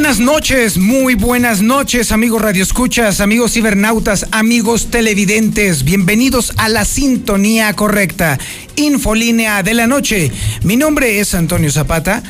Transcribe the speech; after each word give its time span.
Buenas 0.00 0.18
noches, 0.18 0.78
muy 0.78 1.14
buenas 1.14 1.60
noches, 1.60 2.10
amigos 2.10 2.40
radioescuchas, 2.40 3.20
amigos 3.20 3.52
cibernautas, 3.52 4.24
amigos 4.30 4.86
televidentes. 4.90 5.84
Bienvenidos 5.84 6.54
a 6.56 6.70
la 6.70 6.86
sintonía 6.86 7.74
correcta. 7.74 8.38
Infolínea 8.76 9.62
de 9.62 9.74
la 9.74 9.86
noche. 9.86 10.32
Mi 10.62 10.78
nombre 10.78 11.20
es 11.20 11.34
Antonio 11.34 11.70
Zapata 11.70 12.22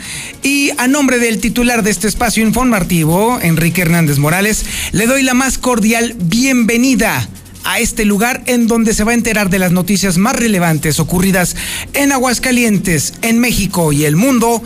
y 0.43 0.71
a 0.79 0.89
nombre 0.89 1.21
del 1.21 1.39
titular 1.39 1.85
de 1.85 1.93
este 1.93 2.09
espacio 2.09 2.45
informativo, 2.45 3.39
Enrique 3.41 3.83
Hernández 3.83 4.19
Morales, 4.19 4.65
le 4.91 5.07
doy 5.07 5.23
la 5.23 5.35
más 5.35 5.57
cordial 5.57 6.17
bienvenida 6.19 7.29
a 7.63 7.79
este 7.79 8.05
lugar 8.05 8.43
en 8.47 8.67
donde 8.67 8.95
se 8.95 9.05
va 9.05 9.13
a 9.13 9.15
enterar 9.15 9.49
de 9.49 9.61
las 9.61 9.71
noticias 9.71 10.19
más 10.19 10.35
relevantes 10.35 10.99
ocurridas 10.99 11.55
en 11.93 12.11
Aguascalientes, 12.11 13.15
en 13.23 13.39
México 13.39 13.93
y 13.93 14.07
el 14.07 14.17
mundo 14.17 14.61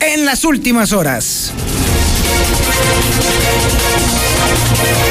en 0.00 0.26
las 0.26 0.44
últimas 0.44 0.92
horas. 0.92 1.54
Música 4.80 5.09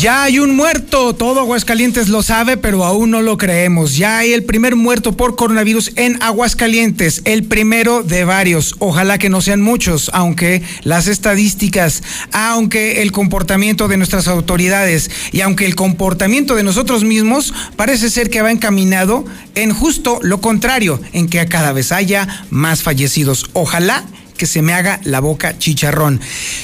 Ya 0.00 0.22
hay 0.22 0.38
un 0.38 0.54
muerto, 0.54 1.12
todo 1.12 1.40
Aguascalientes 1.40 2.08
lo 2.08 2.22
sabe, 2.22 2.56
pero 2.56 2.84
aún 2.84 3.10
no 3.10 3.20
lo 3.20 3.36
creemos. 3.36 3.96
Ya 3.96 4.18
hay 4.18 4.32
el 4.32 4.44
primer 4.44 4.76
muerto 4.76 5.16
por 5.16 5.34
coronavirus 5.34 5.90
en 5.96 6.22
Aguascalientes, 6.22 7.22
el 7.24 7.42
primero 7.42 8.04
de 8.04 8.24
varios. 8.24 8.76
Ojalá 8.78 9.18
que 9.18 9.28
no 9.28 9.40
sean 9.40 9.60
muchos, 9.60 10.08
aunque 10.14 10.62
las 10.84 11.08
estadísticas, 11.08 12.04
aunque 12.30 13.02
el 13.02 13.10
comportamiento 13.10 13.88
de 13.88 13.96
nuestras 13.96 14.28
autoridades 14.28 15.10
y 15.32 15.40
aunque 15.40 15.66
el 15.66 15.74
comportamiento 15.74 16.54
de 16.54 16.62
nosotros 16.62 17.02
mismos 17.02 17.52
parece 17.74 18.08
ser 18.08 18.30
que 18.30 18.40
va 18.40 18.52
encaminado 18.52 19.24
en 19.56 19.74
justo 19.74 20.20
lo 20.22 20.40
contrario, 20.40 21.00
en 21.12 21.28
que 21.28 21.44
cada 21.46 21.72
vez 21.72 21.90
haya 21.90 22.44
más 22.50 22.82
fallecidos. 22.82 23.50
Ojalá 23.52 24.04
que 24.38 24.46
se 24.46 24.62
me 24.62 24.72
haga 24.72 25.00
la 25.04 25.20
boca 25.20 25.58
chicharrón. 25.58 26.20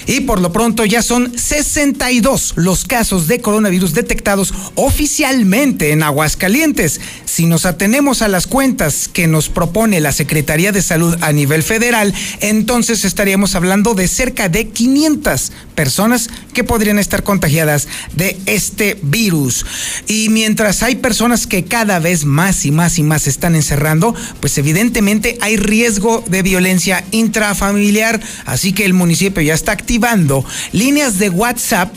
Y 0.07 0.21
por 0.21 0.41
lo 0.41 0.53
pronto 0.53 0.87
ya 0.87 1.03
son 1.03 1.37
62 1.37 2.55
los 2.57 2.85
casos 2.87 3.27
de 3.27 3.41
coronavirus 3.41 3.93
detectados 3.93 4.55
oficialmente 4.77 5.91
en 5.91 6.03
Aguascalientes. 6.03 7.01
Si 7.27 7.47
nos 7.47 7.67
atenemos 7.67 8.23
a 8.23 8.29
las 8.29 8.47
cuentas 8.47 9.09
que 9.13 9.27
nos 9.27 9.49
propone 9.49 10.01
la 10.01 10.13
Secretaría 10.13 10.73
de 10.73 10.81
Salud 10.81 11.17
a 11.21 11.33
nivel 11.33 11.63
federal, 11.63 12.15
entonces 12.41 13.05
estaríamos 13.05 13.55
hablando 13.57 13.95
de 13.95 14.09
cerca 14.09 14.49
de 14.49 14.69
500 14.69 15.53
personas 15.75 16.31
que 16.55 16.63
podrían 16.63 17.01
estar 17.01 17.25
contagiadas 17.25 17.89
de 18.15 18.39
este 18.47 18.97
virus. 19.03 19.67
Y 20.07 20.29
mientras 20.29 20.85
hay 20.85 20.95
personas 20.95 21.49
que 21.49 21.65
cada 21.65 21.99
vez 21.99 22.25
más 22.25 22.65
y 22.65 22.71
más 22.71 22.99
y 22.99 23.03
más 23.03 23.23
se 23.23 23.31
están 23.31 23.57
encerrando, 23.57 24.15
pues 24.39 24.57
evidentemente 24.59 25.37
hay 25.41 25.57
riesgo 25.57 26.23
de 26.29 26.43
violencia 26.43 27.05
intrafamiliar 27.11 27.64
familiar, 27.67 28.21
así 28.45 28.73
que 28.73 28.85
el 28.85 28.95
municipio 28.95 29.43
ya 29.43 29.55
está 29.55 29.73
activando 29.73 30.45
líneas 30.73 31.19
de 31.19 31.31
WhatsApp 31.31 31.97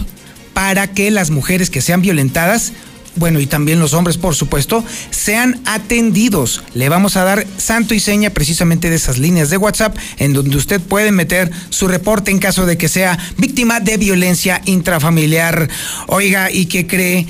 para 0.54 0.88
que 0.88 1.12
las 1.12 1.30
mujeres 1.30 1.70
que 1.70 1.82
sean 1.82 2.02
violentadas 2.02 2.74
bueno, 3.18 3.40
y 3.40 3.48
también 3.48 3.80
los 3.80 3.96
hombres, 3.96 4.18
por 4.18 4.36
supuesto, 4.36 4.84
sean 5.10 5.60
atendidos. 5.66 6.64
Le 6.76 6.88
vamos 6.88 7.18
a 7.18 7.24
dar 7.24 7.48
santo 7.58 7.96
y 7.96 8.00
seña 8.00 8.30
precisamente 8.30 8.92
de 8.92 8.96
esas 8.96 9.18
líneas 9.18 9.50
de 9.50 9.58
WhatsApp 9.58 9.98
en 10.20 10.34
donde 10.34 10.56
usted 10.56 10.80
puede 10.80 11.12
meter 11.12 11.50
su 11.70 11.88
reporte 11.88 12.30
en 12.30 12.38
caso 12.38 12.68
de 12.68 12.78
que 12.78 12.90
sea 12.90 13.18
víctima 13.38 13.80
de 13.80 13.98
violencia 13.98 14.62
intrafamiliar. 14.66 15.68
Oiga, 16.06 16.52
¿y 16.52 16.68
qué 16.68 16.86
cree? 16.86 17.26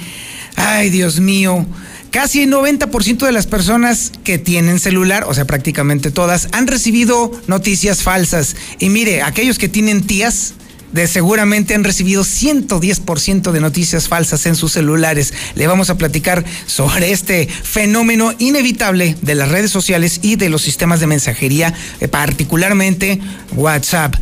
Ay, 0.57 0.89
Dios 0.89 1.21
mío. 1.21 1.65
Casi 2.11 2.43
el 2.43 2.51
90% 2.51 3.25
de 3.25 3.31
las 3.31 3.47
personas 3.47 4.11
que 4.23 4.37
tienen 4.37 4.79
celular, 4.79 5.25
o 5.27 5.33
sea, 5.33 5.45
prácticamente 5.45 6.09
todas, 6.09 6.47
han 6.51 6.67
recibido 6.67 7.31
noticias 7.47 8.01
falsas. 8.01 8.55
Y 8.79 8.89
mire, 8.89 9.21
aquellos 9.21 9.57
que 9.57 9.69
tienen 9.69 10.05
tías, 10.05 10.53
de 10.91 11.07
seguramente 11.07 11.75
han 11.75 11.83
recibido 11.83 12.23
110% 12.23 13.51
de 13.51 13.59
noticias 13.59 14.07
falsas 14.07 14.45
en 14.45 14.55
sus 14.55 14.71
celulares. 14.73 15.33
Le 15.55 15.67
vamos 15.67 15.89
a 15.89 15.97
platicar 15.97 16.45
sobre 16.65 17.11
este 17.11 17.47
fenómeno 17.47 18.33
inevitable 18.39 19.15
de 19.21 19.35
las 19.35 19.49
redes 19.49 19.71
sociales 19.71 20.19
y 20.23 20.37
de 20.37 20.49
los 20.49 20.61
sistemas 20.61 20.99
de 20.99 21.07
mensajería, 21.07 21.73
eh, 21.99 22.07
particularmente 22.07 23.19
WhatsApp. 23.55 24.15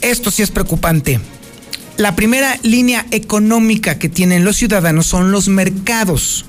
Esto 0.00 0.30
sí 0.30 0.42
es 0.42 0.50
preocupante. 0.50 1.20
La 1.96 2.16
primera 2.16 2.58
línea 2.62 3.06
económica 3.10 3.98
que 3.98 4.08
tienen 4.08 4.44
los 4.44 4.56
ciudadanos 4.56 5.06
son 5.06 5.32
los 5.32 5.48
mercados 5.48 6.44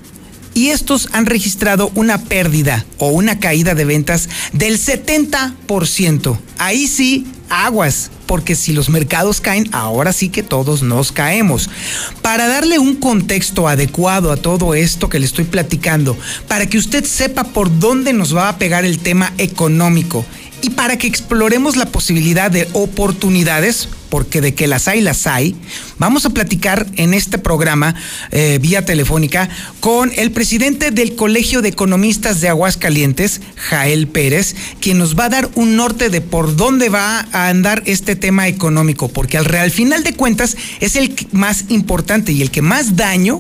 y 0.56 0.70
estos 0.70 1.10
han 1.12 1.28
registrado 1.28 1.92
una 1.94 2.24
pérdida 2.24 2.84
o 2.98 3.10
una 3.10 3.40
caída 3.40 3.76
de 3.76 3.86
ventas 3.86 4.30
del 4.54 4.80
70%. 4.80 6.40
Ahí 6.58 6.88
sí, 6.88 7.28
aguas, 7.50 8.10
porque 8.26 8.56
si 8.56 8.74
los 8.74 8.90
mercados 8.90 9.42
caen, 9.42 9.70
ahora 9.72 10.14
sí 10.14 10.30
que 10.30 10.44
todos 10.44 10.82
nos 10.82 11.12
caemos. 11.12 11.70
Para 12.22 12.48
darle 12.48 12.80
un 12.80 12.96
contexto 12.96 13.68
adecuado 13.68 14.32
a 14.32 14.38
todo 14.38 14.74
esto 14.74 15.10
que 15.10 15.20
le 15.20 15.26
estoy 15.26 15.44
platicando, 15.46 16.18
para 16.48 16.68
que 16.68 16.78
usted 16.78 17.04
sepa 17.04 17.44
por 17.44 17.78
dónde 17.80 18.14
nos 18.14 18.36
va 18.36 18.50
a 18.50 18.58
pegar 18.58 18.86
el 18.86 19.00
tema 19.00 19.34
económico 19.38 20.26
y 20.62 20.72
para 20.72 20.98
que 20.98 21.08
exploremos 21.08 21.76
la 21.76 21.86
posibilidad 21.86 22.50
de 22.50 22.68
oportunidades, 22.74 23.88
porque 24.10 24.42
de 24.42 24.54
que 24.54 24.68
las 24.68 24.88
hay, 24.88 25.02
las 25.02 25.28
hay, 25.28 25.56
vamos 25.98 26.26
a 26.26 26.30
platicar 26.30 26.88
en 26.96 27.14
este 27.14 27.38
programa 27.38 27.96
eh, 28.32 28.60
vía 28.62 28.86
telefónica 28.86 29.50
con 29.80 30.12
el 30.16 30.32
presidente 30.32 30.92
del 30.92 31.16
Colegio 31.16 31.62
de 31.62 31.70
Economistas 31.70 32.42
de 32.42 32.50
Aguascalientes, 32.50 33.42
Jael 33.56 34.08
Pérez, 34.08 34.56
quien 34.80 34.98
nos 34.98 35.18
va 35.18 35.26
a 35.26 35.30
dar 35.30 35.50
un 35.56 35.76
norte 35.76 36.10
de 36.10 36.22
por 36.22 36.56
dónde 36.56 36.90
va 36.90 37.28
a 37.32 37.50
andar 37.50 37.84
este 37.86 38.16
tema 38.16 38.48
económico, 38.48 39.10
porque 39.10 39.38
al, 39.38 39.54
al 39.56 39.72
final 39.72 40.04
de 40.04 40.14
cuentas 40.14 40.56
es 40.80 40.96
el 40.96 41.16
más 41.32 41.66
importante 41.70 42.32
y 42.32 42.42
el 42.42 42.52
que 42.52 42.62
más 42.62 42.96
daño 42.96 43.40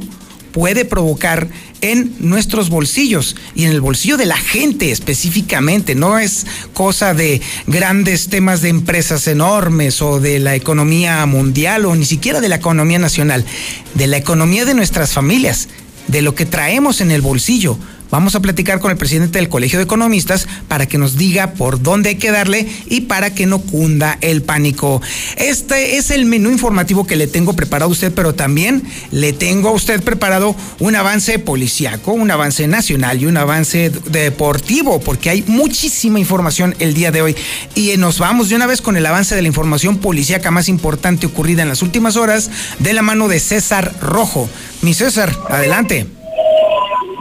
puede 0.51 0.85
provocar 0.85 1.49
en 1.91 2.15
nuestros 2.19 2.69
bolsillos 2.69 3.35
y 3.55 3.65
en 3.65 3.71
el 3.71 3.81
bolsillo 3.81 4.17
de 4.17 4.25
la 4.25 4.37
gente 4.37 4.91
específicamente. 4.91 5.95
No 5.95 6.19
es 6.19 6.45
cosa 6.73 7.13
de 7.13 7.41
grandes 7.67 8.27
temas 8.27 8.61
de 8.61 8.69
empresas 8.69 9.27
enormes 9.27 10.01
o 10.01 10.19
de 10.19 10.39
la 10.39 10.55
economía 10.55 11.25
mundial 11.25 11.85
o 11.85 11.95
ni 11.95 12.05
siquiera 12.05 12.41
de 12.41 12.49
la 12.49 12.55
economía 12.55 12.99
nacional, 12.99 13.45
de 13.93 14.07
la 14.07 14.17
economía 14.17 14.65
de 14.65 14.73
nuestras 14.73 15.13
familias, 15.13 15.67
de 16.07 16.21
lo 16.21 16.35
que 16.35 16.45
traemos 16.45 17.01
en 17.01 17.11
el 17.11 17.21
bolsillo 17.21 17.77
Vamos 18.11 18.35
a 18.35 18.39
platicar 18.39 18.79
con 18.79 18.91
el 18.91 18.97
presidente 18.97 19.39
del 19.39 19.49
Colegio 19.49 19.79
de 19.79 19.85
Economistas 19.85 20.47
para 20.67 20.85
que 20.85 20.97
nos 20.97 21.17
diga 21.17 21.53
por 21.53 21.81
dónde 21.81 22.09
hay 22.09 22.15
que 22.15 22.31
darle 22.31 22.67
y 22.87 23.01
para 23.01 23.33
que 23.33 23.45
no 23.45 23.59
cunda 23.59 24.17
el 24.21 24.41
pánico. 24.41 25.01
Este 25.37 25.97
es 25.97 26.11
el 26.11 26.25
menú 26.25 26.51
informativo 26.51 27.07
que 27.07 27.15
le 27.15 27.27
tengo 27.27 27.53
preparado 27.53 27.89
a 27.89 27.91
usted, 27.91 28.13
pero 28.13 28.35
también 28.35 28.83
le 29.11 29.33
tengo 29.33 29.69
a 29.69 29.73
usted 29.73 30.01
preparado 30.03 30.55
un 30.79 30.95
avance 30.95 31.39
policiaco, 31.39 32.13
un 32.13 32.31
avance 32.31 32.67
nacional 32.67 33.21
y 33.21 33.25
un 33.25 33.37
avance 33.37 33.91
deportivo, 34.09 34.99
porque 34.99 35.29
hay 35.29 35.43
muchísima 35.47 36.19
información 36.19 36.75
el 36.79 36.93
día 36.93 37.11
de 37.11 37.21
hoy. 37.21 37.35
Y 37.73 37.95
nos 37.97 38.19
vamos 38.19 38.49
de 38.49 38.55
una 38.55 38.67
vez 38.67 38.81
con 38.81 38.97
el 38.97 39.05
avance 39.05 39.35
de 39.35 39.41
la 39.41 39.47
información 39.47 39.97
policíaca 39.97 40.51
más 40.51 40.69
importante 40.69 41.25
ocurrida 41.25 41.63
en 41.63 41.69
las 41.69 41.81
últimas 41.81 42.15
horas 42.15 42.49
de 42.79 42.93
la 42.93 43.01
mano 43.01 43.27
de 43.27 43.39
César 43.39 43.93
Rojo. 44.01 44.49
Mi 44.81 44.93
César, 44.93 45.35
adelante. 45.49 46.14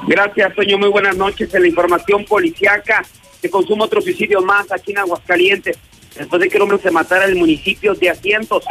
Gracias, 0.06 0.54
Toño. 0.54 0.78
Muy 0.78 0.88
buenas 0.88 1.16
noches. 1.16 1.52
En 1.54 1.62
la 1.62 1.68
información 1.68 2.24
policiaca 2.24 3.04
se 3.40 3.50
consume 3.50 3.84
otro 3.84 4.00
suicidio 4.00 4.42
más 4.42 4.70
aquí 4.72 4.92
en 4.92 4.98
Aguascalientes. 4.98 5.78
Después 6.16 6.40
de 6.40 6.48
que 6.48 6.56
el 6.56 6.62
hombre 6.62 6.78
se 6.78 6.90
matara 6.90 7.24
en 7.24 7.32
el 7.32 7.36
municipio 7.36 7.94
de 7.94 8.08
Asientos, 8.08 8.64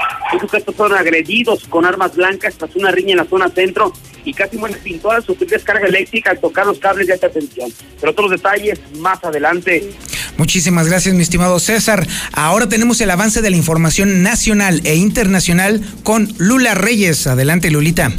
que 0.50 0.57
estos 0.57 0.75
fueron 0.75 0.97
agredidos 0.97 1.65
con 1.68 1.85
armas 1.85 2.15
blancas 2.15 2.56
tras 2.56 2.74
una 2.75 2.89
riña 2.89 3.12
en 3.12 3.18
la 3.18 3.25
zona 3.25 3.50
centro 3.50 3.91
y 4.24 4.33
casi 4.33 4.57
mueren 4.57 4.77
pintor 4.81 5.15
al 5.15 5.25
sufrir 5.25 5.50
descarga 5.50 5.85
eléctrica 5.85 6.31
al 6.31 6.39
tocar 6.39 6.65
los 6.65 6.80
cables 6.80 7.07
de 7.07 7.13
alta 7.13 7.30
tensión. 7.30 7.69
Pero 8.00 8.13
otros 8.13 8.31
detalles 8.31 8.79
más 8.97 9.21
adelante. 9.25 9.91
Muchísimas 10.38 10.88
gracias, 10.88 11.13
mi 11.15 11.21
estimado 11.21 11.59
César. 11.59 12.07
Ahora 12.31 12.69
tenemos 12.69 13.01
el 13.01 13.12
avance 13.12 13.41
de 13.41 13.50
la 13.50 13.57
información 13.57 14.24
nacional 14.24 14.81
e 14.86 14.95
internacional 14.95 15.81
con 16.03 16.33
Lula 16.38 16.75
Reyes. 16.75 17.27
Adelante, 17.27 17.69
Lulita. 17.69 18.12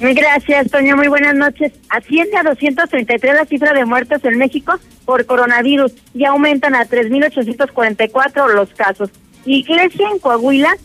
Gracias, 0.00 0.70
Toño. 0.70 0.96
Muy 0.96 1.08
buenas 1.08 1.34
noches. 1.34 1.72
Asciende 1.88 2.36
a 2.36 2.44
233 2.44 3.34
la 3.34 3.44
cifra 3.46 3.72
de 3.72 3.84
muertos 3.84 4.24
en 4.24 4.38
México 4.38 4.78
por 5.04 5.26
coronavirus 5.26 5.92
y 6.14 6.24
aumentan 6.24 6.76
a 6.76 6.86
3.844 6.86 8.54
los 8.54 8.68
casos. 8.74 9.10
Iglesia 9.44 10.08
en 10.10 10.18
Coahuila 10.20 10.76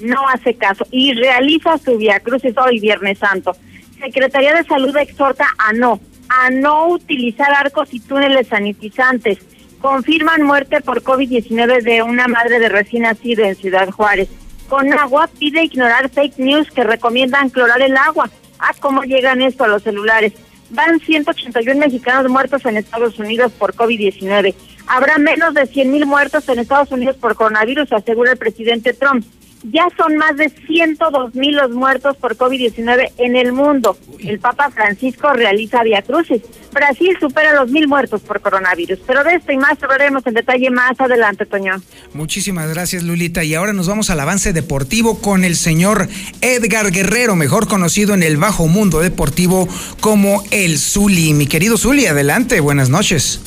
no 0.00 0.28
hace 0.28 0.54
caso 0.54 0.86
y 0.90 1.14
realiza 1.14 1.78
su 1.78 1.96
via 1.96 2.20
crucis 2.20 2.54
hoy 2.58 2.80
Viernes 2.80 3.18
Santo. 3.18 3.56
Secretaría 3.98 4.54
de 4.54 4.64
Salud 4.64 4.94
exhorta 4.96 5.46
a 5.58 5.72
no, 5.72 5.98
a 6.28 6.50
no 6.50 6.88
utilizar 6.88 7.50
arcos 7.54 7.94
y 7.94 8.00
túneles 8.00 8.48
sanitizantes. 8.48 9.38
Confirman 9.80 10.42
muerte 10.42 10.80
por 10.80 11.02
COVID-19 11.02 11.82
de 11.82 12.02
una 12.02 12.28
madre 12.28 12.58
de 12.58 12.68
recién 12.68 13.04
nacido 13.04 13.44
en 13.44 13.54
Ciudad 13.54 13.88
Juárez. 13.90 14.28
Con 14.68 14.92
agua 14.92 15.28
pide 15.38 15.64
ignorar 15.64 16.08
fake 16.08 16.38
news 16.38 16.70
que 16.70 16.84
recomiendan 16.84 17.50
clorar 17.50 17.82
el 17.82 17.96
agua. 17.96 18.30
Ah, 18.58 18.72
¿cómo 18.80 19.02
llegan 19.02 19.42
esto 19.42 19.64
a 19.64 19.68
los 19.68 19.82
celulares? 19.82 20.32
Van 20.70 21.00
181 21.00 21.78
mexicanos 21.78 22.30
muertos 22.30 22.64
en 22.64 22.76
Estados 22.76 23.18
Unidos 23.18 23.52
por 23.52 23.74
COVID-19. 23.74 24.54
Habrá 24.86 25.18
menos 25.18 25.54
de 25.54 25.66
100 25.66 25.90
mil 25.90 26.06
muertos 26.06 26.48
en 26.48 26.58
Estados 26.58 26.90
Unidos 26.90 27.16
por 27.16 27.34
coronavirus, 27.34 27.92
asegura 27.92 28.32
el 28.32 28.38
presidente 28.38 28.94
Trump. 28.94 29.24
Ya 29.64 29.88
son 29.96 30.16
más 30.16 30.36
de 30.36 30.48
102 30.66 31.34
mil 31.34 31.54
los 31.54 31.70
muertos 31.70 32.16
por 32.16 32.36
COVID-19 32.36 33.12
en 33.18 33.36
el 33.36 33.52
mundo. 33.52 33.96
El 34.18 34.40
Papa 34.40 34.70
Francisco 34.70 35.32
realiza 35.32 35.82
Via 35.82 36.02
Crucis. 36.02 36.42
Brasil 36.72 37.16
supera 37.20 37.54
los 37.54 37.70
mil 37.70 37.86
muertos 37.86 38.22
por 38.22 38.40
coronavirus. 38.40 38.98
Pero 39.06 39.22
de 39.22 39.34
esto 39.34 39.52
y 39.52 39.58
más 39.58 39.80
hablaremos 39.82 40.26
en 40.26 40.34
detalle 40.34 40.70
más 40.70 41.00
adelante, 41.00 41.46
Toño. 41.46 41.80
Muchísimas 42.12 42.68
gracias, 42.72 43.02
Lulita. 43.04 43.44
Y 43.44 43.54
ahora 43.54 43.72
nos 43.72 43.88
vamos 43.88 44.10
al 44.10 44.20
avance 44.20 44.52
deportivo 44.52 45.20
con 45.20 45.44
el 45.44 45.54
señor 45.54 46.08
Edgar 46.40 46.90
Guerrero, 46.90 47.36
mejor 47.36 47.68
conocido 47.68 48.14
en 48.14 48.22
el 48.22 48.36
bajo 48.38 48.66
mundo 48.66 49.00
deportivo 49.00 49.68
como 50.00 50.42
el 50.50 50.78
Zuli. 50.78 51.34
Mi 51.34 51.46
querido 51.46 51.76
Zuli, 51.76 52.06
adelante, 52.06 52.60
buenas 52.60 52.90
noches. 52.90 53.40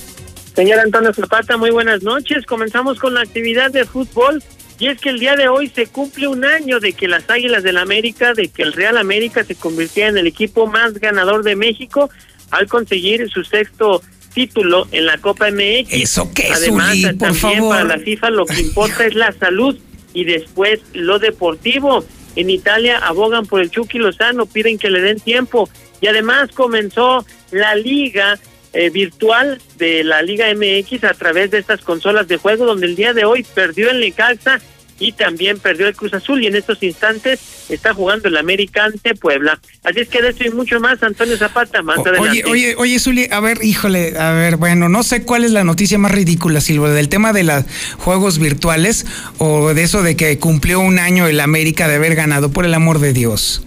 Señor 0.56 0.80
Antonio 0.80 1.14
Zapata, 1.14 1.58
muy 1.58 1.72
buenas 1.72 2.02
noches. 2.04 2.46
Comenzamos 2.46 3.00
con 3.00 3.14
la 3.14 3.22
actividad 3.22 3.72
de 3.72 3.84
fútbol. 3.84 4.42
Y 4.80 4.88
es 4.88 5.00
que 5.00 5.10
el 5.10 5.20
día 5.20 5.36
de 5.36 5.48
hoy 5.48 5.70
se 5.74 5.88
cumple 5.88 6.28
un 6.28 6.44
año 6.44 6.80
de 6.80 6.94
que 6.94 7.08
las 7.08 7.30
Águilas 7.30 7.64
del 7.64 7.78
América, 7.78 8.34
de 8.34 8.50
que 8.50 8.64
el 8.64 8.74
Real 8.74 8.98
América 8.98 9.44
se 9.44 9.56
convirtiera 9.56 10.10
en 10.10 10.18
el 10.18 10.28
equipo 10.28 10.68
más 10.68 10.94
ganador 10.96 11.44
de 11.44 11.56
México 11.56 12.10
al 12.52 12.68
conseguir 12.68 13.30
su 13.30 13.44
sexto 13.44 14.02
título 14.34 14.88
en 14.92 15.06
la 15.06 15.18
Copa 15.18 15.50
MX. 15.50 15.92
¿Eso 15.92 16.30
qué, 16.34 16.50
Además, 16.52 16.90
Zuli, 16.90 17.04
por 17.14 17.18
también 17.30 17.56
favor. 17.56 17.70
para 17.70 17.84
la 17.86 18.00
FIFA 18.00 18.30
lo 18.32 18.46
que 18.46 18.62
importa 18.62 19.06
es 19.06 19.16
la 19.16 19.32
salud 19.32 19.78
y 20.14 20.26
después 20.26 20.82
lo 20.94 21.20
deportivo. 21.20 22.06
En 22.36 22.50
Italia 22.50 22.98
abogan 22.98 23.46
por 23.46 23.62
el 23.62 23.72
Chucky 23.72 23.98
Lozano, 23.98 24.46
piden 24.46 24.78
que 24.78 24.90
le 24.90 25.00
den 25.00 25.22
tiempo. 25.22 25.70
Y 26.02 26.08
además 26.08 26.50
comenzó 26.54 27.26
la 27.52 27.76
liga 27.76 28.38
eh, 28.76 28.90
virtual 28.92 29.60
de 29.78 30.04
la 30.04 30.22
Liga 30.22 30.46
MX 30.54 31.04
a 31.06 31.14
través 31.14 31.50
de 31.52 31.58
estas 31.60 31.82
consolas 31.82 32.28
de 32.28 32.38
juego, 32.38 32.66
donde 32.66 32.86
el 32.86 32.96
día 32.96 33.14
de 33.14 33.26
hoy 33.26 33.44
perdió 33.56 33.90
el 33.90 34.00
Necaxa 34.02 34.60
y 34.98 35.12
también 35.12 35.60
perdió 35.60 35.88
el 35.88 35.96
Cruz 35.96 36.14
Azul 36.14 36.42
y 36.42 36.48
en 36.48 36.56
estos 36.56 36.82
instantes 36.82 37.40
está 37.70 37.94
jugando 37.94 38.30
el 38.30 38.38
América 38.38 38.86
ante 38.86 39.14
Puebla. 39.14 39.60
Así 39.84 40.00
es 40.00 40.08
que 40.08 40.22
de 40.22 40.30
esto 40.30 40.46
y 40.46 40.52
mucho 40.52 40.80
más, 40.80 41.04
Antonio 41.04 41.36
Zapata, 41.38 41.82
más 41.82 41.98
O- 41.98 42.02
adelante. 42.08 42.30
Oye, 42.30 42.44
oye, 42.46 42.76
oye, 42.78 43.00
Zuli, 43.00 43.28
a 43.30 43.42
ver, 43.42 43.60
híjole, 43.62 44.18
a 44.18 44.32
ver, 44.32 44.56
bueno, 44.56 44.88
no 44.88 45.04
sé 45.04 45.24
cuál 45.24 45.44
es 45.44 45.52
la 45.52 45.66
noticia 45.66 45.98
más 45.98 46.12
ridícula, 46.14 46.62
Silvio, 46.62 46.88
del 46.88 47.10
tema 47.10 47.34
de 47.34 47.44
los 47.44 47.66
juegos 47.98 48.40
virtuales 48.40 49.06
o 49.38 49.74
de 49.74 49.84
eso 49.84 50.02
de 50.02 50.16
que 50.16 50.38
cumplió 50.40 50.80
un 50.80 50.98
año 50.98 51.28
el 51.28 51.42
América 51.42 51.90
de 51.90 51.96
haber 51.96 52.16
ganado, 52.16 52.52
por 52.52 52.64
el 52.66 52.74
amor 52.74 53.00
de 53.00 53.12
Dios. 53.12 53.64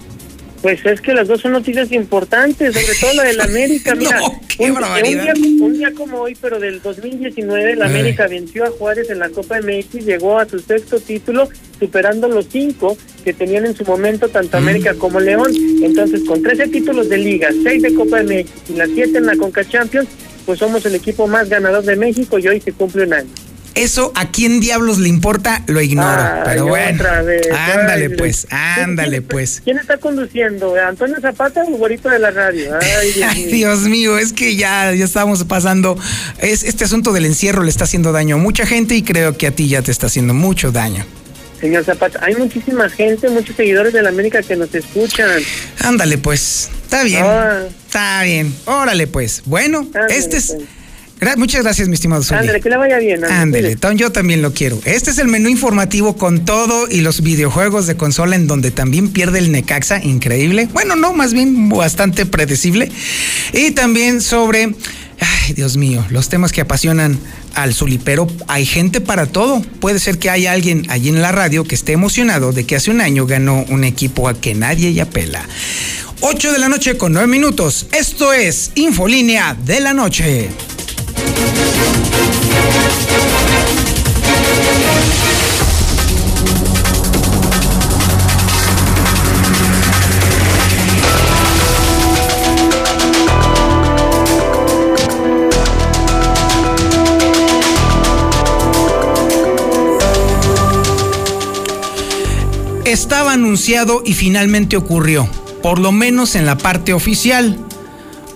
Pues 0.63 0.85
es 0.85 1.01
que 1.01 1.15
las 1.15 1.29
dos 1.29 1.41
son 1.41 1.53
noticias 1.53 1.93
importantes, 1.93 2.75
sobre 2.75 2.99
todo 3.01 3.13
la 3.15 3.23
del 3.25 3.41
América. 3.41 3.95
Mira, 3.97 4.19
No, 4.19 4.41
qué 4.57 4.65
un, 4.65 4.75
barbaridad. 4.75 5.35
un 5.37 5.43
día, 5.43 5.65
un 5.67 5.73
día 5.79 5.93
como 5.95 6.19
hoy, 6.23 6.37
pero 6.41 6.59
del 6.59 6.83
2019, 6.83 7.73
el 7.75 7.83
Ay. 7.83 7.89
América 7.89 8.27
venció 8.27 8.65
a 8.65 8.71
Juárez 8.71 9.09
en 9.11 9.21
la 9.21 9.29
Copa 9.29 9.61
MX, 9.61 10.05
llegó 10.05 10.39
a 10.39 10.49
su 10.49 10.59
sexto 10.59 10.99
título, 10.99 11.49
superando 11.79 12.29
los 12.29 12.47
cinco 12.51 12.97
que 13.25 13.33
tenían 13.33 13.67
en 13.67 13.77
su 13.77 13.85
momento 13.85 14.29
tanto 14.29 14.59
Mm. 14.59 14.63
América 14.63 14.95
como 14.95 15.21
León. 15.21 15.53
Entonces, 15.83 16.23
con 16.25 16.43
13 16.43 16.69
títulos 16.69 17.09
de 17.09 17.19
liga, 17.19 17.51
6 17.63 17.81
de 17.83 17.95
Copa 17.95 18.21
MX 18.23 18.51
y 18.71 18.73
las 18.75 18.89
7 18.93 19.19
en 19.19 19.27
la 19.27 19.37
Conca 19.37 19.65
Champions, 19.65 20.09
pues 20.45 20.59
somos 20.59 20.85
el 20.87 20.95
equipo 20.97 21.29
más 21.29 21.49
ganador 21.49 21.85
de 21.85 21.95
México 21.95 22.39
y 22.39 22.49
hoy 22.49 22.61
se 22.61 22.73
cumple 22.73 23.05
un 23.05 23.13
año. 23.13 23.29
Eso 23.75 24.13
a 24.17 24.31
quién 24.31 24.59
diablos 24.61 24.99
le 24.99 25.09
importa, 25.09 25.63
lo 25.69 25.81
ignoro. 25.81 26.21
Ay, 26.21 26.41
pero 26.45 26.67
bueno, 26.67 27.01
otra 27.01 27.23
vez. 27.23 27.47
ándale 27.51 28.07
Ay, 28.07 28.15
pues, 28.17 28.47
¿quién- 28.49 28.61
ándale 28.83 29.11
quién- 29.19 29.29
pues. 29.29 29.61
¿Quién 29.63 29.79
está 29.79 29.99
conduciendo? 29.99 30.75
¿Antonio 30.77 31.17
Zapata 31.21 31.63
o 31.63 31.69
el 31.69 31.75
güerito 31.77 32.09
de 32.09 32.19
la 32.19 32.31
radio? 32.33 32.77
Ay, 33.01 33.13
Dios 33.13 33.29
Ay, 33.31 33.45
mío. 33.45 33.55
Dios 33.55 33.81
mío, 33.83 34.19
es 34.19 34.33
que 34.33 34.57
ya, 34.57 34.93
ya 34.95 35.05
estamos 35.05 35.45
pasando. 35.45 35.97
Es, 36.39 36.65
este 36.65 36.85
asunto 36.85 37.13
del 37.13 37.27
encierro 37.27 37.63
le 37.63 37.71
está 37.71 37.85
haciendo 37.85 38.11
daño 38.13 38.35
a 38.37 38.39
mucha 38.39 38.67
gente 38.67 38.95
y 38.97 39.03
creo 39.03 39.37
que 39.37 39.47
a 39.47 39.53
ti 39.53 39.69
ya 39.69 39.81
te 39.83 39.93
está 39.93 40.07
haciendo 40.07 40.35
mucho 40.35 40.73
daño. 40.73 41.05
Señor 41.61 41.85
Zapata, 41.85 42.21
hay 42.23 42.35
muchísima 42.37 42.89
gente, 42.89 43.29
muchos 43.31 43.57
seguidores 43.57 43.93
de 43.93 44.01
la 44.03 44.09
América 44.11 44.43
que 44.43 44.55
nos 44.57 44.73
escuchan. 44.75 45.29
Ándale 45.81 46.17
pues, 46.19 46.69
está 46.85 47.03
bien. 47.03 47.25
Ah. 47.25 47.63
Está 47.87 48.23
bien, 48.23 48.55
órale 48.67 49.07
pues. 49.09 49.43
Bueno, 49.45 49.81
Ándale, 49.81 50.17
este 50.17 50.37
es... 50.37 50.53
pues. 50.57 50.69
Gra- 51.21 51.37
Muchas 51.37 51.63
gracias, 51.63 51.89
mi 51.89 51.95
estimado 51.95 52.23
Zuli. 52.23 52.41
Ándale, 52.41 52.61
que 52.61 52.69
le 52.71 52.77
vaya 52.77 52.99
bien. 52.99 53.25
Ándale, 53.25 53.75
Tom, 53.77 53.97
yo 53.97 54.11
también 54.13 54.41
lo 54.41 54.53
quiero. 54.53 54.79
Este 54.85 55.11
es 55.11 55.19
el 55.19 55.27
menú 55.29 55.49
informativo 55.49 56.17
con 56.17 56.45
todo 56.45 56.87
y 56.89 57.01
los 57.01 57.23
videojuegos 57.23 57.87
de 57.87 57.97
consola 57.97 58.37
en 58.37 58.47
donde 58.47 58.71
también 58.71 59.09
pierde 59.11 59.41
el 59.41 59.51
Necaxa, 59.51 60.03
increíble. 60.03 60.69
Bueno, 60.73 60.95
no, 60.97 61.13
más 61.13 61.33
bien 61.33 61.69
bastante 61.69 62.25
predecible. 62.25 62.91
Y 63.53 63.73
también 63.73 64.21
sobre, 64.21 64.75
ay, 65.21 65.55
Dios 65.55 65.77
mío, 65.77 66.05
los 66.11 66.29
temas 66.29 66.53
que 66.53 66.61
apasionan 66.61 67.19
al 67.55 67.75
Zuli, 67.75 67.99
pero 67.99 68.29
hay 68.47 68.65
gente 68.65 69.01
para 69.01 69.27
todo. 69.27 69.61
Puede 69.81 69.99
ser 69.99 70.19
que 70.19 70.31
haya 70.31 70.53
alguien 70.53 70.85
allí 70.89 71.09
en 71.09 71.21
la 71.21 71.33
radio 71.33 71.65
que 71.65 71.75
esté 71.75 71.93
emocionado 71.93 72.53
de 72.53 72.65
que 72.65 72.77
hace 72.77 72.93
un 72.93 73.01
año 73.01 73.27
ganó 73.27 73.65
un 73.71 73.83
equipo 73.83 74.29
a 74.29 74.41
que 74.41 74.55
nadie 74.55 74.93
ya 74.95 75.07
pela. 75.11 75.45
8 76.21 76.53
de 76.53 76.59
la 76.61 76.69
noche 76.69 76.97
con 76.97 77.13
9 77.13 77.27
minutos. 77.27 77.87
Esto 77.93 78.33
es 78.33 78.71
Infolínea 78.77 79.57
de 79.65 79.81
la 79.81 79.95
Noche. 79.95 80.49
Estaba 102.89 103.35
anunciado 103.35 104.03
y 104.05 104.15
finalmente 104.15 104.79
ocurrió, 104.79 105.29
por 105.63 105.79
lo 105.79 105.93
menos 105.93 106.35
en 106.37 106.47
la 106.47 106.57
parte 106.57 106.95
oficial, 106.95 107.59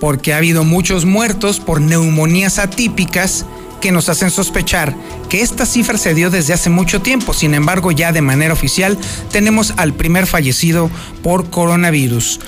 porque 0.02 0.34
ha 0.34 0.38
habido 0.38 0.64
muchos 0.64 1.04
muertos 1.04 1.60
por 1.60 1.80
neumonías 1.80 2.58
atípicas 2.58 3.46
que 3.80 3.92
nos 3.92 4.08
hacen 4.08 4.32
sospechar 4.32 4.96
que 5.28 5.42
esta 5.42 5.64
cifra 5.64 5.96
se 5.96 6.12
dio 6.12 6.28
desde 6.28 6.52
hace 6.52 6.70
mucho 6.70 7.02
tiempo. 7.02 7.32
Sin 7.32 7.54
embargo, 7.54 7.92
ya 7.92 8.10
de 8.10 8.20
manera 8.20 8.52
oficial 8.52 8.98
tenemos 9.30 9.74
al 9.76 9.94
primer 9.94 10.26
fallecido 10.26 10.90
por 11.22 11.50
coronavirus. 11.50 12.40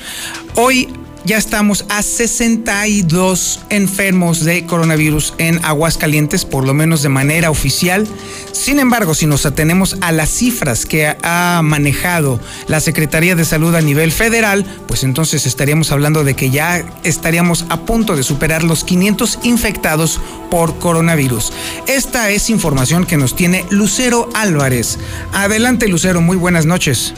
Hoy 0.56 0.88
ya 1.24 1.38
estamos 1.38 1.86
a 1.88 2.02
62 2.02 3.60
enfermos 3.70 4.44
de 4.44 4.66
coronavirus 4.66 5.34
en 5.38 5.64
Aguascalientes, 5.64 6.44
por 6.44 6.66
lo 6.66 6.74
menos 6.74 7.02
de 7.02 7.08
manera 7.08 7.50
oficial. 7.50 8.06
Sin 8.52 8.78
embargo, 8.78 9.14
si 9.14 9.26
nos 9.26 9.46
atenemos 9.46 9.96
a 10.02 10.12
las 10.12 10.28
cifras 10.28 10.84
que 10.84 11.16
ha 11.22 11.60
manejado 11.64 12.40
la 12.68 12.80
Secretaría 12.80 13.34
de 13.34 13.44
Salud 13.44 13.74
a 13.74 13.80
nivel 13.80 14.12
federal, 14.12 14.66
pues 14.86 15.02
entonces 15.02 15.46
estaríamos 15.46 15.92
hablando 15.92 16.24
de 16.24 16.34
que 16.34 16.50
ya 16.50 16.84
estaríamos 17.04 17.64
a 17.70 17.80
punto 17.80 18.16
de 18.16 18.22
superar 18.22 18.62
los 18.62 18.84
500 18.84 19.38
infectados 19.44 20.20
por 20.50 20.78
coronavirus. 20.78 21.52
Esta 21.86 22.30
es 22.30 22.50
información 22.50 23.06
que 23.06 23.16
nos 23.16 23.34
tiene 23.34 23.64
Lucero 23.70 24.28
Álvarez. 24.34 24.98
Adelante, 25.32 25.88
Lucero, 25.88 26.20
muy 26.20 26.36
buenas 26.36 26.66
noches. 26.66 27.14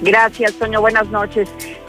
Gracias, 0.00 0.54
Toño. 0.54 0.80
Buenas 0.80 1.08
noches. 1.08 1.48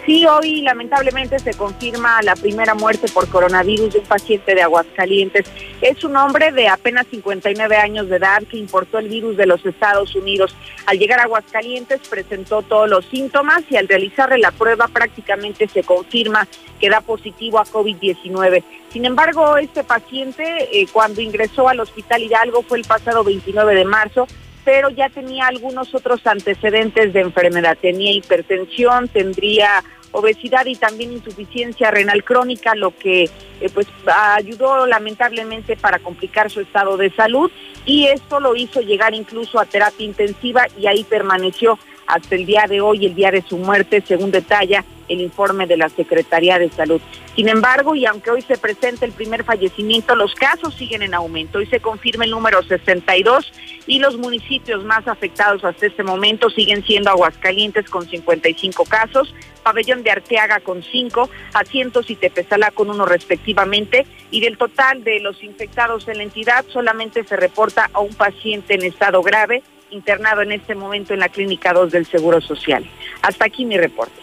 Sí, 0.09 0.25
hoy 0.25 0.63
lamentablemente 0.63 1.37
se 1.37 1.53
confirma 1.53 2.19
la 2.23 2.35
primera 2.35 2.73
muerte 2.73 3.05
por 3.13 3.29
coronavirus 3.29 3.93
de 3.93 3.99
un 3.99 4.05
paciente 4.07 4.55
de 4.55 4.63
Aguascalientes. 4.63 5.45
Es 5.81 6.03
un 6.03 6.15
hombre 6.15 6.51
de 6.51 6.67
apenas 6.67 7.05
59 7.11 7.75
años 7.75 8.09
de 8.09 8.15
edad 8.15 8.41
que 8.49 8.57
importó 8.57 8.97
el 8.97 9.07
virus 9.07 9.37
de 9.37 9.45
los 9.45 9.63
Estados 9.63 10.15
Unidos. 10.15 10.55
Al 10.87 10.97
llegar 10.97 11.19
a 11.19 11.25
Aguascalientes 11.25 11.99
presentó 12.09 12.63
todos 12.63 12.89
los 12.89 13.05
síntomas 13.05 13.61
y 13.69 13.77
al 13.77 13.87
realizarle 13.87 14.39
la 14.39 14.49
prueba 14.49 14.87
prácticamente 14.87 15.67
se 15.67 15.83
confirma 15.83 16.47
que 16.79 16.89
da 16.89 17.01
positivo 17.01 17.59
a 17.59 17.65
COVID-19. 17.65 18.63
Sin 18.91 19.05
embargo, 19.05 19.57
este 19.57 19.83
paciente 19.83 20.69
eh, 20.71 20.87
cuando 20.91 21.21
ingresó 21.21 21.69
al 21.69 21.81
Hospital 21.81 22.23
Hidalgo 22.23 22.63
fue 22.63 22.79
el 22.79 22.85
pasado 22.85 23.23
29 23.23 23.75
de 23.75 23.85
marzo 23.85 24.25
pero 24.65 24.89
ya 24.89 25.09
tenía 25.09 25.47
algunos 25.47 25.95
otros 25.95 26.27
antecedentes 26.27 27.11
de 27.11 27.21
enfermedad. 27.21 27.75
Tenía 27.81 28.11
hipertensión, 28.11 29.07
tendría 29.07 29.83
obesidad 30.11 30.65
y 30.65 30.75
también 30.75 31.13
insuficiencia 31.13 31.91
renal 31.91 32.23
crónica, 32.23 32.75
lo 32.75 32.95
que 32.95 33.23
eh, 33.23 33.69
pues 33.73 33.87
ayudó 34.07 34.85
lamentablemente 34.87 35.75
para 35.75 35.99
complicar 35.99 36.49
su 36.49 36.61
estado 36.61 36.97
de 36.97 37.11
salud. 37.11 37.51
Y 37.85 38.07
esto 38.07 38.39
lo 38.39 38.55
hizo 38.55 38.81
llegar 38.81 39.13
incluso 39.13 39.59
a 39.59 39.65
terapia 39.65 40.05
intensiva 40.05 40.67
y 40.77 40.87
ahí 40.87 41.03
permaneció 41.03 41.79
hasta 42.09 42.35
el 42.35 42.45
día 42.45 42.65
de 42.67 42.81
hoy, 42.81 43.05
el 43.05 43.13
día 43.13 43.29
de 43.29 43.43
su 43.43 43.57
muerte, 43.57 44.03
según 44.05 44.31
detalla 44.31 44.83
el 45.07 45.21
informe 45.21 45.67
de 45.67 45.77
la 45.77 45.89
Secretaría 45.89 46.57
de 46.57 46.69
Salud. 46.69 47.01
Sin 47.35 47.47
embargo, 47.47 47.95
y 47.95 48.05
aunque 48.05 48.31
hoy 48.31 48.41
se 48.41 48.57
presenta 48.57 49.05
el 49.05 49.11
primer 49.11 49.43
fallecimiento, 49.43 50.15
los 50.15 50.33
casos 50.33 50.73
siguen 50.73 51.03
en 51.03 51.13
aumento. 51.13 51.59
Hoy 51.59 51.67
se 51.67 51.79
confirma 51.79 52.25
el 52.25 52.31
número 52.31 52.63
62 52.63 53.51
y 53.85 53.99
los 53.99 54.17
municipios 54.17 54.83
más 54.83 55.07
afectados 55.07 55.63
hasta 55.63 55.85
este 55.85 56.03
momento 56.03 56.49
siguen 56.49 56.83
siendo 56.83 57.11
Aguascalientes 57.11 57.89
con 57.89 58.07
55 58.07 58.85
casos, 58.85 59.33
Pabellón 59.63 60.03
de 60.03 60.11
Arteaga 60.11 60.59
con 60.59 60.83
5, 60.83 61.29
Asientos 61.53 62.09
y 62.09 62.15
Tepezalá 62.15 62.71
con 62.71 62.89
uno 62.89 63.05
respectivamente, 63.05 64.05
y 64.31 64.41
del 64.41 64.57
total 64.57 65.03
de 65.03 65.19
los 65.19 65.43
infectados 65.43 66.07
en 66.07 66.17
la 66.17 66.23
entidad 66.23 66.65
solamente 66.71 67.23
se 67.23 67.35
reporta 67.35 67.89
a 67.93 67.99
un 67.99 68.13
paciente 68.15 68.73
en 68.73 68.83
estado 68.83 69.21
grave 69.21 69.63
internado 69.91 70.41
en 70.41 70.51
este 70.51 70.75
momento 70.75 71.13
en 71.13 71.19
la 71.19 71.29
Clínica 71.29 71.73
2 71.73 71.91
del 71.91 72.05
Seguro 72.05 72.41
Social. 72.41 72.85
Hasta 73.21 73.45
aquí 73.45 73.65
mi 73.65 73.77
reporte. 73.77 74.19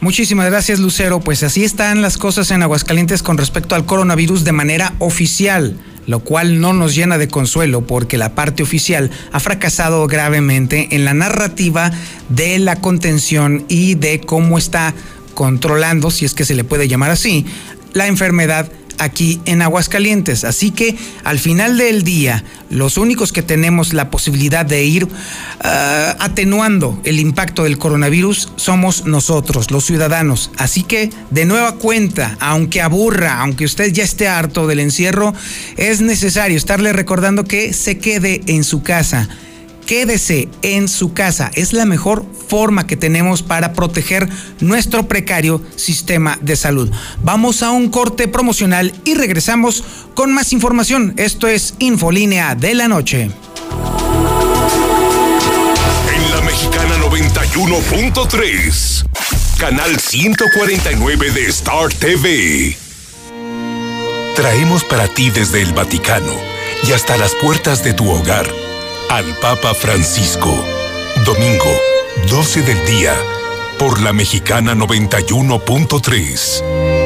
Muchísimas 0.00 0.46
gracias, 0.50 0.78
Lucero. 0.78 1.20
Pues 1.20 1.42
así 1.42 1.64
están 1.64 2.02
las 2.02 2.18
cosas 2.18 2.50
en 2.50 2.62
Aguascalientes 2.62 3.22
con 3.22 3.38
respecto 3.38 3.74
al 3.74 3.86
coronavirus 3.86 4.44
de 4.44 4.52
manera 4.52 4.92
oficial, 4.98 5.76
lo 6.06 6.20
cual 6.20 6.60
no 6.60 6.72
nos 6.72 6.94
llena 6.94 7.18
de 7.18 7.28
consuelo 7.28 7.86
porque 7.86 8.18
la 8.18 8.34
parte 8.34 8.62
oficial 8.62 9.10
ha 9.32 9.40
fracasado 9.40 10.06
gravemente 10.06 10.88
en 10.92 11.04
la 11.04 11.14
narrativa 11.14 11.90
de 12.28 12.58
la 12.58 12.76
contención 12.76 13.64
y 13.68 13.94
de 13.94 14.20
cómo 14.20 14.58
está 14.58 14.94
controlando, 15.34 16.10
si 16.10 16.24
es 16.24 16.34
que 16.34 16.44
se 16.44 16.54
le 16.54 16.64
puede 16.64 16.88
llamar 16.88 17.10
así, 17.10 17.46
la 17.92 18.06
enfermedad 18.06 18.70
aquí 18.98 19.40
en 19.44 19.62
Aguascalientes. 19.62 20.44
Así 20.44 20.70
que 20.70 20.96
al 21.24 21.38
final 21.38 21.78
del 21.78 22.02
día, 22.02 22.44
los 22.70 22.96
únicos 22.96 23.32
que 23.32 23.42
tenemos 23.42 23.92
la 23.92 24.10
posibilidad 24.10 24.66
de 24.66 24.84
ir 24.84 25.08
ah, 25.60 26.16
atenuando 26.18 27.00
el 27.04 27.20
impacto 27.20 27.64
del 27.64 27.78
coronavirus 27.78 28.52
somos 28.56 29.06
nosotros, 29.06 29.70
los 29.70 29.84
ciudadanos. 29.84 30.50
Así 30.56 30.82
que 30.82 31.10
de 31.30 31.44
nueva 31.44 31.76
cuenta, 31.76 32.36
aunque 32.40 32.82
aburra, 32.82 33.40
aunque 33.40 33.64
usted 33.64 33.92
ya 33.92 34.04
esté 34.04 34.28
harto 34.28 34.66
del 34.66 34.80
encierro, 34.80 35.34
es 35.76 36.00
necesario 36.00 36.56
estarle 36.56 36.92
recordando 36.92 37.44
que 37.44 37.72
se 37.72 37.98
quede 37.98 38.42
en 38.46 38.64
su 38.64 38.82
casa 38.82 39.28
quédese 39.86 40.50
en 40.62 40.88
su 40.88 41.14
casa. 41.14 41.52
Es 41.54 41.72
la 41.72 41.86
mejor 41.86 42.26
forma 42.48 42.86
que 42.86 42.96
tenemos 42.96 43.42
para 43.42 43.72
proteger 43.72 44.28
nuestro 44.60 45.08
precario 45.08 45.60
sistema 45.76 46.38
de 46.42 46.56
salud. 46.56 46.90
Vamos 47.22 47.62
a 47.62 47.70
un 47.70 47.88
corte 47.88 48.28
promocional 48.28 48.92
y 49.04 49.14
regresamos 49.14 49.82
con 50.14 50.34
más 50.34 50.52
información. 50.52 51.14
Esto 51.16 51.48
es 51.48 51.72
Infolínea 51.78 52.54
de 52.54 52.74
la 52.74 52.88
Noche. 52.88 53.30
En 56.14 56.30
la 56.30 56.42
Mexicana 56.42 56.98
91.3, 56.98 59.06
canal 59.58 59.98
149 59.98 61.30
de 61.30 61.46
Star 61.46 61.90
TV. 61.92 62.76
Traemos 64.34 64.84
para 64.84 65.08
ti 65.08 65.30
desde 65.30 65.62
el 65.62 65.72
Vaticano 65.72 66.34
y 66.86 66.92
hasta 66.92 67.16
las 67.16 67.34
puertas 67.36 67.82
de 67.82 67.94
tu 67.94 68.10
hogar 68.10 68.65
al 69.10 69.36
Papa 69.40 69.74
Francisco. 69.74 70.64
Domingo, 71.24 71.72
12 72.28 72.62
del 72.62 72.84
día, 72.86 73.14
por 73.78 74.00
la 74.00 74.12
Mexicana 74.12 74.74
91.3. 74.74 77.05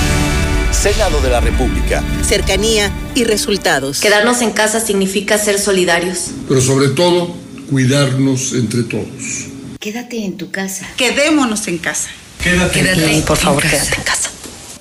Senado 0.81 1.21
de 1.21 1.29
la 1.29 1.39
República. 1.39 2.03
Cercanía 2.27 2.91
y 3.13 3.23
resultados. 3.23 3.99
Quedarnos 3.99 4.41
en 4.41 4.49
casa 4.49 4.79
significa 4.79 5.37
ser 5.37 5.59
solidarios. 5.59 6.31
Pero 6.47 6.59
sobre 6.59 6.87
todo, 6.87 7.35
cuidarnos 7.69 8.53
entre 8.53 8.81
todos. 8.81 9.45
Quédate 9.79 10.25
en 10.25 10.37
tu 10.37 10.49
casa. 10.49 10.87
Quedémonos 10.97 11.67
en 11.67 11.77
casa. 11.77 12.09
Quédate, 12.41 12.79
quédate 12.79 13.15
en 13.15 13.21
por 13.21 13.37
favor, 13.37 13.61
quédate 13.61 13.93
en 13.95 14.01
casa. 14.01 14.31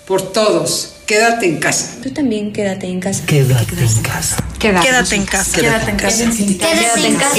Por 0.06 0.32
todos, 0.32 0.94
quédate 1.04 1.44
en 1.44 1.58
casa. 1.58 1.98
Tú 2.02 2.10
también 2.12 2.54
quédate 2.54 2.86
en 2.86 2.98
casa. 2.98 3.26
Quédate 3.26 3.74
en 3.78 4.02
casa. 4.02 4.36
Quédate 4.58 5.16
en 5.16 5.26
casa. 5.26 5.60
Quédate 5.60 5.90
en 5.90 5.96
casa. 5.96 6.24
Quédate 6.24 7.08
en 7.08 7.16
casa. 7.16 7.34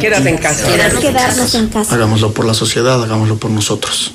Quédate 0.00 0.28
en 0.28 0.38
casa. 0.38 0.98
Quedarnos 0.98 1.54
en 1.54 1.68
casa. 1.68 1.94
Hagámoslo 1.94 2.34
por 2.34 2.46
la 2.46 2.54
sociedad, 2.54 3.00
hagámoslo 3.00 3.36
por 3.38 3.52
nosotros. 3.52 4.14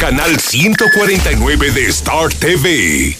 canal 0.00 0.40
149 0.40 1.72
de 1.72 1.86
Star 1.88 2.32
TV. 2.32 3.19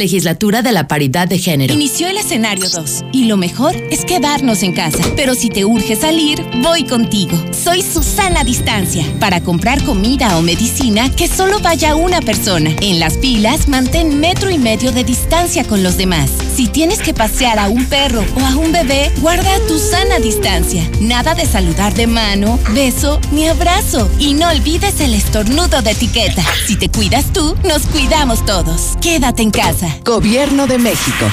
Legislatura 0.00 0.62
de 0.62 0.72
la 0.72 0.88
Paridad 0.88 1.28
de 1.28 1.38
Género. 1.38 1.72
Inició 1.72 2.08
el 2.08 2.16
escenario 2.16 2.68
2 2.68 3.04
y 3.12 3.26
lo 3.26 3.36
mejor 3.36 3.76
es 3.90 4.04
quedarnos 4.04 4.64
en 4.64 4.72
casa. 4.72 5.04
Pero 5.14 5.36
si 5.36 5.48
te 5.48 5.64
urge 5.64 5.94
salir, 5.94 6.44
voy 6.62 6.84
contigo. 6.84 7.40
Soy 7.52 7.82
Susana 7.82 8.42
Distancia 8.42 9.04
para 9.20 9.40
comprar 9.42 9.84
comida 9.84 10.36
o 10.38 10.42
medicina 10.42 11.08
que 11.14 11.28
solo 11.28 11.60
vaya 11.60 11.94
una 11.94 12.20
persona. 12.20 12.70
En 12.80 12.98
las 12.98 13.18
filas, 13.18 13.68
mantén 13.68 14.18
metro 14.18 14.50
y 14.50 14.58
medio 14.58 14.90
de 14.90 15.04
distancia 15.04 15.64
con 15.64 15.82
los 15.84 15.96
demás. 15.96 16.49
Si 16.60 16.68
tienes 16.68 17.00
que 17.00 17.14
pasear 17.14 17.58
a 17.58 17.70
un 17.70 17.86
perro 17.86 18.22
o 18.36 18.44
a 18.44 18.54
un 18.54 18.70
bebé, 18.70 19.10
guarda 19.22 19.50
tu 19.66 19.78
sana 19.78 20.18
distancia. 20.18 20.86
Nada 21.00 21.34
de 21.34 21.46
saludar 21.46 21.94
de 21.94 22.06
mano, 22.06 22.58
beso 22.74 23.18
ni 23.32 23.48
abrazo. 23.48 24.10
Y 24.18 24.34
no 24.34 24.46
olvides 24.46 25.00
el 25.00 25.14
estornudo 25.14 25.80
de 25.80 25.92
etiqueta. 25.92 26.44
Si 26.66 26.76
te 26.76 26.90
cuidas 26.90 27.32
tú, 27.32 27.56
nos 27.64 27.86
cuidamos 27.86 28.44
todos. 28.44 28.98
Quédate 29.00 29.40
en 29.40 29.52
casa. 29.52 29.88
Gobierno 30.04 30.66
de 30.66 30.76
México. 30.76 31.24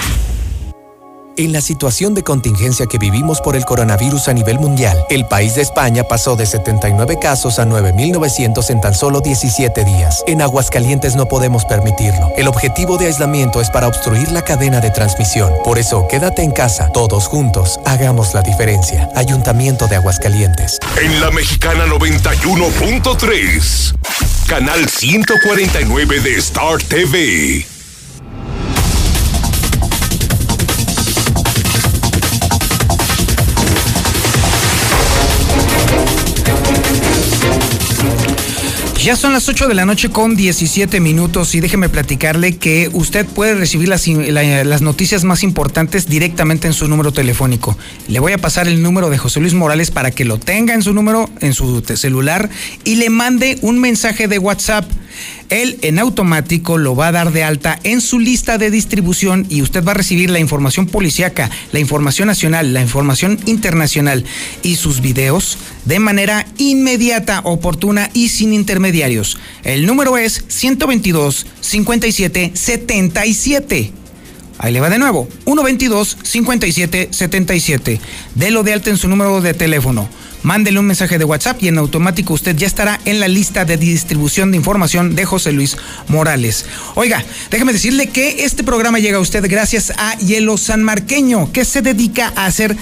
En 1.40 1.52
la 1.52 1.62
situación 1.62 2.16
de 2.16 2.24
contingencia 2.24 2.88
que 2.88 2.98
vivimos 2.98 3.42
por 3.42 3.56
el 3.56 3.64
coronavirus 3.64 4.28
a 4.28 4.34
nivel 4.34 4.58
mundial, 4.58 5.06
el 5.12 5.28
país 5.28 5.54
de 5.54 5.62
España 5.62 6.04
pasó 6.04 6.36
de 6.36 6.48
79 6.48 7.20
casos 7.22 7.60
a 7.60 7.66
9.900 7.66 8.68
en 8.72 8.82
tan 8.82 8.96
solo 8.96 9.22
17 9.22 9.86
días. 9.86 10.24
En 10.26 10.42
Aguascalientes 10.42 11.16
no 11.16 11.28
podemos 11.28 11.64
permitirlo. 11.66 12.32
El 12.38 12.48
objetivo 12.48 12.98
de 12.98 13.06
aislamiento 13.06 13.62
es 13.62 13.70
para 13.70 13.88
obstruir 13.88 14.32
la 14.32 14.44
cadena 14.44 14.80
de 14.80 14.90
transmisión. 14.90 15.54
Por 15.64 15.78
eso, 15.78 16.08
quédate 16.08 16.42
en 16.42 16.50
casa. 16.50 16.92
Todos 16.92 17.28
juntos, 17.28 17.80
hagamos 17.86 18.34
la 18.34 18.42
diferencia. 18.42 19.08
Ayuntamiento 19.16 19.88
de 19.88 19.98
Aguascalientes. 19.98 20.80
En 21.00 21.22
la 21.22 21.30
Mexicana 21.30 21.86
91.3, 21.86 23.94
canal 24.48 24.90
149 24.90 26.20
de 26.20 26.36
Star 26.38 26.82
TV. 26.82 27.77
Ya 39.04 39.16
son 39.16 39.32
las 39.32 39.48
8 39.48 39.68
de 39.68 39.76
la 39.76 39.86
noche 39.86 40.10
con 40.10 40.36
17 40.36 41.00
minutos 41.00 41.54
y 41.56 41.60
déjeme 41.62 41.88
platicarle 41.88 42.58
que 42.58 42.90
usted 42.92 43.26
puede 43.26 43.54
recibir 43.54 43.88
las, 43.88 44.08
la, 44.08 44.64
las, 44.64 44.82
noticias 44.82 45.24
más 45.24 45.44
importantes 45.44 46.08
directamente 46.08 46.68
en 46.68 46.74
su 46.74 46.88
número 46.88 47.12
telefónico. 47.12 47.78
Le 48.08 48.20
voy 48.20 48.34
a 48.34 48.38
pasar 48.38 48.68
el 48.68 48.82
número 48.82 49.10
de 49.10 49.18
José 49.18 49.40
Luis 49.40 49.54
Morales 49.54 49.92
para 49.92 50.12
que 50.12 50.26
lo 50.26 50.40
tenga 50.40 50.74
en 50.74 50.82
su 50.82 50.94
número, 50.94 51.30
en 51.40 51.54
su 51.54 51.82
celular 51.96 52.50
y 52.84 52.96
le 52.96 53.10
mande 53.10 53.60
un 53.62 53.80
mensaje 53.80 54.28
de 54.28 54.40
WhatsApp. 54.40 54.90
Él 55.50 55.78
en 55.82 56.00
automático 56.00 56.78
lo 56.78 56.96
va 56.96 57.08
a 57.08 57.12
dar 57.12 57.32
de 57.32 57.44
alta 57.44 57.80
en 57.84 58.02
su 58.02 58.20
lista 58.20 58.58
de 58.58 58.70
distribución 58.70 59.46
y 59.50 59.62
usted 59.62 59.84
va 59.84 59.92
a 59.92 59.96
recibir 59.96 60.30
la 60.30 60.40
información 60.40 60.88
policíaca, 60.88 61.50
la 61.72 61.80
información 61.80 62.28
nacional, 62.28 62.74
la 62.74 62.82
información 62.82 63.40
internacional 63.46 64.26
y 64.64 64.76
sus 64.76 65.02
videos 65.02 65.58
de 65.86 66.00
manera 66.00 66.46
inmediata, 66.58 67.42
oportuna 67.44 68.10
y 68.14 68.30
sin 68.30 68.54
intermediarios. 68.54 69.38
El 69.64 69.86
número 69.86 70.18
es 70.18 70.44
122 70.48 71.46
57 71.62 72.52
77. 72.54 73.92
Ahí 74.60 74.74
le 74.74 74.80
va 74.80 74.90
de 74.90 74.98
nuevo, 74.98 75.28
122 75.46 76.18
57 76.24 77.10
77. 77.12 78.02
Delo 78.36 78.64
de 78.64 78.74
alta 78.74 78.90
en 78.90 78.98
su 78.98 79.08
número 79.08 79.40
de 79.40 79.54
teléfono 79.54 80.10
mándele 80.48 80.80
un 80.80 80.86
mensaje 80.86 81.18
de 81.18 81.26
WhatsApp 81.26 81.62
y 81.62 81.68
en 81.68 81.78
automático 81.78 82.34
usted 82.34 82.56
ya 82.56 82.68
estará 82.68 83.02
en 83.04 83.20
la 83.20 83.28
lista 83.28 83.66
de 83.66 83.76
distribución 83.76 84.50
de 84.50 84.58
información 84.58 85.14
de 85.14 85.26
José 85.26 85.52
Luis 85.52 85.76
Morales. 86.08 86.66
Oiga, 86.96 87.22
déjeme 87.52 87.74
decirle 87.74 88.08
que 88.08 88.46
este 88.46 88.64
programa 88.64 89.00
llega 89.00 89.18
a 89.18 89.22
usted 89.22 89.46
gracias 89.50 89.92
a 89.98 90.16
Hielo 90.20 90.58
San 90.58 90.84
Marqueño, 90.84 91.52
que 91.52 91.66
se 91.66 91.82
dedica 91.82 92.32
a 92.38 92.46
hacer 92.46 92.78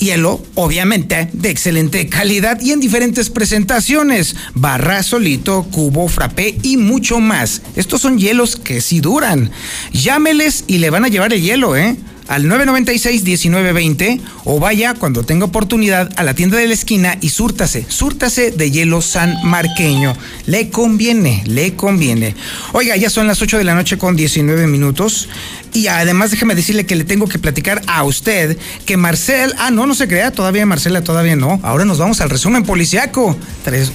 hielo, 0.00 0.42
obviamente, 0.56 1.30
de 1.32 1.48
excelente 1.48 2.08
calidad 2.08 2.60
y 2.60 2.72
en 2.72 2.80
diferentes 2.80 3.30
presentaciones. 3.30 4.34
Barra, 4.52 5.04
solito, 5.04 5.62
cubo, 5.70 6.08
frappé 6.08 6.58
y 6.60 6.76
mucho 6.76 7.20
más. 7.20 7.62
Estos 7.76 8.00
son 8.00 8.18
hielos 8.18 8.56
que 8.56 8.80
sí 8.80 9.00
duran. 9.00 9.52
Llámeles 9.92 10.64
y 10.66 10.78
le 10.78 10.90
van 10.90 11.04
a 11.04 11.08
llevar 11.08 11.32
el 11.32 11.40
hielo, 11.40 11.76
¿eh? 11.76 11.96
Al 12.28 12.44
996-1920 12.44 14.20
o 14.44 14.58
vaya 14.58 14.94
cuando 14.94 15.24
tenga 15.24 15.44
oportunidad 15.44 16.10
a 16.16 16.22
la 16.22 16.34
tienda 16.34 16.58
de 16.58 16.66
la 16.66 16.74
esquina 16.74 17.16
y 17.20 17.30
súrtase, 17.30 17.86
súrtase 17.88 18.50
de 18.50 18.70
hielo 18.70 19.02
San 19.02 19.36
Marqueño. 19.44 20.14
Le 20.46 20.70
conviene, 20.70 21.42
le 21.46 21.74
conviene. 21.74 22.34
Oiga, 22.72 22.96
ya 22.96 23.10
son 23.10 23.26
las 23.26 23.42
8 23.42 23.58
de 23.58 23.64
la 23.64 23.74
noche 23.74 23.98
con 23.98 24.16
19 24.16 24.66
minutos 24.66 25.28
y 25.72 25.88
además 25.88 26.30
déjeme 26.30 26.54
decirle 26.54 26.86
que 26.86 26.96
le 26.96 27.04
tengo 27.04 27.28
que 27.28 27.38
platicar 27.38 27.82
a 27.86 28.02
usted 28.04 28.56
que 28.84 28.96
Marcel, 28.96 29.54
ah, 29.58 29.70
no, 29.70 29.86
no 29.86 29.94
se 29.94 30.08
crea, 30.08 30.30
todavía 30.30 30.66
Marcela, 30.66 31.02
todavía 31.02 31.36
no. 31.36 31.60
Ahora 31.62 31.84
nos 31.84 31.98
vamos 31.98 32.20
al 32.20 32.30
resumen 32.30 32.64
policiaco. 32.64 33.36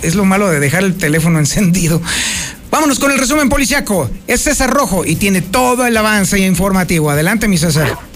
Es 0.02 0.16
lo 0.16 0.26
malo 0.26 0.50
de 0.50 0.60
dejar 0.60 0.84
el 0.84 0.96
teléfono 0.96 1.40
encendido. 1.40 2.02
Vámonos 2.70 3.00
con 3.00 3.12
el 3.12 3.20
resumen 3.20 3.50
policiaco. 3.50 4.10
Es 4.28 4.42
César 4.42 4.70
Rojo 4.70 5.04
y 5.06 5.16
tiene 5.16 5.42
todo 5.42 5.86
el 5.86 5.98
avance 5.98 6.40
informativo. 6.40 7.10
Adelante, 7.10 7.48
mi 7.48 7.58
César. 7.58 8.11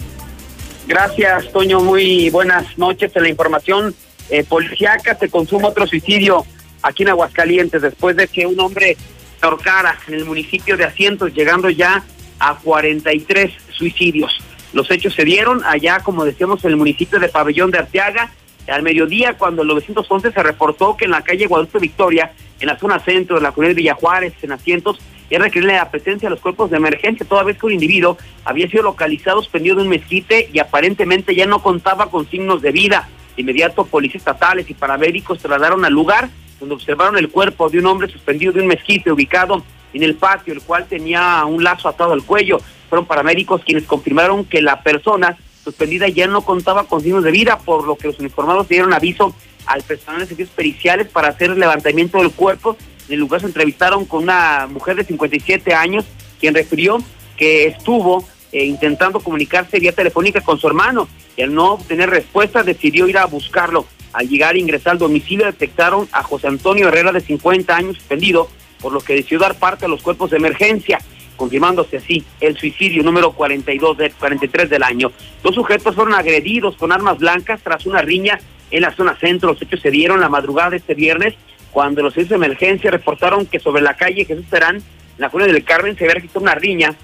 Gracias, 0.86 1.50
Toño. 1.52 1.80
Muy 1.80 2.30
buenas 2.30 2.78
noches. 2.78 3.10
En 3.16 3.24
la 3.24 3.28
información 3.28 3.94
eh, 4.30 4.44
policiaca 4.44 5.16
se 5.18 5.28
consuma 5.28 5.68
otro 5.68 5.86
suicidio 5.86 6.46
aquí 6.80 7.02
en 7.02 7.08
Aguascalientes 7.08 7.82
después 7.82 8.16
de 8.16 8.28
que 8.28 8.46
un 8.46 8.58
hombre 8.60 8.96
se 9.40 9.46
ahorcara 9.46 9.98
en 10.06 10.14
el 10.14 10.24
municipio 10.24 10.76
de 10.76 10.84
Asientos, 10.84 11.34
llegando 11.34 11.68
ya 11.70 12.04
a 12.38 12.54
43 12.54 13.52
suicidios. 13.70 14.38
Los 14.72 14.88
hechos 14.90 15.14
se 15.14 15.24
dieron 15.24 15.62
allá, 15.64 16.00
como 16.00 16.24
decíamos, 16.24 16.64
en 16.64 16.70
el 16.70 16.76
municipio 16.76 17.18
de 17.18 17.28
Pabellón 17.28 17.72
de 17.72 17.78
Arteaga, 17.78 18.30
al 18.68 18.82
mediodía, 18.82 19.34
cuando 19.34 19.62
el 19.62 19.68
911 19.68 20.32
se 20.32 20.42
reportó 20.42 20.96
que 20.96 21.06
en 21.06 21.12
la 21.12 21.22
calle 21.22 21.46
Guadalupe 21.46 21.78
Victoria, 21.78 22.32
en 22.60 22.66
la 22.66 22.78
zona 22.78 22.98
centro 23.00 23.36
de 23.36 23.42
la 23.42 23.52
comunidad 23.52 23.76
de 23.76 23.82
Villajuárez, 23.82 24.34
en 24.42 24.52
Asientos, 24.52 24.98
es 25.30 25.38
requerirle 25.40 25.74
la 25.74 25.90
presencia 25.90 26.28
de 26.28 26.34
los 26.34 26.40
cuerpos 26.40 26.70
de 26.70 26.76
emergencia, 26.76 27.26
toda 27.26 27.42
vez 27.42 27.58
que 27.58 27.66
un 27.66 27.72
individuo 27.72 28.16
había 28.44 28.68
sido 28.68 28.84
localizado 28.84 29.42
suspendido 29.42 29.76
de 29.76 29.82
un 29.82 29.88
mezquite 29.88 30.48
y 30.52 30.58
aparentemente 30.58 31.34
ya 31.34 31.46
no 31.46 31.62
contaba 31.62 32.10
con 32.10 32.28
signos 32.28 32.62
de 32.62 32.70
vida. 32.72 33.08
De 33.34 33.42
inmediato, 33.42 33.84
policías 33.84 34.22
estatales 34.22 34.70
y 34.70 34.74
paramédicos 34.74 35.38
trasladaron 35.38 35.84
al 35.84 35.92
lugar 35.92 36.30
donde 36.60 36.74
observaron 36.74 37.18
el 37.18 37.28
cuerpo 37.28 37.68
de 37.68 37.78
un 37.78 37.86
hombre 37.86 38.08
suspendido 38.08 38.52
de 38.52 38.62
un 38.62 38.68
mezquite 38.68 39.12
ubicado 39.12 39.62
en 39.92 40.02
el 40.02 40.14
patio, 40.14 40.52
el 40.52 40.62
cual 40.62 40.86
tenía 40.86 41.44
un 41.44 41.62
lazo 41.62 41.88
atado 41.88 42.12
al 42.12 42.22
cuello. 42.22 42.60
Fueron 42.88 43.06
paramédicos 43.06 43.62
quienes 43.64 43.84
confirmaron 43.84 44.44
que 44.44 44.62
la 44.62 44.82
persona 44.82 45.36
suspendida 45.64 46.08
ya 46.08 46.26
no 46.28 46.42
contaba 46.42 46.84
con 46.84 47.02
signos 47.02 47.24
de 47.24 47.32
vida, 47.32 47.58
por 47.58 47.86
lo 47.86 47.96
que 47.96 48.08
los 48.08 48.18
uniformados 48.20 48.68
dieron 48.68 48.92
aviso 48.92 49.34
al 49.66 49.82
personal 49.82 50.20
de 50.20 50.26
servicios 50.26 50.54
periciales 50.54 51.08
para 51.08 51.28
hacer 51.28 51.50
el 51.50 51.58
levantamiento 51.58 52.18
del 52.18 52.30
cuerpo 52.30 52.76
en 53.08 53.14
el 53.14 53.20
lugar 53.20 53.40
se 53.40 53.46
entrevistaron 53.46 54.04
con 54.04 54.22
una 54.22 54.66
mujer 54.68 54.96
de 54.96 55.04
57 55.04 55.74
años, 55.74 56.04
quien 56.40 56.54
refirió 56.54 56.98
que 57.36 57.66
estuvo 57.66 58.24
eh, 58.52 58.64
intentando 58.64 59.20
comunicarse 59.20 59.78
vía 59.78 59.92
telefónica 59.92 60.40
con 60.40 60.58
su 60.58 60.66
hermano 60.66 61.08
y 61.36 61.42
al 61.42 61.54
no 61.54 61.74
obtener 61.74 62.10
respuesta 62.10 62.62
decidió 62.62 63.08
ir 63.08 63.18
a 63.18 63.26
buscarlo. 63.26 63.86
Al 64.12 64.28
llegar 64.28 64.56
e 64.56 64.60
ingresar 64.60 64.92
al 64.92 64.98
domicilio 64.98 65.46
detectaron 65.46 66.08
a 66.12 66.22
José 66.22 66.48
Antonio 66.48 66.88
Herrera 66.88 67.12
de 67.12 67.20
50 67.20 67.76
años 67.76 67.96
suspendido, 67.96 68.48
por 68.80 68.92
lo 68.92 69.00
que 69.00 69.14
decidió 69.14 69.40
dar 69.40 69.56
parte 69.56 69.84
a 69.84 69.88
los 69.88 70.02
cuerpos 70.02 70.30
de 70.30 70.38
emergencia, 70.38 70.98
confirmándose 71.36 71.98
así 71.98 72.24
el 72.40 72.56
suicidio 72.56 73.02
número 73.02 73.32
42 73.32 73.98
de 73.98 74.10
43 74.10 74.70
del 74.70 74.82
año. 74.82 75.12
Dos 75.42 75.54
sujetos 75.54 75.94
fueron 75.94 76.14
agredidos 76.14 76.76
con 76.76 76.92
armas 76.92 77.18
blancas 77.18 77.60
tras 77.62 77.84
una 77.84 78.00
riña 78.00 78.40
en 78.70 78.82
la 78.82 78.94
zona 78.94 79.16
centro. 79.18 79.52
Los 79.52 79.60
hechos 79.60 79.80
se 79.80 79.90
dieron 79.90 80.20
la 80.20 80.28
madrugada 80.28 80.70
de 80.70 80.76
este 80.78 80.94
viernes 80.94 81.34
cuando 81.76 82.00
los 82.00 82.14
servicios 82.14 82.40
de 82.40 82.46
emergencia 82.46 82.90
reportaron 82.90 83.44
que 83.44 83.60
sobre 83.60 83.82
la 83.82 83.92
calle 83.98 84.24
Jesús 84.24 84.46
Terán, 84.48 84.76
en 84.76 84.82
la 85.18 85.28
cuna 85.28 85.44
del 85.44 85.62
Carmen, 85.62 85.94
se 85.94 86.04
había 86.04 86.14
registrado 86.14 86.44
una 86.44 86.54
riña 86.54 86.94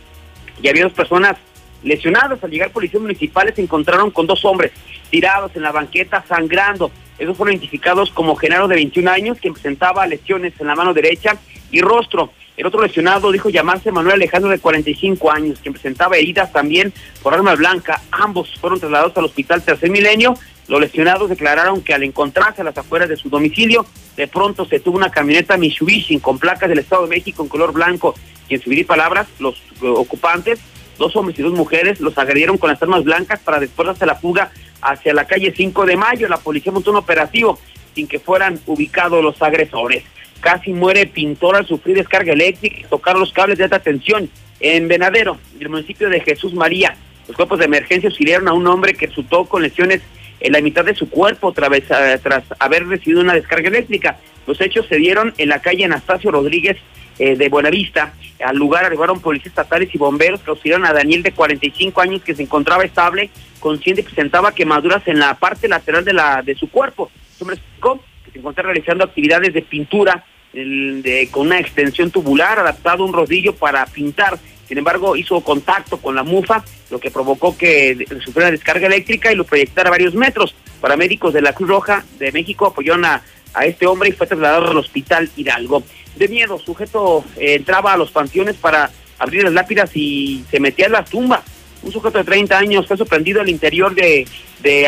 y 0.62 0.68
había 0.68 0.84
dos 0.84 0.94
personas 0.94 1.36
lesionadas. 1.82 2.42
Al 2.42 2.50
llegar 2.50 2.70
policías 2.70 3.02
municipales 3.02 3.54
se 3.54 3.60
encontraron 3.60 4.10
con 4.10 4.26
dos 4.26 4.46
hombres 4.46 4.72
tirados 5.10 5.54
en 5.56 5.60
la 5.60 5.72
banqueta 5.72 6.24
sangrando. 6.26 6.90
Esos 7.18 7.36
fueron 7.36 7.52
identificados 7.52 8.10
como 8.12 8.34
Genaro 8.34 8.66
de 8.66 8.76
21 8.76 9.10
años, 9.10 9.36
quien 9.42 9.52
presentaba 9.52 10.06
lesiones 10.06 10.54
en 10.58 10.66
la 10.66 10.74
mano 10.74 10.94
derecha 10.94 11.36
y 11.70 11.82
rostro. 11.82 12.32
El 12.56 12.66
otro 12.66 12.82
lesionado 12.82 13.32
dijo 13.32 13.48
llamarse 13.48 13.90
Manuel 13.90 14.16
Alejandro 14.16 14.50
de 14.50 14.58
45 14.58 15.30
años, 15.30 15.58
quien 15.62 15.72
presentaba 15.72 16.16
heridas 16.16 16.52
también 16.52 16.92
por 17.22 17.32
arma 17.32 17.54
blanca. 17.54 18.02
Ambos 18.10 18.50
fueron 18.60 18.78
trasladados 18.78 19.16
al 19.16 19.24
hospital 19.24 19.62
Tercer 19.62 19.90
Milenio 19.90 20.34
los 20.68 20.80
lesionados 20.80 21.28
declararon 21.28 21.82
que 21.82 21.92
al 21.92 22.02
encontrarse 22.02 22.62
a 22.62 22.64
las 22.64 22.78
afueras 22.78 23.08
de 23.08 23.16
su 23.16 23.28
domicilio, 23.28 23.84
de 24.16 24.28
pronto 24.28 24.64
se 24.64 24.80
tuvo 24.80 24.96
una 24.96 25.10
camioneta 25.10 25.56
Mitsubishi 25.56 26.18
con 26.18 26.38
placas 26.38 26.68
del 26.68 26.78
Estado 26.78 27.02
de 27.02 27.08
México 27.08 27.42
en 27.42 27.48
color 27.48 27.72
blanco. 27.72 28.14
Y 28.48 28.54
en 28.54 28.62
subir 28.62 28.86
palabras, 28.86 29.26
los 29.38 29.56
eh, 29.56 29.86
ocupantes, 29.86 30.60
dos 30.98 31.16
hombres 31.16 31.38
y 31.38 31.42
dos 31.42 31.52
mujeres, 31.52 32.00
los 32.00 32.16
agredieron 32.16 32.58
con 32.58 32.70
las 32.70 32.80
armas 32.80 33.04
blancas 33.04 33.40
para 33.40 33.58
después 33.58 33.88
hacer 33.88 34.06
la 34.06 34.14
fuga 34.14 34.52
hacia 34.80 35.12
la 35.14 35.26
calle 35.26 35.52
5 35.54 35.84
de 35.84 35.96
Mayo. 35.96 36.28
La 36.28 36.38
policía 36.38 36.72
montó 36.72 36.90
un 36.90 36.96
operativo 36.96 37.58
sin 37.94 38.06
que 38.06 38.18
fueran 38.18 38.60
ubicados 38.66 39.22
los 39.22 39.42
agresores. 39.42 40.04
Casi 40.42 40.72
muere 40.72 41.06
pintor 41.06 41.54
al 41.54 41.66
sufrir 41.66 41.96
descarga 41.96 42.32
eléctrica 42.32 42.80
y 42.80 42.82
tocar 42.82 43.16
los 43.16 43.32
cables 43.32 43.58
de 43.58 43.64
alta 43.64 43.78
tensión 43.78 44.28
En 44.58 44.88
Venadero, 44.88 45.38
el 45.60 45.68
municipio 45.68 46.10
de 46.10 46.20
Jesús 46.20 46.52
María, 46.52 46.96
los 47.28 47.36
cuerpos 47.36 47.60
de 47.60 47.66
emergencia 47.66 48.08
auxiliaron 48.08 48.48
a 48.48 48.52
un 48.52 48.66
hombre 48.66 48.94
que 48.94 49.06
resultó 49.06 49.44
con 49.44 49.62
lesiones 49.62 50.02
en 50.40 50.52
la 50.52 50.60
mitad 50.60 50.84
de 50.84 50.96
su 50.96 51.08
cuerpo 51.08 51.52
tras, 51.52 51.70
eh, 51.72 52.18
tras 52.20 52.42
haber 52.58 52.88
recibido 52.88 53.20
una 53.20 53.34
descarga 53.34 53.68
eléctrica. 53.68 54.18
Los 54.46 54.60
hechos 54.60 54.86
se 54.88 54.96
dieron 54.96 55.32
en 55.38 55.48
la 55.48 55.62
calle 55.62 55.84
Anastasio 55.84 56.32
Rodríguez 56.32 56.76
eh, 57.20 57.36
de 57.36 57.48
Buenavista. 57.48 58.12
Al 58.44 58.56
lugar 58.56 58.84
arribaron 58.84 59.20
policías 59.20 59.52
estatales 59.52 59.94
y 59.94 59.98
bomberos 59.98 60.40
que 60.40 60.50
auxiliaron 60.50 60.86
a 60.86 60.92
Daniel 60.92 61.22
de 61.22 61.30
45 61.30 62.00
años 62.00 62.22
que 62.22 62.34
se 62.34 62.42
encontraba 62.42 62.82
estable, 62.82 63.30
consciente 63.60 64.00
y 64.00 64.04
presentaba 64.04 64.52
quemaduras 64.52 65.06
en 65.06 65.20
la 65.20 65.34
parte 65.34 65.68
lateral 65.68 66.04
de, 66.04 66.14
la, 66.14 66.42
de 66.42 66.56
su 66.56 66.68
cuerpo. 66.68 67.12
Este 67.30 67.44
hombre 67.44 67.56
explicó 67.56 68.00
que 68.24 68.32
se 68.32 68.38
encontraba 68.38 68.70
realizando 68.70 69.04
actividades 69.04 69.54
de 69.54 69.62
pintura 69.62 70.24
de, 70.52 71.28
con 71.30 71.46
una 71.46 71.58
extensión 71.58 72.10
tubular 72.10 72.58
adaptado 72.58 73.02
a 73.02 73.06
un 73.06 73.12
rodillo 73.12 73.54
para 73.54 73.86
pintar. 73.86 74.38
Sin 74.68 74.78
embargo, 74.78 75.16
hizo 75.16 75.40
contacto 75.40 75.98
con 75.98 76.14
la 76.14 76.22
mufa, 76.22 76.64
lo 76.90 76.98
que 76.98 77.10
provocó 77.10 77.56
que 77.56 78.06
sufriera 78.24 78.50
descarga 78.50 78.86
eléctrica 78.86 79.32
y 79.32 79.36
lo 79.36 79.44
proyectara 79.44 79.90
varios 79.90 80.14
metros. 80.14 80.54
Paramédicos 80.80 81.32
de 81.34 81.42
la 81.42 81.52
Cruz 81.52 81.68
Roja 81.68 82.04
de 82.18 82.32
México 82.32 82.66
apoyaron 82.66 83.04
a, 83.04 83.22
a 83.54 83.66
este 83.66 83.86
hombre 83.86 84.08
y 84.08 84.12
fue 84.12 84.26
trasladado 84.26 84.70
al 84.70 84.78
hospital 84.78 85.30
Hidalgo. 85.36 85.82
De 86.16 86.28
miedo, 86.28 86.58
sujeto 86.58 87.24
eh, 87.36 87.54
entraba 87.54 87.92
a 87.92 87.96
los 87.96 88.10
panteones 88.10 88.56
para 88.56 88.90
abrir 89.18 89.44
las 89.44 89.52
lápidas 89.52 89.90
y 89.94 90.44
se 90.50 90.60
metía 90.60 90.86
en 90.86 90.92
las 90.92 91.08
tumbas. 91.08 91.40
Un 91.82 91.90
sujeto 91.90 92.18
de 92.18 92.24
30 92.24 92.56
años 92.56 92.86
fue 92.86 92.96
sorprendido 92.96 93.40
al 93.40 93.48
interior 93.48 93.92
de, 93.94 94.26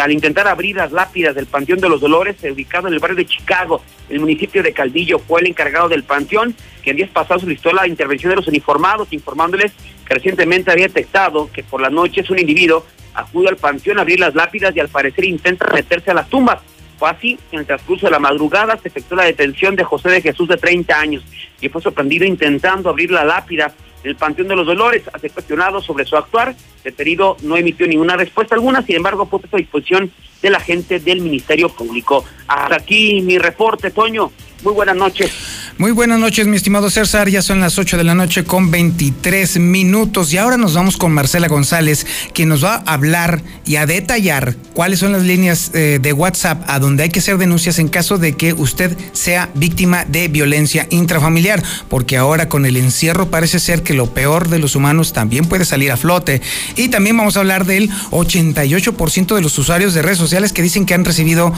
al 0.01 0.13
intentar 0.13 0.47
abrir 0.47 0.77
las 0.77 0.93
lápidas 0.93 1.35
del 1.35 1.47
Panteón 1.47 1.81
de 1.81 1.89
los 1.89 2.01
Dolores, 2.01 2.37
ubicado 2.45 2.87
en 2.87 2.95
el 2.95 3.01
barrio 3.01 3.17
de 3.17 3.27
Chicago. 3.27 3.83
El 4.09 4.21
municipio 4.21 4.63
de 4.63 4.73
Caldillo 4.73 5.19
fue 5.19 5.41
el 5.41 5.49
encargado 5.49 5.89
del 5.89 6.05
panteón, 6.05 6.55
que 6.83 6.91
en 6.91 6.97
días 6.97 7.11
pasados 7.11 7.43
solicitó 7.43 7.73
la 7.73 7.89
intervención 7.89 8.31
de 8.31 8.37
los 8.37 8.47
uniformados, 8.47 9.09
informándoles 9.11 9.73
que 10.07 10.15
recientemente 10.15 10.71
había 10.71 10.87
detectado 10.87 11.51
que 11.53 11.65
por 11.65 11.81
las 11.81 11.91
noches 11.91 12.31
un 12.31 12.39
individuo 12.39 12.87
acude 13.15 13.49
al 13.49 13.57
panteón 13.57 13.99
a 13.99 14.03
abrir 14.03 14.21
las 14.21 14.35
lápidas 14.35 14.77
y 14.77 14.81
al 14.81 14.89
parecer 14.89 15.25
intenta 15.25 15.67
meterse 15.73 16.13
a 16.13 16.15
las 16.15 16.29
tumbas. 16.29 16.61
Fue 16.97 17.11
así, 17.11 17.37
en 17.51 17.61
el 17.61 17.67
transcurso 17.67 18.07
de 18.07 18.13
la 18.13 18.21
madrugada 18.21 18.79
se 18.81 18.87
efectuó 18.87 19.17
la 19.17 19.25
detención 19.25 19.75
de 19.75 19.83
José 19.83 20.11
de 20.11 20.23
Jesús 20.23 20.47
de 20.49 20.59
30 20.59 20.97
años 21.01 21.25
y 21.61 21.69
fue 21.69 21.83
sorprendido 21.83 22.25
intentando 22.25 22.89
abrir 22.89 23.11
la 23.11 23.25
lápida 23.25 23.75
del 24.05 24.15
Panteón 24.15 24.47
de 24.47 24.55
los 24.55 24.67
Dolores. 24.67 25.03
Hace 25.13 25.31
cuestionado 25.31 25.83
sobre 25.83 26.05
su 26.05 26.17
actuar, 26.17 26.55
detenido 26.85 27.37
no 27.43 27.57
emitió 27.57 27.87
ninguna 27.89 28.17
respuesta 28.17 28.55
alguna, 28.55 28.83
sin 28.83 28.97
embargo 28.97 29.27
fue 29.27 29.41
puesto 29.41 29.57
a 29.57 29.61
disposición 29.61 30.13
de 30.43 30.51
la 30.51 30.61
gente 30.61 31.01
del 31.01 31.23
Ministerio 31.23 31.71
Público. 31.71 32.25
Hasta 32.47 32.77
aquí 32.77 33.23
mi 33.23 33.39
reporte, 33.39 33.91
Toño. 33.91 34.31
Muy 34.63 34.73
buenas 34.73 34.97
noches. 34.97 35.31
Muy 35.77 35.91
buenas 35.91 36.19
noches, 36.19 36.47
mi 36.47 36.57
estimado 36.57 36.89
César. 36.89 37.29
Ya 37.29 37.43
son 37.43 37.61
las 37.61 37.79
8 37.79 37.99
de 37.99 38.05
la 38.05 38.15
noche 38.15 38.45
con 38.45 38.71
23 38.71 39.59
minutos. 39.59 40.33
Y 40.33 40.39
ahora 40.39 40.57
nos 40.57 40.75
vamos 40.75 40.97
con 40.97 41.13
Marcela 41.13 41.49
González, 41.49 42.07
quien 42.33 42.49
nos 42.49 42.65
va 42.65 42.77
a 42.87 42.95
hablar 42.95 43.43
y 43.67 43.77
a 43.77 43.85
detallar 43.85 44.55
cuáles 44.73 45.01
son 45.01 45.13
las 45.13 45.25
líneas 45.25 45.71
eh, 45.75 45.99
de 46.01 46.13
WhatsApp 46.13 46.63
a 46.67 46.79
donde 46.79 47.03
hay 47.03 47.11
que 47.11 47.19
hacer 47.19 47.37
denuncias 47.37 47.79
en 47.79 47.89
caso 47.89 48.17
de 48.17 48.37
que 48.37 48.55
usted 48.55 48.97
sea 49.13 49.51
víctima 49.55 50.05
de 50.07 50.29
violencia 50.29 50.87
intrafamiliar. 50.91 51.63
Porque 51.89 52.17
ahora 52.17 52.49
con 52.49 52.65
el 52.65 52.77
encierro 52.77 53.29
parece 53.29 53.59
ser 53.59 53.83
que 53.83 53.94
lo 53.95 54.07
peor 54.07 54.49
de 54.49 54.59
los 54.59 54.77
humanos 54.77 55.13
también 55.13 55.47
puede 55.47 55.65
salir 55.65 55.93
a 55.93 55.97
flote. 55.97 56.43
Y 56.77 56.89
también 56.89 57.17
vamos 57.17 57.37
a 57.37 57.41
hablar 57.41 57.65
del 57.67 57.91
88% 58.11 59.35
de 59.35 59.41
los 59.41 59.59
usuarios 59.59 59.95
de 59.95 60.03
redes 60.03 60.19
sociales 60.19 60.53
que 60.53 60.63
dicen 60.63 60.87
que 60.87 60.95
han 60.95 61.05
recibido 61.05 61.53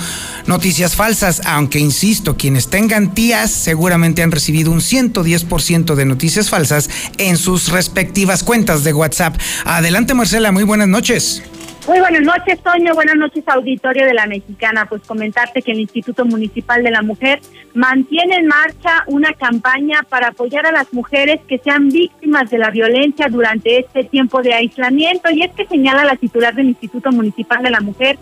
noticias 0.47 0.95
falsas. 0.95 1.43
Aunque 1.45 1.79
insisto, 1.79 2.37
quienes 2.37 2.69
tengan 2.69 3.15
tías 3.15 3.51
seguramente 3.51 4.23
han 4.23 4.33
recibido 4.33 4.71
un 4.71 4.81
110% 4.81 5.95
de 5.95 6.05
noticias 6.05 6.51
falsas 6.51 6.89
en 7.19 7.37
sus 7.37 7.69
respectivas 7.69 8.43
cuentas 8.43 8.85
de 8.85 8.93
WhatsApp. 8.93 9.37
Adelante 9.65 10.15
Marcela, 10.15 10.53
muy 10.53 10.65
buenas 10.65 10.89
noches. 10.89 11.43
Muy 11.87 12.01
buenas 12.01 12.23
noches, 12.23 12.61
Toño. 12.65 12.95
Buenas 12.95 13.15
noches, 13.15 13.45
auditorio 13.47 14.07
de 14.07 14.15
la 14.15 14.27
Mexicana. 14.27 14.87
Pues 14.87 15.03
comentarte 15.03 15.63
que 15.63 15.71
el 15.71 15.79
Instituto 15.79 16.25
Municipal 16.25 16.83
de 16.83 16.91
la 16.91 17.01
Mujer 17.01 17.39
mantiene 17.75 18.39
en 18.39 18.49
marcha 18.49 19.05
una 19.07 19.33
campaña 19.35 20.03
para 20.09 20.29
apoyar 20.29 20.67
a 20.67 20.73
las 20.73 20.93
mujeres 20.93 21.41
que 21.47 21.59
sean 21.59 21.89
víctimas 21.89 22.51
de 22.51 22.59
la 22.59 22.71
violencia 22.71 23.29
durante 23.29 23.79
este 23.79 24.03
tiempo 24.03 24.43
de 24.43 24.55
aislamiento. 24.55 25.31
Y 25.31 25.43
es 25.43 25.53
que 25.53 25.65
señala 25.67 26.05
la 26.05 26.17
titular 26.17 26.57
del 26.57 26.71
Instituto 26.71 27.13
Municipal 27.13 27.63
de 27.63 27.71
la 27.71 27.81
Mujer 27.81 28.19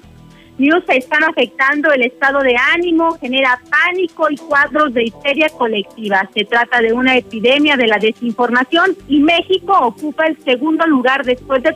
news 0.58 0.84
están 0.88 1.24
afectando 1.24 1.92
el 1.92 2.04
estado 2.04 2.40
de 2.40 2.56
ánimo, 2.74 3.18
genera 3.20 3.60
pánico 3.70 4.28
y 4.30 4.38
cuadros 4.38 4.94
de 4.94 5.06
histeria 5.06 5.50
colectiva. 5.50 6.30
Se 6.34 6.46
trata 6.46 6.82
de 6.82 6.94
una 6.94 7.18
epidemia 7.18 7.78
de 7.78 7.88
la 7.88 7.98
desinformación 7.98 8.96
y 9.08 9.20
México 9.20 9.78
ocupa 9.80 10.26
el 10.26 10.38
segundo 10.44 10.86
lugar 10.88 11.26
después 11.26 11.62
de, 11.64 11.76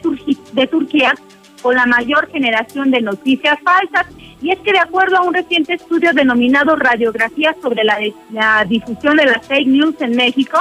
de 0.54 0.67
Turquía 0.67 1.13
con 1.62 1.76
la 1.76 1.86
mayor 1.86 2.30
generación 2.32 2.91
de 2.91 3.02
noticias 3.02 3.60
falsas. 3.63 4.08
Y 4.41 4.52
es 4.52 4.60
que 4.60 4.72
de 4.72 4.80
acuerdo 4.80 5.17
a 5.17 5.22
un 5.22 5.34
reciente 5.34 5.76
estudio 5.76 6.13
denominado 6.13 6.76
Radiografía 6.76 7.56
sobre 7.62 7.84
la, 7.84 8.00
la 8.32 8.65
difusión 8.65 9.17
de 9.17 9.26
las 9.26 9.46
fake 9.46 9.67
news 9.67 9.96
en 10.02 10.15
México, 10.15 10.58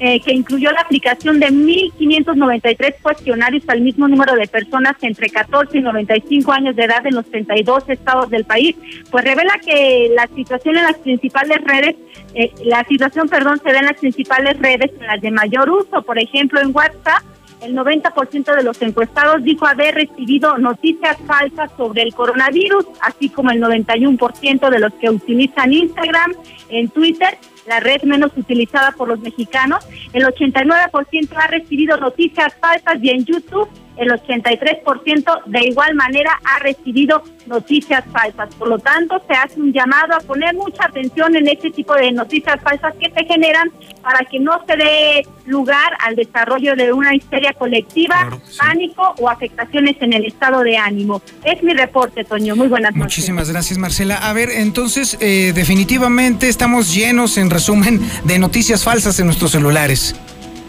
eh, 0.00 0.20
que 0.20 0.32
incluyó 0.32 0.72
la 0.72 0.80
aplicación 0.80 1.38
de 1.38 1.48
1.593 1.48 2.96
cuestionarios 3.00 3.62
al 3.68 3.80
mismo 3.80 4.08
número 4.08 4.34
de 4.34 4.46
personas 4.48 4.96
entre 5.02 5.30
14 5.30 5.78
y 5.78 5.80
95 5.82 6.52
años 6.52 6.76
de 6.76 6.84
edad 6.84 7.06
en 7.06 7.14
los 7.14 7.26
32 7.30 7.84
estados 7.88 8.28
del 8.30 8.44
país, 8.44 8.76
pues 9.10 9.24
revela 9.24 9.58
que 9.64 10.10
la 10.14 10.26
situación 10.34 10.76
en 10.76 10.84
las 10.84 10.98
principales 10.98 11.58
redes, 11.64 11.96
eh, 12.34 12.52
la 12.64 12.84
situación, 12.84 13.28
perdón, 13.28 13.60
se 13.64 13.72
da 13.72 13.78
en 13.78 13.86
las 13.86 13.98
principales 13.98 14.58
redes, 14.58 14.90
en 15.00 15.06
las 15.06 15.20
de 15.20 15.30
mayor 15.30 15.70
uso, 15.70 16.02
por 16.02 16.18
ejemplo, 16.18 16.60
en 16.60 16.74
WhatsApp, 16.74 17.22
el 17.64 17.74
90% 17.74 18.56
de 18.56 18.62
los 18.62 18.80
encuestados 18.82 19.42
dijo 19.42 19.66
haber 19.66 19.94
recibido 19.94 20.58
noticias 20.58 21.16
falsas 21.26 21.70
sobre 21.76 22.02
el 22.02 22.14
coronavirus, 22.14 22.86
así 23.00 23.28
como 23.28 23.50
el 23.50 23.60
91% 23.60 24.70
de 24.70 24.78
los 24.78 24.92
que 24.94 25.10
utilizan 25.10 25.72
Instagram, 25.72 26.34
en 26.68 26.88
Twitter 26.88 27.38
la 27.66 27.80
red 27.80 28.02
menos 28.02 28.30
utilizada 28.36 28.92
por 28.92 29.08
los 29.08 29.20
mexicanos. 29.20 29.86
El 30.12 30.24
89% 30.24 31.28
ha 31.36 31.46
recibido 31.46 31.96
noticias 31.96 32.54
falsas 32.60 32.98
y 33.02 33.10
en 33.10 33.24
YouTube 33.24 33.68
el 33.96 34.08
83% 34.08 35.44
de 35.46 35.64
igual 35.64 35.94
manera 35.94 36.40
ha 36.44 36.58
recibido 36.60 37.22
noticias 37.46 38.04
falsas. 38.12 38.54
Por 38.54 38.68
lo 38.68 38.78
tanto, 38.78 39.22
se 39.28 39.34
hace 39.34 39.60
un 39.60 39.72
llamado 39.72 40.14
a 40.14 40.20
poner 40.20 40.54
mucha 40.54 40.86
atención 40.86 41.36
en 41.36 41.48
este 41.48 41.70
tipo 41.70 41.94
de 41.94 42.12
noticias 42.12 42.60
falsas 42.62 42.94
que 42.98 43.10
se 43.10 43.24
generan 43.24 43.70
para 44.02 44.24
que 44.24 44.38
no 44.38 44.60
se 44.66 44.76
dé 44.76 45.26
lugar 45.46 45.92
al 46.00 46.16
desarrollo 46.16 46.74
de 46.74 46.92
una 46.92 47.14
histeria 47.14 47.52
colectiva, 47.52 48.38
pánico 48.58 49.14
o 49.18 49.28
afectaciones 49.28 49.96
en 50.00 50.12
el 50.12 50.24
estado 50.26 50.62
de 50.62 50.76
ánimo. 50.76 51.22
Es 51.44 51.62
mi 51.62 51.72
reporte, 51.72 52.24
Toño. 52.24 52.56
Muy 52.56 52.68
buenas 52.68 52.94
noches. 52.94 53.04
Muchísimas 53.04 53.50
gracias, 53.50 53.78
Marcela. 53.78 54.16
A 54.16 54.32
ver, 54.32 54.50
entonces, 54.50 55.16
eh, 55.20 55.52
definitivamente 55.54 56.48
estamos 56.48 56.94
llenos, 56.94 57.36
en 57.38 57.50
resumen, 57.50 58.00
de 58.24 58.38
noticias 58.38 58.84
falsas 58.84 59.18
en 59.20 59.26
nuestros 59.26 59.52
celulares. 59.52 60.14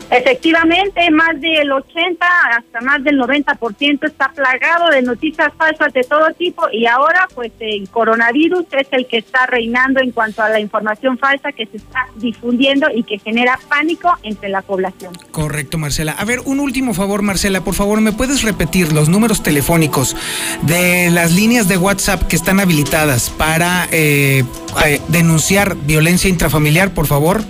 Efectivamente, 0.10 1.10
más 1.12 1.40
del 1.42 1.72
80 1.72 2.26
hasta 2.58 2.82
más 2.82 3.04
del 3.04 3.20
90% 3.20 4.08
está 4.08 4.30
plagado 4.30 4.90
de 4.92 5.02
noticias 5.02 5.52
falsas 5.58 5.92
de 5.94 6.04
todo 6.04 6.32
tipo 6.38 6.64
y 6.72 6.86
ahora 6.86 7.28
pues 7.34 7.52
el 7.60 7.90
coronavirus 7.90 8.66
es 8.72 8.88
el 8.92 9.08
que 9.08 9.18
está 9.18 9.46
reinando 9.48 10.00
en 10.00 10.12
cuanto 10.12 10.44
a 10.44 10.50
la 10.50 10.60
información 10.60 11.18
falsa 11.18 11.52
que 11.52 11.66
se 11.66 11.78
está 11.78 12.08
difundiendo 12.16 12.88
y 12.94 13.04
que 13.04 13.18
genera 13.20 13.60
pánico 13.68 14.16
entre 14.24 14.50
la 14.50 14.62
población. 14.62 15.14
Correcto, 15.32 15.78
Marcela. 15.78 16.14
A 16.14 16.26
ver, 16.26 16.40
un 16.46 16.60
último 16.60 16.94
favor, 16.94 17.22
Marcela, 17.22 17.62
por 17.62 17.74
favor, 17.74 18.00
¿me 18.02 18.12
puedes 18.12 18.44
repetir 18.44 18.94
los 18.94 19.10
números 19.10 19.44
telefónicos 19.44 20.16
de 20.62 21.10
las 21.12 21.34
líneas 21.34 21.68
de 21.68 21.78
WhatsApp 21.78 22.24
que 22.24 22.36
están 22.36 22.60
habilitadas 22.60 23.30
para 23.32 23.88
eh, 23.92 24.44
eh, 24.86 25.02
denunciar 25.08 25.76
violencia 25.76 26.30
intrafamiliar, 26.30 26.94
por 26.94 27.08
favor? 27.08 27.42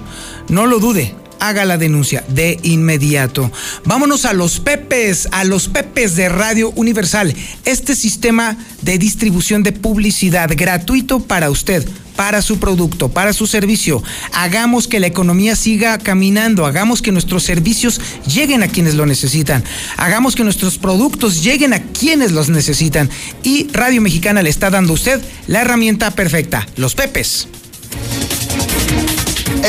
no 0.48 0.66
lo 0.66 0.78
dude, 0.78 1.14
haga 1.42 1.64
la 1.64 1.76
denuncia 1.76 2.24
de 2.28 2.58
inmediato. 2.62 3.50
Vámonos 3.84 4.24
a 4.26 4.32
los 4.32 4.60
Pepes, 4.60 5.28
a 5.32 5.42
los 5.42 5.66
Pepes 5.68 6.14
de 6.14 6.28
Radio 6.28 6.70
Universal. 6.76 7.34
Este 7.64 7.96
sistema 7.96 8.56
de 8.82 8.96
distribución 8.96 9.64
de 9.64 9.72
publicidad 9.72 10.50
gratuito 10.54 11.20
para 11.20 11.50
usted 11.50 11.86
para 12.16 12.42
su 12.42 12.58
producto, 12.58 13.08
para 13.08 13.32
su 13.32 13.46
servicio. 13.46 14.02
Hagamos 14.32 14.86
que 14.86 15.00
la 15.00 15.06
economía 15.06 15.56
siga 15.56 15.98
caminando, 15.98 16.66
hagamos 16.66 17.00
que 17.00 17.10
nuestros 17.10 17.42
servicios 17.42 18.00
lleguen 18.26 18.62
a 18.62 18.68
quienes 18.68 18.94
lo 18.94 19.06
necesitan, 19.06 19.64
hagamos 19.96 20.36
que 20.36 20.44
nuestros 20.44 20.76
productos 20.76 21.42
lleguen 21.42 21.72
a 21.72 21.82
quienes 21.82 22.30
los 22.30 22.50
necesitan. 22.50 23.08
Y 23.42 23.66
Radio 23.72 24.02
Mexicana 24.02 24.42
le 24.42 24.50
está 24.50 24.70
dando 24.70 24.92
a 24.92 24.94
usted 24.94 25.20
la 25.46 25.62
herramienta 25.62 26.10
perfecta, 26.10 26.66
los 26.76 26.94
Pepes. 26.94 27.48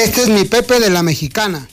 Este 0.03 0.23
es 0.23 0.27
mi 0.27 0.43
Pepe 0.43 0.81
de 0.81 0.89
la 0.89 1.01
Mexicana. 1.01 1.65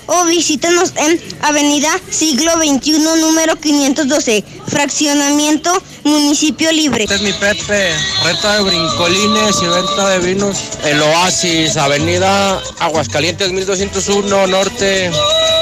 o 0.07 0.25
visítanos 0.25 0.93
en 0.95 1.21
Avenida 1.41 1.89
Siglo 2.09 2.51
XXI, 2.53 2.99
número 2.99 3.55
512, 3.55 4.43
Fraccionamiento 4.67 5.71
Municipio 6.03 6.71
Libre. 6.71 7.03
Este 7.03 7.15
es 7.15 7.21
mi 7.21 7.33
Pepe, 7.33 7.91
renta 8.23 8.55
de 8.55 8.63
brincolines 8.63 9.55
y 9.61 9.67
venta 9.67 10.09
de 10.09 10.19
vinos. 10.19 10.57
El 10.83 11.01
Oasis, 11.01 11.77
Avenida 11.77 12.59
Aguascalientes 12.79 13.51
1201 13.51 14.47
Norte. 14.47 15.11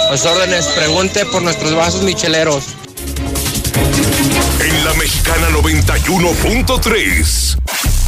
Pues 0.09 0.25
órdenes, 0.25 0.65
pregunte 0.67 1.25
por 1.25 1.41
nuestros 1.41 1.75
vasos 1.75 2.03
micheleros. 2.03 2.63
En 4.61 4.85
la 4.85 4.93
Mexicana 4.93 5.49
91.3 5.49 7.96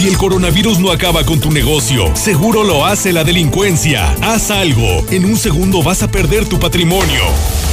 Si 0.00 0.08
el 0.08 0.16
coronavirus 0.16 0.78
no 0.78 0.92
acaba 0.92 1.26
con 1.26 1.40
tu 1.40 1.50
negocio, 1.50 2.16
seguro 2.16 2.64
lo 2.64 2.86
hace 2.86 3.12
la 3.12 3.22
delincuencia. 3.22 4.16
Haz 4.22 4.50
algo. 4.50 5.04
En 5.10 5.26
un 5.26 5.36
segundo 5.36 5.82
vas 5.82 6.02
a 6.02 6.10
perder 6.10 6.48
tu 6.48 6.58
patrimonio. 6.58 7.20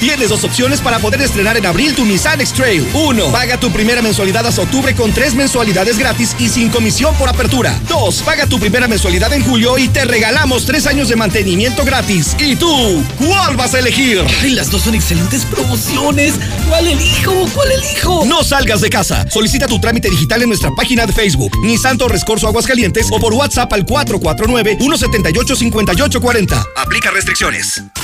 Tienes 0.00 0.30
dos 0.30 0.42
opciones 0.44 0.80
para 0.80 0.98
poder 0.98 1.20
estrenar 1.20 1.58
en 1.58 1.66
abril 1.66 1.94
tu 1.94 2.06
Nissan 2.06 2.40
X-Trail. 2.40 2.88
1. 2.94 3.32
Paga 3.32 3.60
tu 3.60 3.70
primera 3.70 4.00
mensualidad 4.00 4.46
hasta 4.46 4.62
octubre 4.62 4.94
con 4.94 5.12
tres 5.12 5.34
mensualidades 5.34 5.98
gratis 5.98 6.34
y 6.38 6.48
sin 6.48 6.70
comisión 6.70 7.14
por 7.16 7.28
apertura. 7.28 7.78
2. 7.86 8.22
Paga 8.22 8.46
tu 8.46 8.58
primera 8.58 8.88
mensualidad 8.88 9.30
en 9.34 9.44
julio 9.44 9.76
y 9.76 9.88
te 9.88 10.06
regalamos 10.06 10.64
tres 10.64 10.86
años 10.86 11.10
de 11.10 11.16
mantenimiento 11.16 11.84
gratis. 11.84 12.34
¿Y 12.38 12.56
tú? 12.56 13.04
¿Cuál 13.18 13.56
vas 13.56 13.74
a 13.74 13.80
elegir? 13.80 14.24
Ay, 14.40 14.52
las 14.52 14.70
dos 14.70 14.80
son 14.82 14.94
excelentes 14.94 15.44
promociones. 15.44 16.32
¿Cuál 16.66 16.88
elijo? 16.88 17.46
¿Cuál 17.54 17.72
elijo? 17.72 18.24
No 18.24 18.42
salgas 18.42 18.80
de 18.80 18.88
casa. 18.88 19.26
Solicita 19.28 19.66
tu 19.66 19.78
trámite 19.80 20.08
digital 20.08 20.40
en 20.40 20.48
nuestra 20.48 20.70
página 20.70 21.04
de 21.04 21.12
Facebook, 21.12 21.52
Nissan 21.62 21.98
Torres 21.98 22.24
Corso 22.24 22.48
Aguascalientes 22.48 23.08
o 23.10 23.20
por 23.20 23.34
WhatsApp 23.34 23.70
al 23.74 23.84
449-178-5840. 23.84 26.64
Aplica 26.76 27.10
restricciones. 27.10 27.82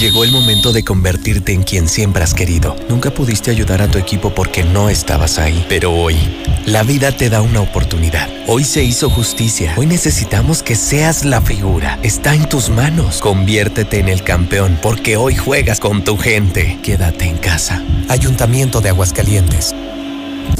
Llegó 0.00 0.24
el 0.24 0.32
momento 0.32 0.72
de 0.72 0.82
convertirte 0.82 1.52
en 1.52 1.62
quien 1.62 1.86
siempre 1.86 2.22
has 2.22 2.32
querido. 2.32 2.74
Nunca 2.88 3.12
pudiste 3.12 3.50
ayudar 3.50 3.82
a 3.82 3.90
tu 3.90 3.98
equipo 3.98 4.30
porque 4.30 4.64
no 4.64 4.88
estabas 4.88 5.38
ahí, 5.38 5.66
pero 5.68 5.92
hoy 5.92 6.16
la 6.64 6.82
vida 6.84 7.12
te 7.12 7.28
da 7.28 7.42
una 7.42 7.60
oportunidad. 7.60 8.26
Hoy 8.46 8.64
se 8.64 8.82
hizo 8.82 9.10
justicia. 9.10 9.74
Hoy 9.76 9.84
necesitamos 9.84 10.62
que 10.62 10.74
seas 10.74 11.26
la 11.26 11.42
figura. 11.42 11.98
Está 12.02 12.34
en 12.34 12.48
tus 12.48 12.70
manos. 12.70 13.20
Conviértete 13.20 13.98
en 13.98 14.08
el 14.08 14.24
campeón 14.24 14.78
porque 14.80 15.18
hoy 15.18 15.36
juegas 15.36 15.80
con 15.80 16.02
tu 16.02 16.16
gente. 16.16 16.78
Quédate 16.82 17.26
en 17.26 17.36
casa. 17.36 17.84
Ayuntamiento 18.08 18.80
de 18.80 18.88
Aguascalientes. 18.88 19.74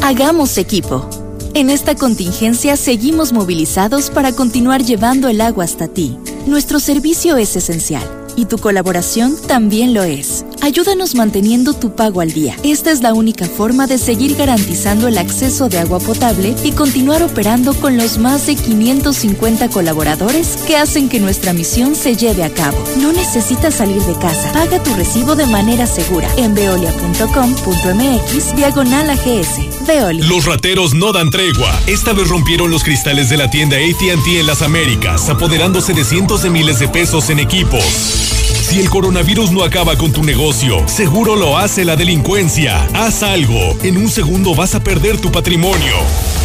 Hagamos 0.03 0.59
equipo. 0.59 1.09
En 1.55 1.71
esta 1.71 1.95
contingencia 1.95 2.77
seguimos 2.77 3.33
movilizados 3.33 4.11
para 4.11 4.33
continuar 4.33 4.83
llevando 4.85 5.31
el 5.31 5.41
agua 5.41 5.65
hasta 5.65 5.89
ti. 5.89 6.19
Nuestro 6.47 6.79
servicio 6.79 7.39
es 7.39 7.57
esencial 7.57 8.21
y 8.41 8.47
tu 8.47 8.57
colaboración 8.57 9.37
también 9.47 9.93
lo 9.93 10.03
es. 10.03 10.47
Ayúdanos 10.63 11.15
manteniendo 11.15 11.73
tu 11.73 11.95
pago 11.95 12.21
al 12.21 12.33
día. 12.33 12.57
Esta 12.63 12.91
es 12.91 13.03
la 13.03 13.15
única 13.15 13.47
forma 13.47 13.87
de 13.87 13.99
seguir 13.99 14.37
garantizando 14.37 15.09
el 15.09 15.19
acceso 15.19 15.69
de 15.69 15.79
agua 15.79 15.99
potable 16.01 16.55
y 16.63 16.73
continuar 16.73 17.23
operando 17.23 17.75
con 17.75 17.97
los 17.97 18.19
más 18.19 18.47
de 18.47 18.57
550 18.57 19.69
colaboradores 19.71 20.59
que 20.67 20.77
hacen 20.77 21.09
que 21.09 21.21
nuestra 21.21 21.53
misión 21.53 21.95
se 21.95 22.17
lleve 22.17 22.45
a 22.45 22.51
cabo. 22.51 22.77
No 23.01 23.13
necesitas 23.13 23.75
salir 23.75 24.03
de 24.03 24.15
casa. 24.15 24.53
Paga 24.53 24.83
tu 24.83 24.95
recibo 24.95 25.35
de 25.35 25.47
manera 25.47 25.87
segura 25.87 26.29
en 26.37 26.55
veolia.com.mx 26.55 28.57
diagonal 28.57 29.11
AGS. 29.11 29.87
Veolia. 29.87 30.27
Los 30.27 30.45
rateros 30.45 30.95
no 30.95 31.13
dan 31.13 31.31
tregua. 31.31 31.71
Esta 31.87 32.13
vez 32.13 32.29
rompieron 32.29 32.71
los 32.71 32.85
cristales 32.85 33.31
de 33.31 33.39
la 33.39 33.51
tienda 33.51 33.77
ATT 33.77 34.27
en 34.27 34.47
las 34.47 34.63
Américas, 34.63 35.29
apoderándose 35.29 35.95
de 35.95 36.05
cientos 36.05 36.43
de 36.43 36.51
miles 36.51 36.79
de 36.79 36.89
pesos 36.89 37.31
en 37.31 37.39
equipos. 37.39 38.50
Si 38.71 38.79
el 38.79 38.89
coronavirus 38.89 39.51
no 39.51 39.65
acaba 39.65 39.97
con 39.97 40.13
tu 40.13 40.23
negocio, 40.23 40.87
seguro 40.87 41.35
lo 41.35 41.59
hace 41.59 41.85
la 41.85 41.97
delincuencia. 41.97 42.87
Haz 42.95 43.25
algo. 43.25 43.77
En 43.83 43.97
un 43.97 44.09
segundo 44.09 44.55
vas 44.55 44.77
a 44.77 44.85
perder 44.85 45.19
tu 45.19 45.33
patrimonio. 45.33 45.97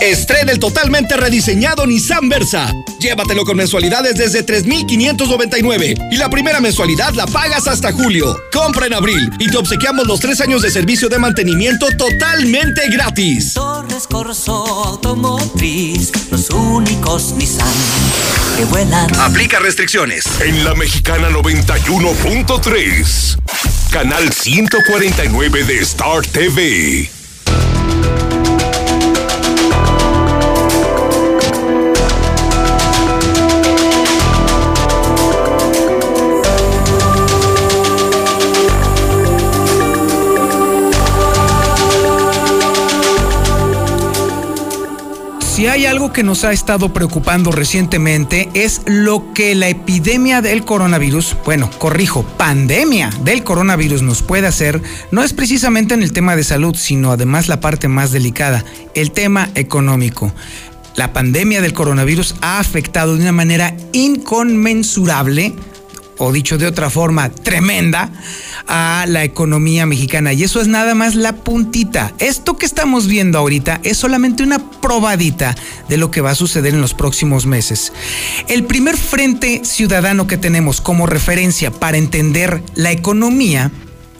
Estrena 0.00 0.52
el 0.52 0.60
totalmente 0.60 1.16
rediseñado 1.16 1.84
Nissan 1.86 2.28
Versa. 2.28 2.72
Llévatelo 3.00 3.44
con 3.44 3.56
mensualidades 3.56 4.14
desde 4.16 4.44
3,599 4.44 5.96
y 6.10 6.16
la 6.16 6.28
primera 6.30 6.60
mensualidad 6.60 7.14
la 7.14 7.26
pagas 7.26 7.66
hasta 7.66 7.92
julio. 7.92 8.40
Compra 8.52 8.86
en 8.86 8.94
abril 8.94 9.28
y 9.38 9.50
te 9.50 9.56
obsequiamos 9.56 10.06
los 10.06 10.20
tres 10.20 10.40
años 10.40 10.62
de 10.62 10.70
servicio 10.70 11.08
de 11.08 11.18
mantenimiento 11.18 11.88
totalmente 11.96 12.82
gratis. 12.90 13.54
Torres 13.54 14.06
Corso 14.06 14.84
Automotriz, 14.84 16.12
los 16.30 16.48
únicos 16.50 17.32
Nissan 17.32 17.66
que 18.56 18.66
vuelan. 18.66 19.12
Aplica 19.18 19.58
restricciones. 19.58 20.26
En 20.40 20.62
la 20.64 20.74
Mexicana 20.74 21.28
91.3, 21.30 23.36
canal 23.90 24.32
149 24.32 25.64
de 25.64 25.80
Star 25.80 26.24
TV. 26.26 27.10
Si 45.58 45.66
hay 45.66 45.86
algo 45.86 46.12
que 46.12 46.22
nos 46.22 46.44
ha 46.44 46.52
estado 46.52 46.92
preocupando 46.92 47.50
recientemente 47.50 48.48
es 48.54 48.80
lo 48.86 49.34
que 49.34 49.56
la 49.56 49.68
epidemia 49.68 50.40
del 50.40 50.64
coronavirus, 50.64 51.36
bueno, 51.44 51.68
corrijo, 51.78 52.22
pandemia 52.22 53.10
del 53.24 53.42
coronavirus 53.42 54.02
nos 54.02 54.22
puede 54.22 54.46
hacer, 54.46 54.80
no 55.10 55.24
es 55.24 55.32
precisamente 55.32 55.94
en 55.94 56.04
el 56.04 56.12
tema 56.12 56.36
de 56.36 56.44
salud, 56.44 56.76
sino 56.76 57.10
además 57.10 57.48
la 57.48 57.58
parte 57.58 57.88
más 57.88 58.12
delicada, 58.12 58.64
el 58.94 59.10
tema 59.10 59.50
económico. 59.56 60.32
La 60.94 61.12
pandemia 61.12 61.60
del 61.60 61.72
coronavirus 61.72 62.36
ha 62.40 62.60
afectado 62.60 63.16
de 63.16 63.22
una 63.22 63.32
manera 63.32 63.76
inconmensurable 63.92 65.54
o 66.18 66.32
dicho 66.32 66.58
de 66.58 66.66
otra 66.66 66.90
forma, 66.90 67.30
tremenda 67.30 68.10
a 68.66 69.04
la 69.08 69.24
economía 69.24 69.86
mexicana. 69.86 70.32
Y 70.32 70.42
eso 70.42 70.60
es 70.60 70.68
nada 70.68 70.94
más 70.94 71.14
la 71.14 71.32
puntita. 71.32 72.12
Esto 72.18 72.56
que 72.56 72.66
estamos 72.66 73.06
viendo 73.06 73.38
ahorita 73.38 73.80
es 73.82 73.96
solamente 73.96 74.42
una 74.42 74.58
probadita 74.80 75.54
de 75.88 75.96
lo 75.96 76.10
que 76.10 76.20
va 76.20 76.32
a 76.32 76.34
suceder 76.34 76.74
en 76.74 76.80
los 76.80 76.94
próximos 76.94 77.46
meses. 77.46 77.92
El 78.48 78.64
primer 78.64 78.96
frente 78.96 79.64
ciudadano 79.64 80.26
que 80.26 80.36
tenemos 80.36 80.80
como 80.80 81.06
referencia 81.06 81.70
para 81.70 81.98
entender 81.98 82.62
la 82.74 82.92
economía 82.92 83.70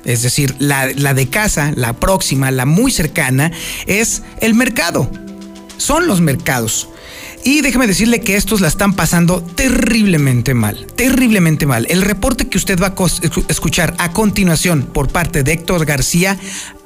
es 0.05 0.23
decir, 0.23 0.55
la, 0.59 0.87
la, 0.95 1.13
de 1.13 1.29
casa, 1.29 1.73
la 1.77 1.93
próxima, 1.93 2.51
la 2.51 2.65
muy 2.65 2.91
cercana, 2.91 3.53
es 3.87 4.23
el 4.41 4.55
mercado. 4.55 5.11
Son 5.77 6.07
los 6.07 6.23
mercados. 6.23 6.89
Y 7.49 7.63
déjeme 7.63 7.87
decirle 7.87 8.21
que 8.21 8.37
estos 8.37 8.61
la 8.61 8.69
están 8.69 8.93
pasando 8.93 9.41
terriblemente 9.41 10.53
mal, 10.53 10.87
terriblemente 10.97 11.65
mal. 11.65 11.87
El 11.89 12.03
reporte 12.03 12.47
que 12.47 12.59
usted 12.59 12.79
va 12.79 12.89
a 12.89 12.95
escuchar 13.49 13.95
a 13.97 14.13
continuación 14.13 14.83
por 14.83 15.09
parte 15.09 15.43
de 15.43 15.53
Héctor 15.53 15.87
García, 15.87 16.39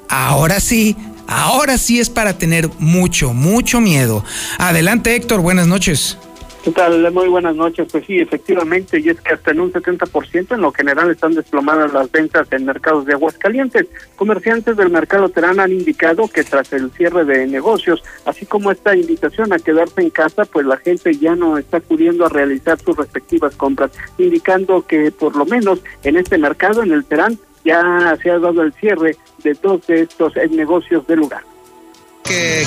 ahora 0.09 0.61
sí, 0.61 0.97
ahora 1.27 1.79
sí 1.79 1.99
es 1.99 2.11
para 2.11 2.39
tener 2.39 2.71
mucho, 2.79 3.33
mucho 3.33 3.81
miedo. 3.81 4.25
Adelante 4.57 5.17
Héctor, 5.17 5.41
buenas 5.41 5.67
noches. 5.67 6.17
¿Qué? 6.63 7.11
Muy 7.11 7.29
buenas 7.29 7.57
noches. 7.57 7.89
Pues 7.91 8.07
sí, 8.07 8.19
efectivamente, 8.19 9.01
y 9.01 9.09
es 9.09 9.21
que 9.21 9.35
hasta 9.35 9.51
en 9.51 9.61
un 9.61 9.73
70% 9.73 10.55
en 10.55 10.61
lo 10.61 10.73
general 10.73 11.11
están 11.11 11.35
desplomadas 11.35 11.93
las 11.93 12.11
ventas 12.11 12.47
en 12.53 12.65
mercados 12.65 13.05
de 13.05 13.15
Aguascalientes. 13.15 13.87
Comerciantes 14.17 14.77
del 14.77 14.91
mercado 14.91 15.29
Terán 15.29 15.59
han 15.59 15.73
indicado 15.73 16.29
que 16.29 16.45
tras 16.45 16.73
el 16.73 16.91
cierre 16.93 17.25
de 17.25 17.47
negocios, 17.47 18.03
así 18.25 18.47
como 18.47 18.71
esta 18.71 18.97
invitación 18.97 19.53
a 19.53 19.59
quedarse 19.59 20.01
en 20.03 20.11
casa, 20.11 20.45
pues 20.45 20.65
la 20.65 20.77
gente 20.77 21.13
ya 21.15 21.35
no 21.35 21.59
está 21.59 21.79
acudiendo 21.79 22.27
a 22.27 22.29
realizar 22.29 22.79
sus 22.81 22.97
respectivas 22.97 23.57
compras, 23.57 23.91
indicando 24.19 24.87
que 24.87 25.11
por 25.11 25.35
lo 25.37 25.45
menos 25.45 25.81
en 26.05 26.17
este 26.17 26.39
mercado, 26.39 26.83
en 26.83 26.93
el 26.93 27.05
Terán, 27.05 27.39
ya 27.65 28.17
se 28.23 28.31
ha 28.31 28.39
dado 28.39 28.63
el 28.63 28.73
cierre 28.75 29.17
de 29.43 29.55
dos 29.55 29.87
de 29.87 30.03
estos 30.03 30.33
negocios 30.51 31.07
del 31.07 31.21
lugar. 31.21 31.43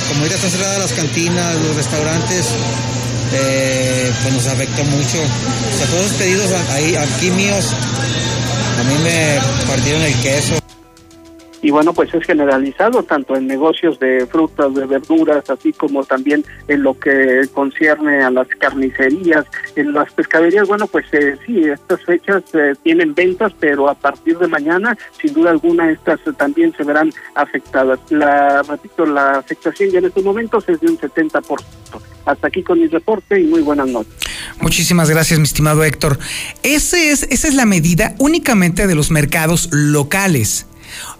Como 0.09 0.27
ya 0.27 0.35
están 0.35 0.51
cerradas 0.51 0.79
las 0.79 0.93
cantinas, 0.93 1.55
los 1.55 1.75
restaurantes, 1.75 2.55
eh, 3.36 4.11
pues 4.21 4.33
nos 4.33 4.47
afectó 4.47 4.83
mucho. 4.86 5.17
O 5.21 5.77
sea, 5.77 5.88
todos 5.88 6.03
los 6.03 6.13
pedidos 6.13 6.51
ahí, 6.71 6.95
aquí 6.95 7.31
míos, 7.31 7.65
a 8.79 8.83
mí 8.83 8.93
me 9.03 9.39
partieron 9.67 10.01
el 10.01 10.13
queso 10.15 10.55
y 11.62 11.72
bueno, 11.72 11.93
pues 11.93 12.14
es 12.14 12.24
generalizado 12.26 13.03
tanto 13.03 13.36
en 13.36 13.47
negocios 13.47 13.99
de 13.99 14.26
frutas, 14.28 14.74
de 14.74 14.86
verduras, 14.86 15.49
así 15.49 15.74
como 15.74 16.03
también 16.03 16.43
en 16.68 16.84
lo 16.84 16.97
que 16.99 17.47
concierne 17.53 18.24
a 18.24 18.30
las 18.30 18.47
carnicerías, 18.47 19.45
en 19.76 19.93
las 19.93 20.12
pescaderías, 20.14 20.68
bueno, 20.68 20.88
pues 20.88 21.06
eh, 21.14 21.38
sí, 21.45 21.64
estas 21.64 22.03
fechas 22.03 22.43
eh, 22.53 22.74
tienen 22.84 23.14
ventas, 23.14 23.53
pero 23.60 23.89
a 23.89 23.95
partir 23.95 24.38
de 24.38 24.47
mañana, 24.47 24.97
sin 25.20 25.34
duda 25.34 25.51
alguna, 25.51 25.91
estas 25.91 26.20
también 26.38 26.74
se 26.76 26.84
verán 26.84 27.12
afectadas. 27.36 27.99
La, 28.10 28.62
repito, 28.64 29.06
la 29.06 29.39
afectación 29.39 29.91
ya 29.91 29.99
en 29.99 30.06
estos 30.06 30.24
momentos 30.24 30.68
es 30.70 30.80
de 30.80 30.88
un 30.88 30.97
70%. 30.97 31.64
Hasta 32.26 32.47
aquí 32.47 32.64
con 32.64 32.80
mi 32.80 32.88
reporte 32.88 33.39
y 33.39 33.45
muy 33.45 33.62
buenas 33.62 33.88
noches. 33.88 34.14
Muchísimas 34.60 35.10
gracias, 35.10 35.39
mi 35.39 35.45
estimado 35.45 35.84
Héctor. 35.84 36.18
Ese 36.64 37.12
es, 37.12 37.24
esa 37.30 37.47
es 37.47 37.53
la 37.53 37.66
medida 37.66 38.16
únicamente 38.18 38.88
de 38.88 38.95
los 38.95 39.12
mercados 39.12 39.70
locales 39.72 40.66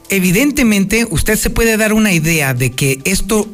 evidentemente 0.10 1.08
usted 1.10 1.38
se 1.38 1.50
puede 1.50 1.78
dar 1.78 1.94
una 1.94 2.14
idea 2.14 2.54
de 2.54 2.72
que 2.72 3.00
esto 3.06 3.48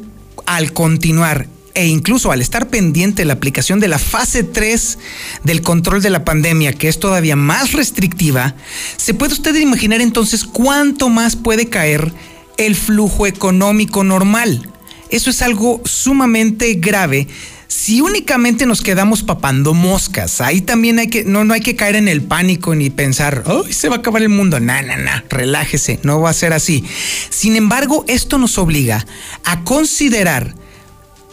al 0.46 0.72
continuar 0.72 1.48
e 1.74 1.86
incluso 1.86 2.32
al 2.32 2.42
estar 2.42 2.68
pendiente 2.68 3.24
la 3.24 3.32
aplicación 3.34 3.80
de 3.80 3.88
la 3.88 3.98
fase 3.98 4.44
3 4.44 4.98
del 5.44 5.62
control 5.62 6.02
de 6.02 6.10
la 6.10 6.24
pandemia, 6.24 6.72
que 6.72 6.88
es 6.88 6.98
todavía 6.98 7.36
más 7.36 7.72
restrictiva, 7.72 8.54
se 8.96 9.14
puede 9.14 9.32
usted 9.32 9.54
imaginar 9.56 10.00
entonces 10.00 10.44
cuánto 10.44 11.08
más 11.08 11.36
puede 11.36 11.68
caer 11.68 12.12
el 12.58 12.76
flujo 12.76 13.26
económico 13.26 14.04
normal. 14.04 14.68
Eso 15.08 15.30
es 15.30 15.42
algo 15.42 15.80
sumamente 15.84 16.74
grave 16.74 17.28
si 17.72 18.02
únicamente 18.02 18.66
nos 18.66 18.82
quedamos 18.82 19.22
papando 19.22 19.72
moscas, 19.72 20.42
ahí 20.42 20.60
también 20.60 20.98
hay 20.98 21.06
que, 21.06 21.24
no, 21.24 21.42
no 21.44 21.54
hay 21.54 21.62
que 21.62 21.74
caer 21.74 21.96
en 21.96 22.06
el 22.06 22.20
pánico 22.20 22.74
ni 22.74 22.90
pensar, 22.90 23.44
¡ay, 23.46 23.72
se 23.72 23.88
va 23.88 23.96
a 23.96 23.98
acabar 24.00 24.20
el 24.20 24.28
mundo! 24.28 24.60
No, 24.60 24.82
no, 24.82 24.94
no, 24.98 25.10
relájese, 25.30 25.98
no 26.02 26.20
va 26.20 26.28
a 26.28 26.34
ser 26.34 26.52
así. 26.52 26.84
Sin 27.30 27.56
embargo, 27.56 28.04
esto 28.08 28.36
nos 28.36 28.58
obliga 28.58 29.06
a 29.46 29.64
considerar 29.64 30.54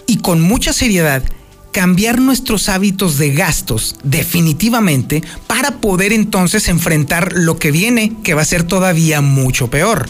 y 0.08 0.20
con 0.20 0.40
mucha 0.40 0.72
seriedad 0.72 1.24
cambiar 1.74 2.22
nuestros 2.22 2.70
hábitos 2.70 3.18
de 3.18 3.34
gastos 3.34 3.98
definitivamente 4.04 5.22
para 5.46 5.82
poder 5.82 6.14
entonces 6.14 6.70
enfrentar 6.70 7.34
lo 7.34 7.58
que 7.58 7.72
viene, 7.72 8.14
que 8.24 8.34
va 8.34 8.44
a 8.44 8.46
ser 8.46 8.64
todavía 8.64 9.20
mucho 9.20 9.70
peor. 9.70 10.08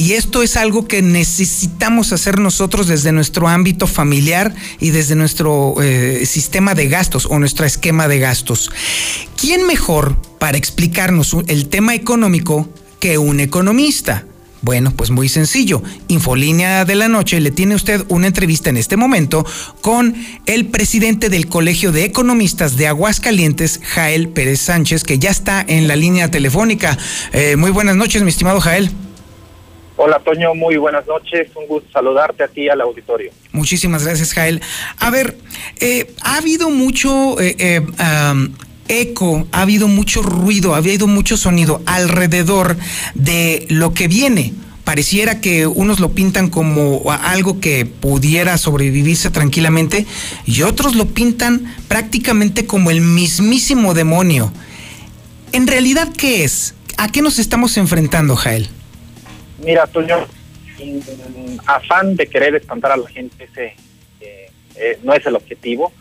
Y 0.00 0.14
esto 0.14 0.42
es 0.42 0.56
algo 0.56 0.88
que 0.88 1.02
necesitamos 1.02 2.14
hacer 2.14 2.38
nosotros 2.38 2.88
desde 2.88 3.12
nuestro 3.12 3.48
ámbito 3.48 3.86
familiar 3.86 4.54
y 4.80 4.92
desde 4.92 5.14
nuestro 5.14 5.74
eh, 5.82 6.24
sistema 6.24 6.74
de 6.74 6.88
gastos 6.88 7.26
o 7.26 7.38
nuestro 7.38 7.66
esquema 7.66 8.08
de 8.08 8.18
gastos. 8.18 8.70
¿Quién 9.36 9.66
mejor 9.66 10.16
para 10.38 10.56
explicarnos 10.56 11.36
el 11.48 11.68
tema 11.68 11.94
económico 11.94 12.66
que 12.98 13.18
un 13.18 13.40
economista? 13.40 14.24
Bueno, 14.62 14.90
pues 14.90 15.10
muy 15.10 15.28
sencillo. 15.28 15.82
Infolínea 16.08 16.86
de 16.86 16.94
la 16.94 17.08
Noche 17.08 17.38
le 17.38 17.50
tiene 17.50 17.74
usted 17.74 18.02
una 18.08 18.26
entrevista 18.26 18.70
en 18.70 18.78
este 18.78 18.96
momento 18.96 19.44
con 19.82 20.14
el 20.46 20.64
presidente 20.64 21.28
del 21.28 21.46
Colegio 21.46 21.92
de 21.92 22.04
Economistas 22.04 22.78
de 22.78 22.86
Aguascalientes, 22.86 23.80
Jael 23.84 24.30
Pérez 24.30 24.60
Sánchez, 24.60 25.04
que 25.04 25.18
ya 25.18 25.28
está 25.28 25.62
en 25.68 25.88
la 25.88 25.96
línea 25.96 26.30
telefónica. 26.30 26.96
Eh, 27.34 27.56
muy 27.56 27.70
buenas 27.70 27.96
noches, 27.96 28.22
mi 28.22 28.30
estimado 28.30 28.62
Jael. 28.62 28.90
Hola 30.02 30.18
Toño, 30.18 30.54
muy 30.54 30.78
buenas 30.78 31.06
noches. 31.06 31.48
Un 31.54 31.66
gusto 31.66 31.86
saludarte 31.92 32.42
a 32.42 32.48
ti 32.48 32.70
al 32.70 32.80
auditorio. 32.80 33.32
Muchísimas 33.52 34.02
gracias, 34.02 34.32
Jael. 34.32 34.62
A 34.98 35.10
ver, 35.10 35.36
eh, 35.78 36.10
ha 36.22 36.36
habido 36.38 36.70
mucho 36.70 37.38
eh, 37.38 37.54
eh, 37.58 37.82
eco, 38.88 39.46
ha 39.52 39.60
habido 39.60 39.88
mucho 39.88 40.22
ruido, 40.22 40.72
ha 40.74 40.78
habido 40.78 41.06
mucho 41.06 41.36
sonido 41.36 41.82
alrededor 41.84 42.78
de 43.12 43.66
lo 43.68 43.92
que 43.92 44.08
viene. 44.08 44.54
Pareciera 44.84 45.42
que 45.42 45.66
unos 45.66 46.00
lo 46.00 46.12
pintan 46.12 46.48
como 46.48 47.02
algo 47.12 47.60
que 47.60 47.84
pudiera 47.84 48.56
sobrevivirse 48.56 49.28
tranquilamente 49.28 50.06
y 50.46 50.62
otros 50.62 50.96
lo 50.96 51.08
pintan 51.08 51.74
prácticamente 51.88 52.64
como 52.64 52.90
el 52.90 53.02
mismísimo 53.02 53.92
demonio. 53.92 54.50
¿En 55.52 55.66
realidad 55.66 56.08
qué 56.16 56.44
es? 56.44 56.74
¿A 56.96 57.12
qué 57.12 57.20
nos 57.20 57.38
estamos 57.38 57.76
enfrentando, 57.76 58.34
Jael? 58.34 58.70
Mira, 59.62 59.86
Toño, 59.86 60.26
sin 60.78 61.02
afán 61.66 62.16
de 62.16 62.26
querer 62.26 62.54
espantar 62.54 62.92
a 62.92 62.96
la 62.96 63.08
gente, 63.08 63.44
ese 63.44 63.74
eh, 64.20 64.50
eh, 64.76 64.98
no 65.02 65.12
es 65.12 65.24
el 65.26 65.36
objetivo, 65.36 65.92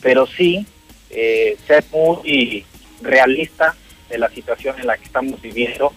pero 0.00 0.26
sí 0.26 0.64
eh, 1.10 1.56
ser 1.66 1.84
muy 1.90 2.64
realista 3.00 3.74
de 4.08 4.18
la 4.18 4.30
situación 4.30 4.78
en 4.78 4.86
la 4.86 4.96
que 4.96 5.04
estamos 5.04 5.42
viviendo 5.42 5.92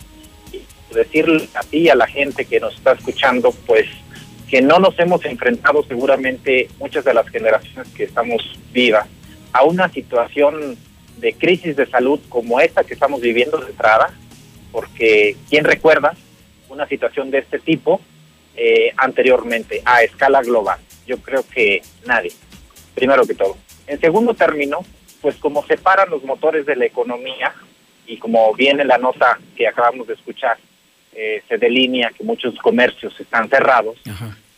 y 0.52 0.62
decirle 0.96 1.48
a 1.54 1.62
ti 1.62 1.78
y 1.78 1.90
a 1.90 1.96
la 1.96 2.08
gente 2.08 2.46
que 2.46 2.60
nos 2.60 2.76
está 2.76 2.94
escuchando, 2.94 3.52
pues 3.68 3.86
que 4.50 4.62
no 4.62 4.80
nos 4.80 4.98
hemos 4.98 5.24
enfrentado 5.26 5.84
seguramente 5.84 6.70
muchas 6.80 7.06
de 7.06 7.14
las 7.14 7.28
generaciones 7.30 7.88
que 7.94 8.06
estamos 8.06 8.42
vivas 8.74 9.08
a 9.54 9.64
una 9.64 9.90
situación 9.90 10.76
de 11.18 11.34
crisis 11.34 11.76
de 11.76 11.86
salud 11.86 12.20
como 12.30 12.60
esta 12.60 12.84
que 12.84 12.96
estamos 12.96 13.22
viviendo 13.22 13.58
de 13.60 13.70
entrada, 13.70 14.12
porque 14.72 15.36
¿quién 15.50 15.66
recuerda 15.66 16.16
una 16.70 16.88
situación 16.88 17.32
de 17.32 17.40
este 17.40 17.60
tipo 17.60 18.02
eh, 18.56 18.94
anteriormente 18.98 19.82
a 19.86 20.04
escala 20.04 20.42
global. 20.42 20.80
Yo 21.06 21.18
creo 21.18 21.44
que 21.48 21.82
nadie, 22.06 22.32
primero 22.94 23.26
que 23.26 23.36
todo. 23.36 23.58
En 23.88 24.00
segundo 24.00 24.34
término, 24.34 24.80
pues 25.22 25.36
como 25.36 25.66
separan 25.66 26.10
los 26.10 26.24
motores 26.24 26.66
de 26.66 26.76
la 26.76 26.86
economía 26.86 27.54
y 28.08 28.18
como 28.18 28.54
viene 28.54 28.86
la 28.86 28.98
nota 28.98 29.40
que 29.56 29.68
acabamos 29.68 30.08
de 30.08 30.14
escuchar, 30.14 30.58
eh, 31.14 31.44
se 31.48 31.58
delinea 31.58 32.12
que 32.12 32.24
muchos 32.24 32.56
comercios 32.60 33.20
están 33.20 33.50
cerrados, 33.50 33.98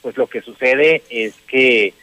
pues 0.01 0.17
lo 0.17 0.27
que 0.27 0.41
sucede 0.41 1.03
es 1.09 1.33
que 1.47 1.93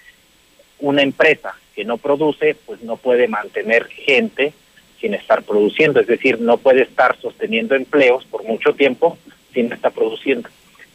una 0.79 1.03
empresa 1.03 1.55
que 1.75 1.85
no 1.85 1.99
produce, 1.99 2.55
pues 2.67 2.83
no 2.83 2.97
puede 2.97 3.29
mantener 3.29 3.87
gente 3.87 4.53
sin 5.01 5.15
estar 5.15 5.43
produciendo, 5.43 6.01
es 6.01 6.07
decir, 6.07 6.41
no 6.41 6.57
puede 6.57 6.83
estar 6.83 7.19
sosteniendo 7.21 7.75
empleos 7.75 8.25
por 8.25 8.45
mucho 8.45 8.75
tiempo 8.75 9.19
está 9.57 9.91
produciendo. 9.91 10.49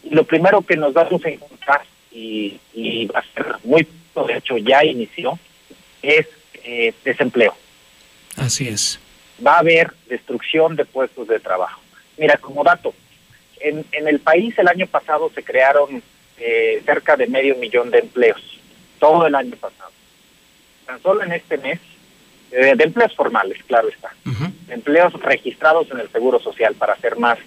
Y 0.03 0.13
lo 0.13 0.23
primero 0.23 0.61
que 0.61 0.77
nos 0.77 0.93
vamos 0.93 1.23
a 1.25 1.29
encontrar, 1.29 1.81
y, 2.11 2.59
va 3.13 3.19
a 3.19 3.33
ser 3.33 3.55
muy 3.63 3.81
esto 3.81 4.25
de 4.25 4.37
hecho 4.37 4.57
ya 4.57 4.83
inició, 4.83 5.37
es 6.01 6.27
eh, 6.63 6.93
desempleo. 7.03 7.55
Así 8.35 8.67
es. 8.67 8.99
Va 9.45 9.55
a 9.55 9.59
haber 9.59 9.93
destrucción 10.07 10.75
de 10.75 10.85
puestos 10.85 11.27
de 11.27 11.39
trabajo. 11.39 11.81
Mira, 12.17 12.37
como 12.37 12.63
dato, 12.63 12.93
en, 13.59 13.85
en 13.91 14.07
el 14.07 14.19
país 14.19 14.57
el 14.57 14.67
año 14.67 14.87
pasado 14.87 15.31
se 15.33 15.43
crearon 15.43 16.01
eh, 16.41 16.81
cerca 16.85 17.17
de 17.17 17.27
medio 17.27 17.55
millón 17.55 17.91
de 17.91 17.99
empleos, 17.99 18.41
todo 18.97 19.27
el 19.27 19.35
año 19.35 19.55
pasado. 19.57 19.91
Tan 20.85 21.01
solo 21.01 21.23
en 21.23 21.33
este 21.33 21.57
mes, 21.57 21.79
eh, 22.51 22.75
de 22.75 22.83
empleos 22.83 23.13
formales, 23.13 23.61
claro 23.67 23.89
está, 23.89 24.13
empleos 24.69 25.13
registrados 25.21 25.91
en 25.91 25.99
el 25.99 26.09
Seguro 26.09 26.39
Social, 26.39 26.75
para 26.75 26.95
ser 26.95 27.17
más 27.17 27.37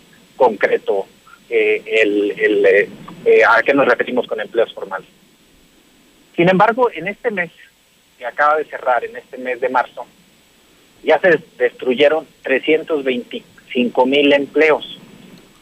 concreto 0.42 1.06
eh, 1.48 1.80
el, 1.86 2.32
el, 2.36 2.66
eh, 2.66 2.88
eh, 3.24 3.42
a 3.48 3.62
qué 3.62 3.72
nos 3.72 3.86
referimos 3.86 4.26
con 4.26 4.40
empleos 4.40 4.74
formales. 4.74 5.06
Sin 6.34 6.48
embargo, 6.48 6.90
en 6.92 7.06
este 7.06 7.30
mes 7.30 7.52
que 8.18 8.26
acaba 8.26 8.56
de 8.56 8.64
cerrar, 8.64 9.04
en 9.04 9.16
este 9.16 9.38
mes 9.38 9.60
de 9.60 9.68
marzo, 9.68 10.04
ya 11.04 11.20
se 11.20 11.38
destruyeron 11.58 12.26
325 12.42 14.04
mil 14.06 14.32
empleos 14.32 14.98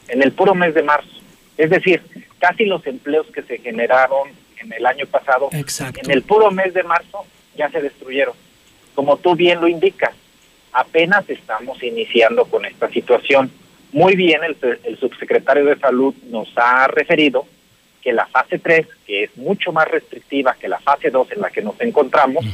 en 0.08 0.22
el 0.22 0.32
puro 0.32 0.54
mes 0.54 0.72
de 0.72 0.82
marzo. 0.82 1.10
Es 1.58 1.68
decir, 1.68 2.00
casi 2.38 2.64
los 2.64 2.86
empleos 2.86 3.26
que 3.26 3.42
se 3.42 3.58
generaron 3.58 4.30
en 4.62 4.72
el 4.72 4.86
año 4.86 5.04
pasado, 5.06 5.50
en 5.52 6.10
el 6.10 6.22
puro 6.22 6.50
mes 6.50 6.72
de 6.72 6.84
marzo 6.84 7.26
ya 7.54 7.70
se 7.70 7.82
destruyeron. 7.82 8.34
Como 8.94 9.18
tú 9.18 9.34
bien 9.34 9.60
lo 9.60 9.68
indicas, 9.68 10.14
apenas 10.72 11.28
estamos 11.28 11.82
iniciando 11.82 12.46
con 12.46 12.64
esta 12.64 12.88
situación. 12.88 13.50
Muy 13.92 14.14
bien, 14.14 14.42
el, 14.44 14.56
el 14.84 14.98
subsecretario 14.98 15.64
de 15.64 15.78
Salud 15.78 16.14
nos 16.30 16.48
ha 16.56 16.86
referido 16.88 17.46
que 18.00 18.12
la 18.12 18.26
fase 18.26 18.58
3, 18.58 18.86
que 19.06 19.24
es 19.24 19.36
mucho 19.36 19.72
más 19.72 19.88
restrictiva 19.88 20.56
que 20.58 20.68
la 20.68 20.78
fase 20.78 21.10
2 21.10 21.32
en 21.32 21.40
la 21.40 21.50
que 21.50 21.62
nos 21.62 21.80
encontramos, 21.80 22.44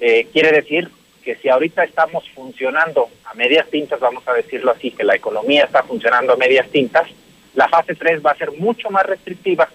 eh, 0.00 0.28
quiere 0.32 0.52
decir 0.52 0.90
que 1.24 1.36
si 1.36 1.48
ahorita 1.48 1.84
estamos 1.84 2.28
funcionando 2.30 3.08
a 3.24 3.34
medias 3.34 3.68
tintas, 3.70 3.98
vamos 3.98 4.26
a 4.28 4.34
decirlo 4.34 4.72
así, 4.72 4.90
que 4.90 5.04
la 5.04 5.14
economía 5.14 5.64
está 5.64 5.82
funcionando 5.82 6.34
a 6.34 6.36
medias 6.36 6.68
tintas, 6.68 7.08
la 7.54 7.68
fase 7.68 7.94
3 7.94 8.24
va 8.24 8.32
a 8.32 8.36
ser 8.36 8.52
mucho 8.52 8.90
más 8.90 9.06
restrictiva. 9.06 9.68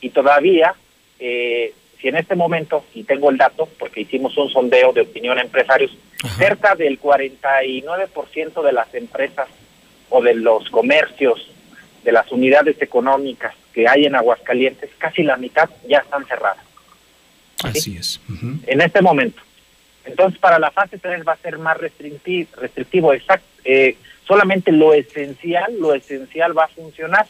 Y 0.00 0.10
todavía, 0.10 0.74
eh, 1.18 1.74
si 2.00 2.08
en 2.08 2.16
este 2.16 2.34
momento, 2.34 2.84
y 2.94 3.04
tengo 3.04 3.30
el 3.30 3.36
dato, 3.36 3.68
porque 3.78 4.02
hicimos 4.02 4.36
un 4.38 4.48
sondeo 4.48 4.92
de 4.92 5.02
opinión 5.02 5.38
a 5.38 5.42
empresarios, 5.42 5.94
cerca 6.38 6.74
del 6.74 6.98
49% 6.98 8.62
de 8.62 8.72
las 8.72 8.94
empresas 8.94 9.48
o 10.16 10.22
de 10.22 10.34
los 10.34 10.70
comercios, 10.70 11.46
de 12.02 12.12
las 12.12 12.30
unidades 12.32 12.80
económicas 12.80 13.54
que 13.74 13.86
hay 13.86 14.06
en 14.06 14.14
Aguascalientes, 14.14 14.90
casi 14.96 15.22
la 15.22 15.36
mitad 15.36 15.68
ya 15.86 15.98
están 15.98 16.24
cerradas. 16.24 16.64
Así 17.62 17.96
es. 17.96 18.20
En 18.66 18.80
este 18.80 19.02
momento. 19.02 19.42
Entonces, 20.04 20.38
para 20.38 20.58
la 20.58 20.70
fase 20.70 20.98
3 20.98 21.22
va 21.26 21.32
a 21.32 21.36
ser 21.36 21.58
más 21.58 21.76
restrictivo, 21.76 22.48
restrictivo 22.56 23.12
exacto. 23.12 23.46
Eh, 23.64 23.96
solamente 24.26 24.72
lo 24.72 24.94
esencial, 24.94 25.74
lo 25.78 25.94
esencial 25.94 26.56
va 26.56 26.64
a 26.64 26.68
funcionar. 26.68 27.26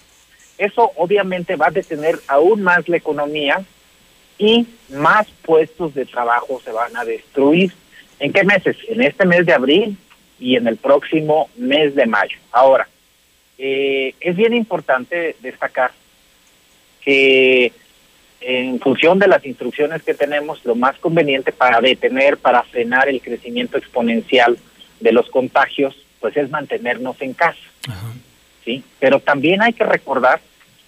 Eso 0.59 0.93
obviamente 0.97 1.57
va 1.57 1.69
a 1.69 1.71
detener 1.71 2.19
aún 2.29 2.63
más 2.63 2.89
la 2.89 2.99
economía 2.99 3.65
y 4.39 4.67
más 4.91 5.27
puestos 5.43 5.95
de 5.95 6.05
trabajo 6.07 6.61
se 6.65 6.71
van 6.71 6.97
a 6.97 7.05
destruir. 7.05 7.73
¿En 8.21 8.33
qué 8.33 8.45
meses? 8.45 8.77
En 8.89 9.03
este 9.03 9.27
mes 9.27 9.45
de 9.45 9.55
abril 9.55 9.99
y 10.39 10.57
en 10.57 10.67
el 10.67 10.77
próximo 10.77 11.49
mes 11.57 11.95
de 11.95 12.07
mayo. 12.07 12.39
Ahora, 12.53 12.89
eh, 13.59 14.15
es 14.21 14.37
bien 14.37 14.55
importante 14.55 15.37
destacar 15.41 15.93
que 17.01 17.73
en 18.41 18.79
función 18.81 19.19
de 19.19 19.29
las 19.29 19.45
instrucciones 19.47 20.03
que 20.03 20.15
tenemos, 20.15 20.65
lo 20.65 20.75
más 20.75 20.97
conveniente 20.99 21.53
para 21.53 21.81
detener, 21.81 22.37
para 22.37 22.63
frenar 22.65 23.09
el 23.09 23.21
crecimiento 23.21 23.79
exponencial 23.79 24.59
de 25.01 25.13
los 25.13 25.29
contagios, 25.31 25.97
pues 26.21 26.37
es 26.37 26.51
mantenernos 26.51 27.21
en 27.23 27.33
casa. 27.33 27.59
¿sí? 28.65 28.85
Pero 29.01 29.21
también 29.21 29.63
hay 29.63 29.73
que 29.73 29.85
recordar 29.85 30.41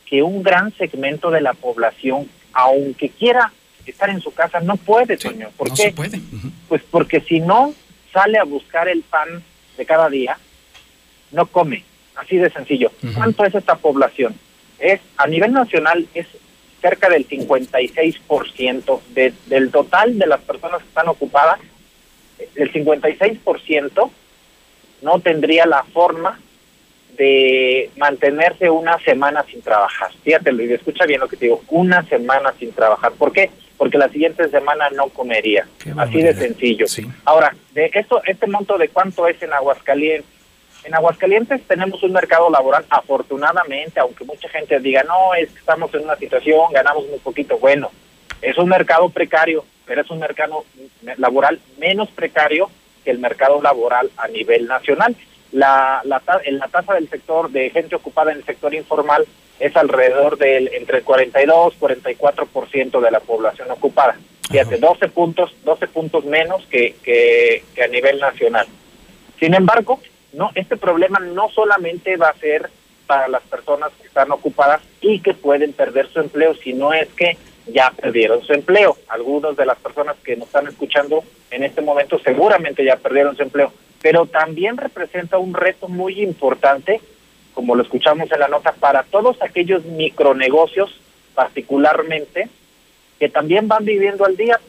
que 0.07 0.23
un 0.23 0.43
gran 0.43 0.73
segmento 0.77 1.31
de 1.31 1.41
la 1.41 1.55
población, 1.55 2.29
aunque 2.53 3.09
quiera 3.09 3.53
estar 3.87 4.11
en 4.11 4.21
su 4.21 4.33
casa, 4.33 4.61
no 4.61 4.77
puede, 4.77 5.17
Toño. 5.17 5.51
¿Por 5.57 5.69
no 5.69 5.75
qué? 5.75 5.83
se 5.83 5.93
puede. 5.93 6.21
Pues 6.69 6.83
porque 6.91 7.21
si 7.21 7.41
no 7.41 7.75
sale 8.19 8.39
a 8.39 8.45
buscar 8.45 8.89
el 8.89 9.03
pan 9.03 9.45
de 9.77 9.87
cada 9.87 10.09
día, 10.09 10.37
no 11.31 11.47
come. 11.47 11.85
Así 12.17 12.37
de 12.37 12.51
sencillo. 12.51 12.91
¿Cuánto 13.15 13.45
es 13.45 13.55
esta 13.55 13.77
población? 13.77 14.35
Es 14.81 15.01
a 15.17 15.29
nivel 15.29 15.53
nacional 15.53 16.09
es 16.15 16.27
cerca 16.83 17.09
del 17.09 17.29
56% 17.29 19.01
de, 19.11 19.33
del 19.47 19.71
total 19.71 20.19
de 20.19 20.27
las 20.27 20.41
personas 20.41 20.83
que 20.83 20.89
están 20.89 21.07
ocupadas. 21.07 21.61
El 22.57 22.73
56% 22.73 24.11
no 25.03 25.21
tendría 25.21 25.65
la 25.67 25.85
forma 25.85 26.41
de 27.17 27.91
mantenerse 27.97 28.69
una 28.69 28.99
semana 28.99 29.45
sin 29.49 29.63
trabajar. 29.63 30.11
Fíjate, 30.25 30.51
Luis, 30.51 30.73
escucha 30.73 31.07
bien 31.07 31.21
lo 31.21 31.29
que 31.29 31.37
te 31.37 31.45
digo, 31.47 31.63
una 31.69 32.03
semana 32.09 32.53
sin 32.59 32.73
trabajar. 32.73 33.13
¿Por 33.13 33.33
qué? 33.33 33.51
Porque 33.79 33.97
la 33.97 34.09
siguiente 34.09 34.49
semana 34.49 34.91
no 34.91 35.09
comería. 35.09 35.67
Así 35.97 36.21
de 36.21 36.35
sencillo. 36.35 36.85
Ahora, 37.25 37.55
de 37.73 37.91
eso, 37.95 38.21
este 38.27 38.47
monto 38.47 38.77
de 38.77 38.89
cuánto 38.89 39.27
es 39.27 39.41
en 39.43 39.53
Aguascalientes. 39.53 40.29
En 40.85 40.95
Aguascalientes 40.95 41.63
tenemos 41.63 42.03
un 42.03 42.13
mercado 42.13 42.51
laboral, 42.51 42.85
afortunadamente, 42.91 44.01
aunque 44.01 44.25
mucha 44.25 44.49
gente 44.49 44.79
diga, 44.81 45.03
no, 45.05 45.35
es 45.35 45.51
que 45.51 45.59
estamos 45.61 45.93
en 45.95 46.03
una 46.05 46.17
situación, 46.17 46.73
ganamos 46.73 47.07
muy 47.09 47.19
poquito. 47.19 47.59
Bueno, 47.59 47.91
es 48.43 48.59
un 48.59 48.69
mercado 48.69 49.09
precario, 49.09 49.65
pero 49.87 50.03
es 50.03 50.11
un 50.11 50.19
mercado 50.19 50.65
laboral 51.17 51.61
menos 51.79 52.11
precario 52.11 52.71
que 53.05 53.11
el 53.11 53.19
mercado 53.19 53.61
laboral 53.63 54.11
a 54.17 54.29
nivel 54.29 54.67
nacional. 54.67 55.17
La, 55.53 56.03
la, 56.05 56.23
la 56.51 56.69
tasa 56.69 56.95
del 56.95 57.09
sector 57.09 57.51
de 57.51 57.71
gente 57.71 57.97
ocupada 57.97 58.33
en 58.33 58.39
el 58.39 58.45
sector 58.45 58.75
informal 58.75 59.27
es 59.59 59.77
alrededor 59.77 60.39
del 60.39 60.69
entre 60.75 60.99
el 60.99 61.05
42 61.05 61.75
44% 61.81 63.01
de 63.01 63.11
la 63.11 63.21
población 63.21 63.71
ocupada. 63.71 64.17
Fíjate, 64.51 64.79
12 64.79 65.09
puntos, 65.09 65.55
12 65.65 65.89
puntos 65.89 66.25
menos 66.25 66.65
que, 66.71 66.95
que, 67.03 67.65
que 67.75 67.83
a 67.83 67.89
nivel 67.89 68.19
nacional. 68.19 68.67
Sin 69.39 69.55
embargo, 69.55 70.01
no, 70.33 70.51
este 70.55 70.77
problema 70.77 71.19
no 71.19 71.49
solamente 71.51 72.17
va 72.17 72.29
a 72.29 72.35
ser 72.35 72.71
para 73.07 73.29
las 73.29 73.43
personas 73.43 73.91
que 74.01 74.07
están 74.07 74.31
ocupadas 74.31 74.83
y 75.01 75.21
que 75.21 75.35
pueden 75.35 75.73
perder 75.73 76.09
su 76.09 76.21
empleo, 76.21 76.55
sino 76.55 76.93
es 76.93 77.09
que 77.09 77.37
ya 77.67 77.91
perdieron 77.91 78.43
su 78.43 78.53
empleo. 78.53 78.97
Algunas 79.09 79.57
de 79.57 79.67
las 79.67 79.79
personas 79.79 80.17
que 80.23 80.37
nos 80.37 80.49
están 80.49 80.69
escuchando 80.69 81.25
en 81.51 81.65
este 81.65 81.81
momento 81.81 82.19
seguramente 82.19 82.85
ya 82.85 82.97
perdieron 82.97 83.37
su 83.37 83.43
empleo, 83.43 83.73
pero 84.03 84.27
también 84.27 84.77
representa 84.77 85.39
un 85.39 85.55
reto 85.55 85.89
muy 85.89 86.23
importante, 86.23 87.01
como 87.55 87.75
lo 87.75 87.83
escuchamos 87.83 88.31
en 88.31 88.41
la 88.41 88.49
nota, 88.49 88.73
para 88.73 89.03
todos 89.03 89.41
aquellos 89.43 89.85
micronegocios 89.85 91.01
particularmente 91.35 92.49
que 93.19 93.29
también 93.29 93.69
van 93.69 93.85
viviendo 93.85 94.25
al 94.25 94.37
día. 94.37 94.61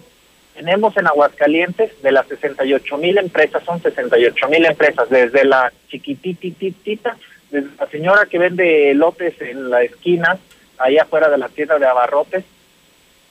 Tenemos 0.55 0.97
en 0.97 1.07
Aguascalientes 1.07 2.01
de 2.01 2.11
las 2.11 2.27
68 2.27 2.97
mil 2.97 3.17
empresas, 3.17 3.63
son 3.63 3.81
68 3.81 4.47
mil 4.49 4.65
empresas, 4.65 5.09
desde 5.09 5.45
la 5.45 5.71
chiquitititita, 5.89 7.17
desde 7.51 7.69
la 7.79 7.87
señora 7.87 8.25
que 8.25 8.39
vende 8.39 8.93
lotes 8.93 9.39
en 9.41 9.69
la 9.69 9.83
esquina, 9.83 10.37
allá 10.77 11.03
afuera 11.03 11.29
de 11.29 11.37
la 11.37 11.49
tienda 11.49 11.77
de 11.77 11.85
abarrotes, 11.85 12.43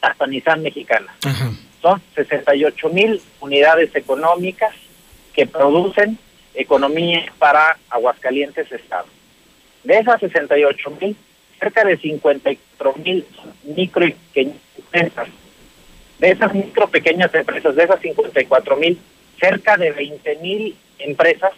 hasta 0.01 0.27
Nissan 0.27 0.63
Mexicana. 0.63 1.15
Son 1.83 2.01
68 2.15 2.89
mil 2.91 3.21
unidades 3.41 3.95
económicas 3.95 4.75
que 5.39 5.47
producen 5.47 6.19
economía 6.53 7.33
para 7.39 7.79
Aguascalientes 7.91 8.73
Estado. 8.73 9.07
De 9.85 9.97
esas 9.97 10.19
68 10.19 10.91
mil, 11.01 11.17
cerca 11.61 11.85
de 11.85 11.97
54 11.97 12.95
mil 13.05 13.25
micro 13.63 14.05
y 14.05 14.15
pequeñas 14.15 14.57
empresas. 14.77 15.29
De 16.19 16.31
esas 16.31 16.53
micro 16.53 16.89
pequeñas 16.89 17.33
empresas, 17.33 17.77
de 17.77 17.85
esas 17.85 18.01
54 18.01 18.77
mil, 18.79 18.99
cerca 19.39 19.77
de 19.77 19.93
20 19.93 20.39
mil 20.43 20.77
empresas, 20.99 21.53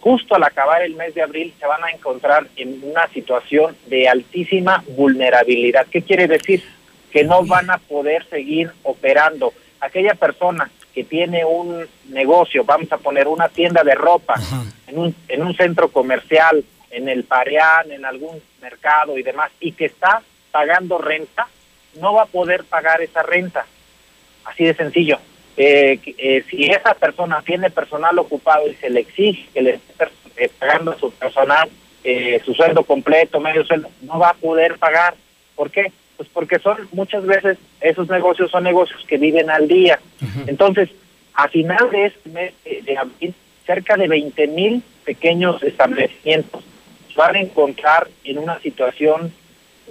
justo 0.00 0.34
al 0.34 0.42
acabar 0.42 0.82
el 0.82 0.96
mes 0.96 1.14
de 1.14 1.22
abril, 1.22 1.54
se 1.60 1.66
van 1.68 1.84
a 1.84 1.92
encontrar 1.92 2.48
en 2.56 2.80
una 2.82 3.06
situación 3.10 3.76
de 3.86 4.08
altísima 4.08 4.82
vulnerabilidad. 4.88 5.86
¿Qué 5.86 6.02
quiere 6.02 6.26
decir? 6.26 6.64
Que 7.12 7.22
no 7.22 7.44
van 7.46 7.70
a 7.70 7.78
poder 7.78 8.26
seguir 8.28 8.72
operando. 8.82 9.54
Aquella 9.78 10.16
persona 10.16 10.68
que 10.94 11.04
tiene 11.04 11.44
un 11.44 11.86
negocio, 12.08 12.64
vamos 12.64 12.92
a 12.92 12.98
poner 12.98 13.28
una 13.28 13.48
tienda 13.48 13.82
de 13.82 13.94
ropa 13.94 14.34
en 14.86 14.98
un, 14.98 15.14
en 15.28 15.42
un 15.42 15.54
centro 15.54 15.88
comercial, 15.88 16.64
en 16.90 17.08
el 17.08 17.24
Pareán, 17.24 17.90
en 17.90 18.04
algún 18.04 18.42
mercado 18.60 19.16
y 19.16 19.22
demás, 19.22 19.50
y 19.60 19.72
que 19.72 19.86
está 19.86 20.22
pagando 20.50 20.98
renta, 20.98 21.48
no 21.98 22.12
va 22.12 22.22
a 22.22 22.26
poder 22.26 22.64
pagar 22.64 23.00
esa 23.00 23.22
renta. 23.22 23.66
Así 24.44 24.64
de 24.64 24.74
sencillo. 24.74 25.18
Eh, 25.56 25.98
eh, 26.18 26.44
si 26.48 26.66
esa 26.66 26.94
persona 26.94 27.42
tiene 27.44 27.70
personal 27.70 28.18
ocupado 28.18 28.68
y 28.68 28.74
se 28.74 28.90
le 28.90 29.00
exige 29.00 29.48
que 29.52 29.62
le 29.62 29.70
esté 29.74 30.08
eh, 30.36 30.50
pagando 30.58 30.92
a 30.92 30.98
su 30.98 31.10
personal 31.12 31.68
eh, 32.04 32.40
su 32.44 32.52
sueldo 32.54 32.82
completo, 32.82 33.38
medio 33.38 33.64
sueldo, 33.64 33.88
no 34.00 34.18
va 34.18 34.30
a 34.30 34.34
poder 34.34 34.76
pagar. 34.78 35.14
¿Por 35.54 35.70
qué? 35.70 35.92
Pues 36.16 36.28
porque 36.32 36.58
son 36.58 36.88
muchas 36.92 37.24
veces 37.24 37.58
esos 37.82 38.08
negocios 38.08 38.50
son 38.50 38.64
negocios 38.64 39.04
que 39.06 39.18
viven 39.18 39.50
al 39.50 39.68
día. 39.68 39.98
Entonces, 40.46 40.88
a 41.34 41.48
final 41.48 41.90
de 41.90 42.06
este 42.06 42.28
mes 42.30 42.52
de, 42.64 42.96
abril, 42.96 43.34
cerca 43.66 43.96
de 43.96 44.08
20 44.08 44.46
mil 44.48 44.82
pequeños 45.04 45.62
establecimientos 45.62 46.62
van 47.16 47.36
a 47.36 47.40
encontrar 47.40 48.08
en 48.24 48.38
una 48.38 48.58
situación 48.60 49.32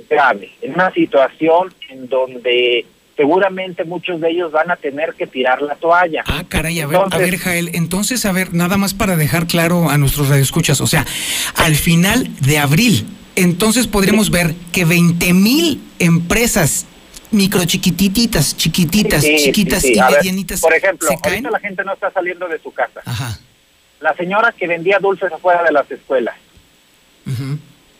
grave, 0.09 0.51
en 0.61 0.73
una 0.73 0.91
situación 0.91 1.73
en 1.89 2.07
donde 2.07 2.85
seguramente 3.15 3.83
muchos 3.83 4.19
de 4.19 4.31
ellos 4.31 4.51
van 4.51 4.71
a 4.71 4.75
tener 4.75 5.13
que 5.13 5.27
tirar 5.27 5.61
la 5.61 5.75
toalla. 5.75 6.23
Ah, 6.25 6.43
caray, 6.47 6.79
a 6.79 6.87
ver, 6.87 6.99
a 7.11 7.17
ver, 7.17 7.37
Jael, 7.37 7.69
entonces, 7.73 8.25
a 8.25 8.31
ver, 8.31 8.53
nada 8.53 8.77
más 8.77 8.93
para 8.93 9.15
dejar 9.15 9.45
claro 9.45 9.89
a 9.89 9.97
nuestros 9.97 10.29
radioescuchas, 10.29 10.81
o 10.81 10.87
sea, 10.87 11.05
al 11.55 11.75
final 11.75 12.27
de 12.39 12.57
abril, 12.57 13.05
entonces 13.35 13.85
podremos 13.85 14.31
ver 14.31 14.55
que 14.71 14.85
20 14.85 15.33
mil 15.33 15.81
empresas 15.99 16.87
micro 17.32 17.63
chiquititas, 17.65 18.55
chiquititas, 18.57 19.21
Sí, 19.23 19.38
chiquitas 19.38 19.82
sí, 19.82 19.93
sí. 19.93 19.99
y 19.99 20.01
ver, 20.01 20.11
medianitas 20.11 20.61
por 20.61 20.73
ejemplo, 20.73 21.07
se 21.07 21.17
caen. 21.17 21.45
ahorita 21.45 21.51
la 21.51 21.59
gente 21.59 21.84
no 21.84 21.93
está 21.93 22.11
saliendo 22.11 22.47
de 22.47 22.59
su 22.59 22.71
casa. 22.73 23.01
Ajá. 23.05 23.38
La 23.99 24.13
señora 24.15 24.51
que 24.51 24.67
vendía 24.67 24.99
dulces 24.99 25.32
afuera 25.32 25.63
de 25.63 25.71
las 25.71 25.89
escuelas, 25.91 26.36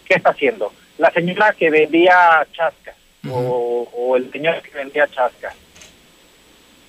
¿qué 0.06 0.16
está 0.16 0.32
haciendo? 0.32 0.74
La 0.98 1.12
señora 1.12 1.54
que 1.58 1.70
vendía 1.70 2.46
chascas 2.54 2.96
o, 3.30 3.88
o 3.96 4.16
el 4.18 4.32
señor 4.32 4.62
que 4.62 4.72
vendía 4.72 5.08
chascas. 5.08 5.54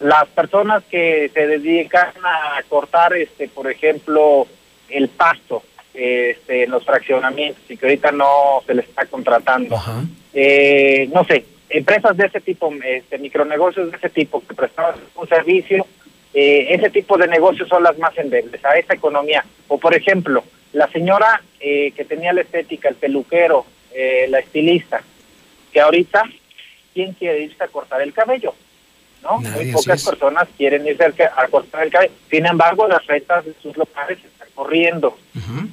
Las 0.01 0.27
personas 0.29 0.83
que 0.91 1.31
se 1.33 1.47
dedican 1.47 2.09
a 2.25 2.61
cortar, 2.69 3.13
este, 3.15 3.49
por 3.49 3.71
ejemplo, 3.71 4.47
el 4.89 5.09
pasto 5.09 5.63
este, 5.95 6.65
en 6.65 6.71
los 6.71 6.85
fraccionamientos 6.85 7.63
y 7.69 7.77
que 7.77 7.87
ahorita 7.87 8.11
no 8.13 8.63
se 8.67 8.75
les 8.75 8.89
está 8.89 9.07
contratando. 9.07 9.81
Eh, 10.35 11.09
no 11.15 11.25
sé, 11.25 11.45
empresas 11.73 12.17
de 12.17 12.27
ese 12.27 12.41
tipo, 12.41 12.73
este, 12.85 13.19
micronegocios 13.19 13.91
de 13.91 13.97
ese 13.97 14.11
tipo 14.11 14.43
que 14.47 14.55
prestaban 14.55 14.95
un 15.15 15.29
servicio, 15.29 15.87
eh, 16.35 16.67
ese 16.71 16.91
tipo 16.91 17.19
de 17.19 17.29
negocios 17.29 17.69
son 17.69 17.83
las 17.83 17.99
más 17.99 18.17
endebles 18.17 18.65
a 18.65 18.77
esa 18.79 18.95
economía. 18.95 19.45
O 19.69 19.79
por 19.79 19.95
ejemplo, 19.95 20.45
la 20.73 20.89
señora 20.89 21.43
eh, 21.61 21.93
que 21.93 22.05
tenía 22.05 22.33
la 22.33 22.43
estética, 22.43 22.89
el 22.89 22.95
peluquero, 22.97 23.67
eh, 23.95 24.27
la 24.31 24.39
estilista, 24.39 25.03
que 25.73 25.81
ahorita, 25.81 26.23
¿quién 26.95 27.13
quiere 27.15 27.41
irse 27.41 27.63
a 27.63 27.69
cortar 27.69 28.01
el 28.03 28.13
cabello? 28.13 28.55
¿No? 29.23 29.41
Nadie, 29.41 29.65
Muy 29.65 29.73
pocas 29.73 30.05
personas 30.05 30.49
quieren 30.57 30.87
irse 30.87 31.05
a 31.37 31.49
cortar 31.49 31.85
el 31.85 31.91
cabello. 31.91 32.13
Sin 32.31 32.45
embargo, 32.47 32.89
las 32.89 33.07
rentas 33.07 33.45
de 33.45 33.55
sus 33.63 33.77
locales 33.77 34.19
están 34.25 34.49
corriendo. 34.55 35.17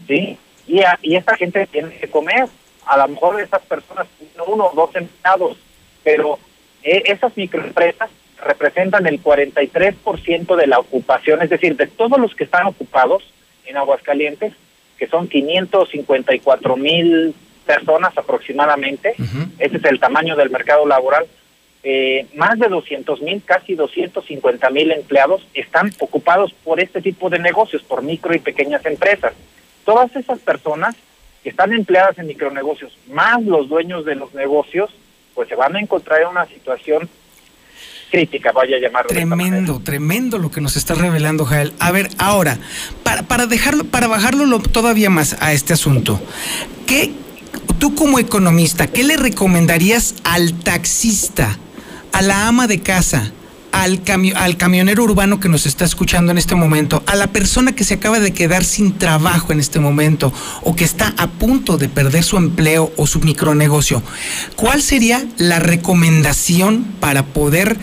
¿sí? 0.07 0.37
Y, 0.67 0.81
a- 0.81 0.99
y 1.01 1.15
esta 1.15 1.35
gente 1.35 1.65
tiene 1.67 1.95
que 1.97 2.07
comer. 2.09 2.45
A 2.85 2.97
lo 2.97 3.07
mejor 3.07 3.41
estas 3.41 3.61
personas 3.63 4.07
tienen 4.17 4.35
uno 4.47 4.65
o 4.67 4.75
dos 4.75 4.95
empleados, 4.95 5.57
pero 6.03 6.39
eh, 6.83 7.03
esas 7.05 7.35
microempresas 7.35 8.09
representan 8.43 9.05
el 9.05 9.21
43% 9.21 10.55
de 10.55 10.67
la 10.67 10.79
ocupación, 10.79 11.41
es 11.41 11.49
decir, 11.49 11.75
de 11.75 11.87
todos 11.87 12.19
los 12.19 12.35
que 12.35 12.45
están 12.45 12.67
ocupados 12.67 13.23
en 13.65 13.77
Aguascalientes, 13.77 14.53
que 14.97 15.07
son 15.07 15.27
554 15.27 16.77
mil 16.77 17.33
personas 17.65 18.17
aproximadamente, 18.17 19.13
ese 19.59 19.77
es 19.77 19.85
el 19.85 19.99
tamaño 19.99 20.35
del 20.35 20.49
mercado 20.49 20.87
laboral, 20.87 21.27
eh, 21.83 22.27
más 22.35 22.59
de 22.59 22.67
200 22.67 23.21
mil, 23.21 23.41
casi 23.43 23.75
250 23.75 24.69
mil 24.69 24.91
empleados 24.91 25.45
están 25.53 25.91
ocupados 25.99 26.53
por 26.63 26.81
este 26.81 27.01
tipo 27.01 27.29
de 27.29 27.39
negocios, 27.39 27.83
por 27.83 28.01
micro 28.01 28.35
y 28.35 28.39
pequeñas 28.39 28.85
empresas. 28.85 29.33
Todas 29.85 30.13
esas 30.15 30.39
personas 30.39 30.95
que 31.41 31.49
están 31.49 31.71
empleadas 31.71 32.17
en 32.19 32.27
micronegocios, 32.27 32.97
más 33.07 33.41
los 33.43 33.69
dueños 33.69 34.03
de 34.03 34.15
los 34.15 34.33
negocios, 34.33 34.89
pues 35.35 35.47
se 35.49 35.55
van 35.55 35.75
a 35.75 35.79
encontrar 35.79 36.21
en 36.21 36.27
una 36.29 36.45
situación 36.47 37.09
crítica, 38.11 38.51
vaya 38.51 38.77
a 38.77 38.79
llamarlo. 38.79 39.09
Tremendo, 39.09 39.79
tremendo 39.83 40.37
lo 40.39 40.49
que 40.49 40.61
nos 40.61 40.75
está 40.75 40.95
revelando 40.95 41.45
Jael. 41.45 41.73
A 41.79 41.91
ver, 41.91 42.09
ahora, 42.17 42.57
para, 43.03 43.23
para 43.23 43.45
dejarlo, 43.45 43.83
para 43.85 44.07
bajarlo 44.07 44.45
lo- 44.45 44.59
todavía 44.59 45.09
más 45.09 45.37
a 45.39 45.53
este 45.53 45.73
asunto, 45.73 46.19
¿qué, 46.87 47.11
tú 47.77 47.93
como 47.95 48.17
economista, 48.19 48.87
qué 48.87 49.03
le 49.03 49.15
recomendarías 49.15 50.15
al 50.23 50.53
taxista, 50.59 51.57
a 52.11 52.21
la 52.23 52.47
ama 52.47 52.65
de 52.67 52.79
casa, 52.81 53.31
al, 53.71 54.03
cami- 54.03 54.33
al 54.35 54.57
camionero 54.57 55.03
urbano 55.03 55.39
que 55.39 55.49
nos 55.49 55.65
está 55.65 55.85
escuchando 55.85 56.31
en 56.31 56.37
este 56.37 56.55
momento, 56.55 57.03
a 57.05 57.15
la 57.15 57.27
persona 57.27 57.73
que 57.73 57.83
se 57.83 57.95
acaba 57.95 58.19
de 58.19 58.33
quedar 58.33 58.63
sin 58.63 58.97
trabajo 58.97 59.51
en 59.51 59.59
este 59.59 59.79
momento 59.79 60.33
o 60.61 60.75
que 60.75 60.83
está 60.83 61.13
a 61.17 61.27
punto 61.27 61.77
de 61.77 61.89
perder 61.89 62.23
su 62.23 62.37
empleo 62.37 62.91
o 62.97 63.07
su 63.07 63.19
micronegocio? 63.19 64.01
¿Cuál 64.55 64.81
sería 64.81 65.23
la 65.37 65.59
recomendación 65.59 66.83
para 66.99 67.23
poder 67.23 67.77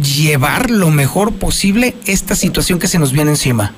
llevar 0.00 0.70
lo 0.70 0.90
mejor 0.90 1.34
posible 1.34 1.94
esta 2.06 2.34
situación 2.34 2.78
que 2.78 2.88
se 2.88 2.98
nos 2.98 3.12
viene 3.12 3.30
encima? 3.30 3.72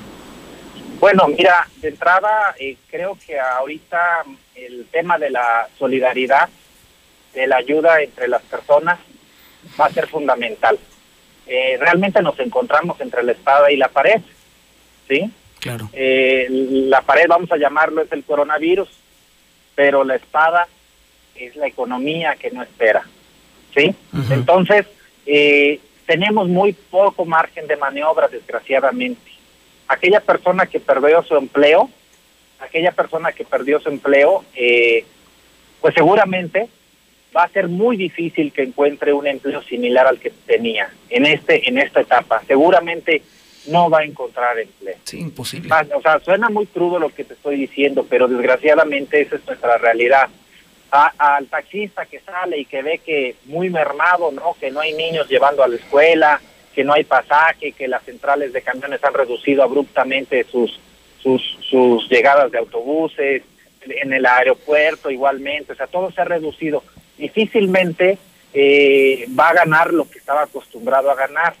Bueno, 0.99 1.27
mira, 1.29 1.67
de 1.81 1.89
entrada 1.89 2.55
eh, 2.59 2.75
creo 2.89 3.17
que 3.25 3.39
ahorita 3.39 3.97
el 4.55 4.85
tema 4.91 5.17
de 5.17 5.29
la 5.29 5.67
solidaridad, 5.77 6.49
de 7.33 7.47
la 7.47 7.55
ayuda 7.57 8.01
entre 8.01 8.27
las 8.27 8.41
personas, 8.41 8.99
va 9.79 9.85
a 9.85 9.93
ser 9.93 10.07
fundamental. 10.07 10.77
Eh, 11.51 11.77
realmente 11.79 12.21
nos 12.21 12.39
encontramos 12.39 13.01
entre 13.01 13.23
la 13.23 13.31
espada 13.31 13.71
y 13.71 13.75
la 13.75 13.87
pared, 13.87 14.21
¿sí? 15.07 15.31
Claro. 15.59 15.89
Eh, 15.93 16.45
la 16.49 17.01
pared, 17.01 17.25
vamos 17.27 17.51
a 17.51 17.57
llamarlo, 17.57 18.03
es 18.03 18.11
el 18.11 18.23
coronavirus, 18.23 18.87
pero 19.73 20.03
la 20.03 20.15
espada 20.15 20.67
es 21.33 21.55
la 21.55 21.65
economía 21.65 22.35
que 22.35 22.51
no 22.51 22.61
espera, 22.61 23.03
¿sí? 23.75 23.95
Entonces, 24.29 24.85
eh, 25.25 25.79
tenemos 26.05 26.47
muy 26.47 26.73
poco 26.73 27.25
margen 27.25 27.65
de 27.65 27.77
maniobra, 27.77 28.27
desgraciadamente. 28.27 29.31
Aquella 29.87 30.19
persona 30.19 30.67
que 30.67 30.79
perdió 30.79 31.23
su 31.23 31.35
empleo, 31.35 31.89
aquella 32.59 32.91
persona 32.91 33.31
que 33.31 33.43
perdió 33.43 33.79
su 33.79 33.89
empleo, 33.89 34.45
eh, 34.53 35.03
pues 35.81 35.95
seguramente 35.95 36.69
va 37.35 37.43
a 37.43 37.49
ser 37.49 37.67
muy 37.67 37.95
difícil 37.97 38.51
que 38.51 38.63
encuentre 38.63 39.13
un 39.13 39.27
empleo 39.27 39.61
similar 39.63 40.07
al 40.07 40.19
que 40.19 40.31
tenía 40.47 40.89
en 41.09 41.25
este 41.25 41.67
en 41.69 41.77
esta 41.77 42.01
etapa. 42.01 42.41
Seguramente 42.47 43.21
no 43.67 43.89
va 43.89 43.99
a 43.99 44.03
encontrar 44.05 44.57
empleo. 44.57 44.95
Sí, 45.03 45.19
imposible. 45.19 45.69
Ah, 45.71 45.85
O 45.95 46.01
sea, 46.01 46.19
suena 46.21 46.49
muy 46.49 46.65
crudo 46.65 46.97
lo 46.97 47.09
que 47.09 47.23
te 47.23 47.33
estoy 47.33 47.57
diciendo, 47.57 48.05
pero 48.09 48.27
desgraciadamente 48.27 49.21
esa 49.21 49.35
es 49.35 49.45
nuestra 49.45 49.77
realidad. 49.77 50.27
A- 50.91 51.13
al 51.35 51.45
taxista 51.47 52.05
que 52.07 52.19
sale 52.21 52.57
y 52.57 52.65
que 52.65 52.81
ve 52.81 52.97
que 53.05 53.35
muy 53.45 53.69
mermado, 53.69 54.31
¿no? 54.31 54.55
Que 54.59 54.71
no 54.71 54.79
hay 54.79 54.93
niños 54.93 55.29
llevando 55.29 55.63
a 55.63 55.67
la 55.67 55.75
escuela, 55.75 56.41
que 56.73 56.83
no 56.83 56.93
hay 56.93 57.03
pasaje, 57.03 57.73
que 57.73 57.87
las 57.87 58.03
centrales 58.03 58.53
de 58.53 58.61
camiones 58.63 59.03
han 59.03 59.13
reducido 59.13 59.61
abruptamente 59.63 60.43
sus 60.45 60.79
sus 61.21 61.41
sus 61.69 62.09
llegadas 62.09 62.49
de 62.51 62.57
autobuses, 62.57 63.43
en 63.87 64.13
el 64.13 64.25
aeropuerto 64.25 65.11
igualmente, 65.11 65.73
o 65.73 65.75
sea, 65.75 65.85
todo 65.87 66.09
se 66.11 66.21
ha 66.21 66.25
reducido. 66.25 66.83
Difícilmente 67.19 68.17
eh, 68.53 69.27
va 69.37 69.49
a 69.49 69.53
ganar 69.53 69.93
lo 69.93 70.09
que 70.09 70.17
estaba 70.17 70.43
acostumbrado 70.43 71.11
a 71.11 71.15
ganar. 71.15 71.53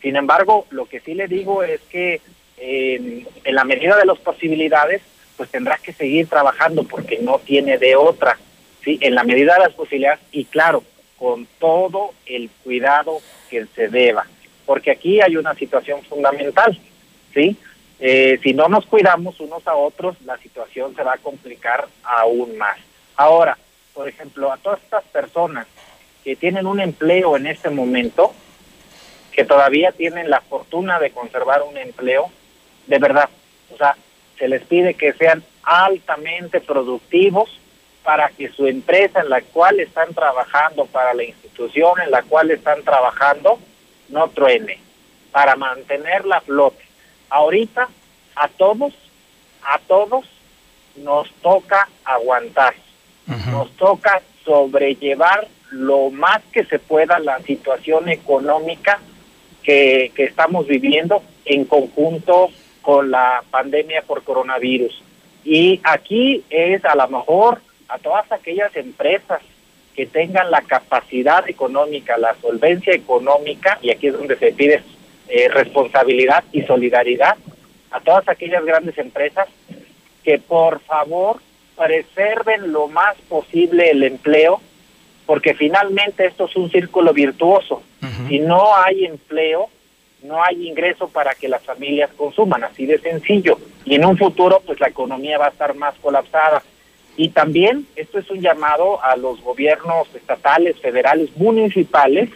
Sin 0.00 0.16
embargo, 0.16 0.66
lo 0.70 0.86
que 0.86 1.00
sí 1.00 1.14
le 1.14 1.28
digo 1.28 1.62
es 1.62 1.80
que 1.82 2.20
en 2.64 3.26
la 3.54 3.64
medida 3.64 3.96
de 3.96 4.06
las 4.06 4.18
posibilidades, 4.18 5.02
pues 5.36 5.50
tendrá 5.50 5.78
que 5.78 5.92
seguir 5.92 6.28
trabajando 6.28 6.84
porque 6.84 7.18
no 7.18 7.38
tiene 7.38 7.76
de 7.78 7.96
otra, 7.96 8.38
¿sí? 8.84 8.98
En 9.00 9.14
la 9.14 9.24
medida 9.24 9.54
de 9.54 9.60
las 9.60 9.72
posibilidades 9.72 10.20
y 10.30 10.44
claro, 10.44 10.84
con 11.18 11.46
todo 11.58 12.12
el 12.26 12.50
cuidado 12.62 13.18
que 13.50 13.66
se 13.74 13.88
deba, 13.88 14.26
porque 14.64 14.90
aquí 14.92 15.20
hay 15.20 15.36
una 15.36 15.54
situación 15.54 16.02
fundamental, 16.04 16.78
¿sí? 17.34 17.56
Eh, 17.98 18.38
si 18.42 18.52
no 18.52 18.68
nos 18.68 18.86
cuidamos 18.86 19.38
unos 19.40 19.66
a 19.66 19.74
otros, 19.74 20.16
la 20.24 20.36
situación 20.38 20.94
se 20.96 21.02
va 21.02 21.14
a 21.14 21.18
complicar 21.18 21.86
aún 22.02 22.56
más. 22.58 22.76
Ahora, 23.16 23.56
por 23.94 24.08
ejemplo, 24.08 24.52
a 24.52 24.56
todas 24.56 24.82
estas 24.82 25.04
personas 25.04 25.66
que 26.24 26.36
tienen 26.36 26.66
un 26.66 26.80
empleo 26.80 27.36
en 27.36 27.46
este 27.46 27.70
momento, 27.70 28.32
que 29.32 29.44
todavía 29.44 29.92
tienen 29.92 30.30
la 30.30 30.40
fortuna 30.40 30.98
de 30.98 31.10
conservar 31.10 31.62
un 31.62 31.76
empleo, 31.76 32.30
de 32.86 32.98
verdad, 32.98 33.28
o 33.72 33.76
sea, 33.76 33.96
se 34.38 34.48
les 34.48 34.62
pide 34.62 34.94
que 34.94 35.12
sean 35.14 35.42
altamente 35.62 36.60
productivos 36.60 37.50
para 38.02 38.28
que 38.30 38.50
su 38.50 38.66
empresa 38.66 39.20
en 39.20 39.30
la 39.30 39.40
cual 39.42 39.80
están 39.80 40.12
trabajando, 40.14 40.86
para 40.86 41.14
la 41.14 41.24
institución 41.24 42.00
en 42.04 42.10
la 42.10 42.22
cual 42.22 42.50
están 42.50 42.82
trabajando, 42.82 43.58
no 44.08 44.28
truene, 44.28 44.78
para 45.30 45.56
mantenerla 45.56 46.38
a 46.38 46.40
flote. 46.40 46.84
Ahorita, 47.30 47.88
a 48.34 48.48
todos, 48.48 48.92
a 49.62 49.78
todos 49.78 50.26
nos 50.96 51.30
toca 51.34 51.88
aguantar, 52.04 52.74
nos 53.26 53.70
toca 53.76 54.22
sobrellevar 54.44 55.46
lo 55.70 56.10
más 56.10 56.42
que 56.52 56.64
se 56.64 56.78
pueda 56.78 57.18
la 57.18 57.40
situación 57.40 58.08
económica 58.08 59.00
que, 59.62 60.12
estamos 60.16 60.66
viviendo 60.66 61.22
en 61.44 61.64
conjunto 61.64 62.50
con 62.82 63.10
la 63.10 63.42
pandemia 63.50 64.02
por 64.02 64.22
coronavirus. 64.22 65.02
Y 65.44 65.80
aquí 65.84 66.44
es 66.50 66.84
a 66.84 66.94
lo 66.94 67.08
mejor 67.08 67.60
a 67.88 67.98
todas 67.98 68.30
aquellas 68.30 68.74
empresas 68.76 69.40
que 69.94 70.06
tengan 70.06 70.50
la 70.50 70.62
capacidad 70.62 71.48
económica, 71.48 72.16
la 72.16 72.34
solvencia 72.40 72.94
económica, 72.94 73.78
y 73.82 73.90
aquí 73.90 74.08
es 74.08 74.14
donde 74.14 74.36
se 74.36 74.52
pide 74.52 74.82
eh, 75.28 75.48
responsabilidad 75.48 76.44
y 76.52 76.62
solidaridad 76.62 77.36
a 77.90 78.00
todas 78.00 78.28
aquellas 78.28 78.64
grandes 78.64 78.96
empresas 78.98 79.48
que 80.24 80.38
por 80.38 80.80
favor 80.80 81.40
preserven 81.76 82.72
lo 82.72 82.88
más 82.88 83.16
posible 83.28 83.90
el 83.90 84.02
empleo, 84.02 84.60
porque 85.26 85.54
finalmente 85.54 86.26
esto 86.26 86.46
es 86.46 86.56
un 86.56 86.70
círculo 86.70 87.12
virtuoso. 87.12 87.82
Si 88.28 88.40
no 88.40 88.74
hay 88.76 89.04
empleo, 89.04 89.68
no 90.22 90.42
hay 90.42 90.68
ingreso 90.68 91.08
para 91.08 91.34
que 91.34 91.48
las 91.48 91.62
familias 91.62 92.10
consuman, 92.16 92.64
así 92.64 92.86
de 92.86 92.98
sencillo. 92.98 93.58
Y 93.84 93.94
en 93.94 94.04
un 94.04 94.16
futuro, 94.16 94.60
pues 94.64 94.80
la 94.80 94.88
economía 94.88 95.38
va 95.38 95.46
a 95.46 95.50
estar 95.50 95.74
más 95.74 95.94
colapsada. 96.00 96.62
Y 97.16 97.28
también 97.28 97.86
esto 97.96 98.18
es 98.18 98.30
un 98.30 98.40
llamado 98.40 99.02
a 99.02 99.16
los 99.16 99.40
gobiernos 99.42 100.08
estatales, 100.14 100.80
federales, 100.80 101.36
municipales, 101.36 102.30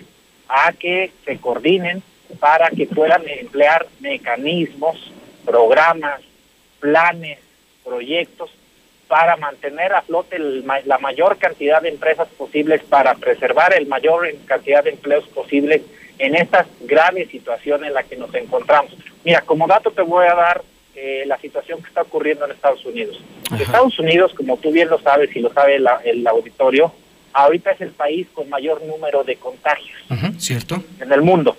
a 0.48 0.72
que 0.72 1.12
se 1.24 1.38
coordinen 1.38 2.02
para 2.38 2.70
que 2.70 2.86
puedan 2.86 3.22
emplear 3.28 3.86
mecanismos, 4.00 5.12
programas, 5.44 6.20
planes, 6.80 7.38
proyectos 7.84 8.50
para 9.08 9.36
mantener 9.36 9.92
a 9.92 10.02
flote 10.02 10.38
la 10.38 10.98
mayor 10.98 11.38
cantidad 11.38 11.80
de 11.80 11.90
empresas 11.90 12.28
posibles, 12.36 12.82
para 12.82 13.14
preservar 13.14 13.74
el 13.74 13.86
mayor 13.86 14.28
cantidad 14.46 14.82
de 14.82 14.90
empleos 14.90 15.26
posibles 15.28 15.82
en 16.18 16.34
esta 16.34 16.66
grave 16.80 17.26
situación 17.26 17.84
en 17.84 17.94
la 17.94 18.02
que 18.02 18.16
nos 18.16 18.34
encontramos. 18.34 18.92
Mira, 19.24 19.42
como 19.42 19.66
dato 19.66 19.90
te 19.90 20.02
voy 20.02 20.26
a 20.26 20.34
dar 20.34 20.62
eh, 20.94 21.24
la 21.26 21.38
situación 21.38 21.82
que 21.82 21.88
está 21.88 22.02
ocurriendo 22.02 22.44
en 22.44 22.52
Estados 22.52 22.84
Unidos. 22.84 23.20
Estados 23.60 23.98
Unidos, 23.98 24.32
como 24.34 24.56
tú 24.56 24.72
bien 24.72 24.88
lo 24.88 24.98
sabes 24.98 25.34
y 25.36 25.40
lo 25.40 25.52
sabe 25.52 25.76
el 25.76 26.26
auditorio, 26.26 26.92
ahorita 27.32 27.72
es 27.72 27.80
el 27.82 27.90
país 27.90 28.26
con 28.32 28.48
mayor 28.48 28.82
número 28.82 29.22
de 29.22 29.36
contagios. 29.36 29.98
¿Cierto? 30.38 30.82
En 31.00 31.12
el 31.12 31.22
mundo. 31.22 31.56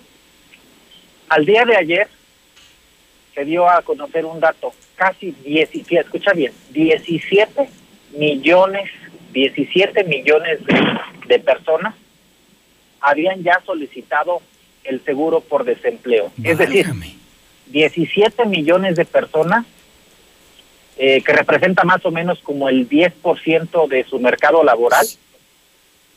Al 1.30 1.46
día 1.46 1.66
de 1.66 1.78
ayer 1.78 2.08
se 3.38 3.46
dio 3.46 3.70
a 3.70 3.84
conocer 3.84 4.26
un 4.26 4.40
dato, 4.40 4.74
casi 4.96 5.30
17, 5.30 6.00
escucha 6.00 6.34
bien, 6.34 6.52
17 6.72 7.70
millones, 8.18 8.90
17 9.32 10.04
millones 10.06 10.60
de, 11.28 11.38
personas 11.38 11.94
habían 13.00 13.44
ya 13.44 13.62
solicitado 13.64 14.42
el 14.84 15.06
seguro 15.06 15.42
por 15.42 15.66
desempleo. 15.66 16.32
Es 16.44 16.58
decir, 16.58 16.88
17 17.68 18.46
millones 18.46 18.96
de 18.96 19.06
personas, 19.06 19.68
eh, 20.98 21.22
que 21.22 21.32
representa 21.32 21.84
más 21.84 22.04
o 22.08 22.10
menos 22.10 22.40
como 22.40 22.70
el 22.70 22.90
10% 22.90 23.88
de 23.88 24.04
su 24.06 24.18
mercado 24.20 24.64
laboral, 24.64 25.06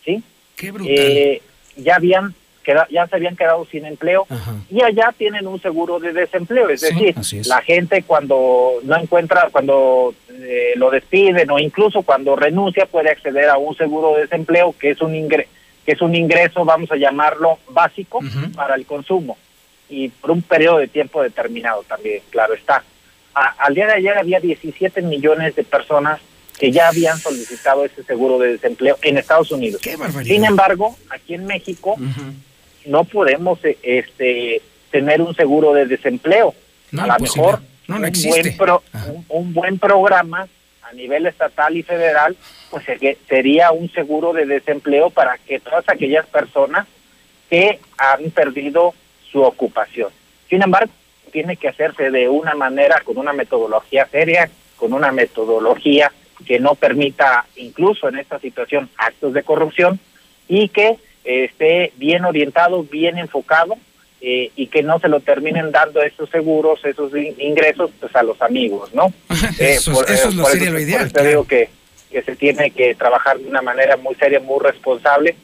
¿sí? 0.06 0.22
Qué 0.56 0.70
brutal. 0.70 0.94
Eh, 0.96 1.42
ya 1.76 1.96
habían 1.96 2.34
ya 2.90 3.06
se 3.06 3.16
habían 3.16 3.36
quedado 3.36 3.66
sin 3.70 3.84
empleo 3.84 4.26
y 4.70 4.82
allá 4.82 5.14
tienen 5.16 5.46
un 5.46 5.60
seguro 5.60 5.98
de 5.98 6.12
desempleo, 6.12 6.68
es 6.68 6.82
decir, 6.82 7.14
la 7.46 7.62
gente 7.62 8.02
cuando 8.02 8.74
no 8.82 8.96
encuentra, 8.96 9.48
cuando 9.50 10.14
eh, 10.30 10.72
lo 10.76 10.90
despiden 10.90 11.50
o 11.50 11.58
incluso 11.58 12.02
cuando 12.02 12.36
renuncia 12.36 12.86
puede 12.86 13.10
acceder 13.10 13.48
a 13.48 13.58
un 13.58 13.76
seguro 13.76 14.14
de 14.14 14.22
desempleo 14.22 14.74
que 14.78 14.90
es 14.90 15.00
un 15.00 15.14
ingreso, 15.14 15.50
que 15.84 15.92
es 15.92 16.02
un 16.02 16.14
ingreso, 16.14 16.64
vamos 16.64 16.90
a 16.92 16.96
llamarlo 16.96 17.58
básico 17.70 18.20
para 18.54 18.74
el 18.74 18.86
consumo 18.86 19.36
y 19.88 20.08
por 20.08 20.30
un 20.30 20.42
periodo 20.42 20.78
de 20.78 20.88
tiempo 20.88 21.22
determinado 21.22 21.82
también, 21.82 22.22
claro 22.30 22.54
está. 22.54 22.84
al 23.34 23.74
día 23.74 23.86
de 23.86 23.94
ayer 23.94 24.18
había 24.18 24.38
17 24.38 25.02
millones 25.02 25.56
de 25.56 25.64
personas 25.64 26.20
que 26.60 26.70
ya 26.70 26.88
habían 26.88 27.18
solicitado 27.18 27.86
ese 27.86 28.02
seguro 28.04 28.38
de 28.38 28.52
desempleo 28.52 28.98
en 29.00 29.16
Estados 29.16 29.50
Unidos. 29.50 29.80
Sin 30.24 30.44
embargo, 30.44 30.94
aquí 31.08 31.32
en 31.32 31.46
México 31.46 31.96
no 32.86 33.04
podemos 33.04 33.64
eh, 33.64 33.78
este 33.82 34.62
tener 34.90 35.20
un 35.22 35.34
seguro 35.34 35.72
de 35.72 35.86
desempleo. 35.86 36.54
a 36.98 37.06
lo 37.06 37.18
mejor 37.18 37.60
no, 37.86 37.96
un, 37.96 38.02
buen 38.02 38.80
un, 39.28 39.54
buen 39.54 39.78
programa 39.78 40.46
a 40.82 40.92
nivel 40.92 41.26
estatal 41.26 41.76
y 41.76 41.82
federal, 41.82 42.36
pues 42.70 42.84
sería 43.28 43.70
un 43.72 43.90
seguro 43.92 44.32
de 44.32 44.46
desempleo 44.46 45.10
para 45.10 45.38
que 45.38 45.60
todas 45.60 45.88
aquellas 45.88 46.26
personas 46.26 46.86
que 47.48 47.80
han 47.98 48.30
perdido 48.30 48.94
su 49.30 49.42
ocupación. 49.42 50.10
Sin 50.48 50.62
embargo, 50.62 50.92
tiene 51.30 51.56
que 51.56 51.68
hacerse 51.68 52.10
de 52.10 52.28
una 52.28 52.54
manera, 52.54 53.00
con 53.04 53.18
una 53.18 53.32
metodología 53.32 54.06
seria, 54.06 54.50
con 54.76 54.92
una 54.92 55.12
metodología 55.12 56.12
que 56.46 56.58
no 56.58 56.74
permita, 56.74 57.46
incluso 57.56 58.08
en 58.08 58.18
esta 58.18 58.38
situación, 58.38 58.88
actos 58.96 59.32
de 59.32 59.42
corrupción 59.42 60.00
y 60.48 60.68
que 60.68 60.96
esté 61.24 61.92
bien 61.96 62.24
orientado, 62.24 62.82
bien 62.84 63.18
enfocado 63.18 63.76
eh, 64.20 64.50
y 64.56 64.66
que 64.66 64.82
no 64.82 64.98
se 64.98 65.08
lo 65.08 65.20
terminen 65.20 65.72
dando 65.72 66.02
esos 66.02 66.28
seguros, 66.30 66.84
esos 66.84 67.12
ingresos 67.38 67.90
pues 67.98 68.14
a 68.14 68.22
los 68.22 68.40
amigos, 68.42 68.94
¿no? 68.94 69.12
Eh, 69.58 69.74
eso, 69.76 70.06
es 70.06 70.34
lo 70.34 70.44
sería 70.44 70.70
lo 70.70 70.80
ideal. 70.80 71.10
Por 71.10 71.46
que, 71.46 71.68
que 72.10 72.22
se 72.22 72.36
tiene 72.36 72.70
que 72.70 72.94
trabajar 72.94 73.38
de 73.38 73.48
una 73.48 73.62
manera 73.62 73.96
muy 73.96 74.14
seria, 74.16 74.40
muy 74.40 74.60
responsable, 74.60 75.36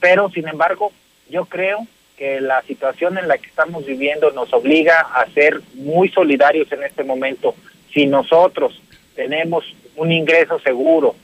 pero 0.00 0.30
sin 0.30 0.48
embargo 0.48 0.92
yo 1.28 1.44
creo 1.44 1.86
que 2.16 2.40
la 2.40 2.62
situación 2.62 3.18
en 3.18 3.28
la 3.28 3.38
que 3.38 3.48
estamos 3.48 3.86
viviendo 3.86 4.30
nos 4.30 4.52
obliga 4.52 5.00
a 5.00 5.26
ser 5.30 5.60
muy 5.74 6.08
solidarios 6.08 6.70
en 6.72 6.82
este 6.84 7.04
momento. 7.04 7.54
Si 7.92 8.06
nosotros 8.06 8.80
tenemos 9.14 9.64
un 9.96 10.12
ingreso 10.12 10.58
seguro, 10.60 11.14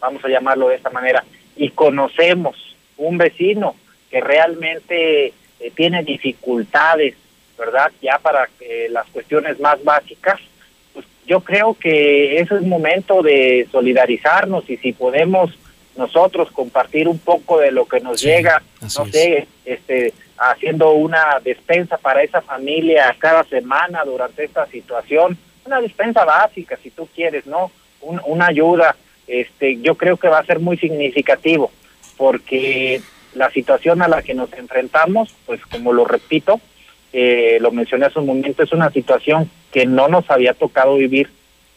vamos 0.00 0.24
a 0.24 0.28
llamarlo 0.28 0.68
de 0.68 0.76
esta 0.76 0.90
manera, 0.90 1.24
y 1.56 1.70
conocemos 1.70 2.56
un 2.98 3.18
vecino 3.18 3.76
que 4.10 4.20
realmente 4.20 5.26
eh, 5.26 5.32
tiene 5.74 6.02
dificultades, 6.02 7.14
¿verdad? 7.58 7.90
Ya 8.02 8.18
para 8.18 8.48
las 8.90 9.06
cuestiones 9.08 9.58
más 9.60 9.82
básicas, 9.82 10.40
pues 10.92 11.06
yo 11.26 11.40
creo 11.40 11.74
que 11.74 12.38
es 12.38 12.50
el 12.50 12.62
momento 12.62 13.22
de 13.22 13.66
solidarizarnos 13.70 14.68
y 14.68 14.76
si 14.76 14.92
podemos 14.92 15.50
nosotros 15.96 16.50
compartir 16.52 17.08
un 17.08 17.18
poco 17.18 17.58
de 17.58 17.70
lo 17.70 17.86
que 17.86 18.00
nos 18.00 18.20
llega, 18.20 18.62
no 18.82 19.06
sé, 19.06 19.46
este 19.64 20.12
haciendo 20.38 20.92
una 20.92 21.40
despensa 21.42 21.96
para 21.96 22.22
esa 22.22 22.42
familia 22.42 23.16
cada 23.18 23.42
semana 23.44 24.04
durante 24.04 24.44
esta 24.44 24.66
situación, 24.66 25.38
una 25.64 25.80
despensa 25.80 26.26
básica 26.26 26.78
si 26.82 26.90
tú 26.90 27.08
quieres, 27.14 27.46
¿no? 27.46 27.70
una 28.02 28.46
ayuda, 28.46 28.94
este 29.26 29.78
yo 29.80 29.96
creo 29.96 30.16
que 30.16 30.28
va 30.28 30.38
a 30.38 30.44
ser 30.44 30.60
muy 30.60 30.76
significativo 30.76 31.72
porque 32.16 33.00
la 33.34 33.50
situación 33.50 34.02
a 34.02 34.08
la 34.08 34.22
que 34.22 34.34
nos 34.34 34.52
enfrentamos, 34.52 35.34
pues 35.44 35.60
como 35.66 35.92
lo 35.92 36.04
repito, 36.04 36.60
eh, 37.12 37.58
lo 37.60 37.70
mencioné 37.70 38.06
hace 38.06 38.18
un 38.18 38.26
momento, 38.26 38.62
es 38.62 38.72
una 38.72 38.90
situación 38.90 39.50
que 39.72 39.86
no 39.86 40.08
nos 40.08 40.30
había 40.30 40.54
tocado 40.54 40.96
vivir 40.96 41.30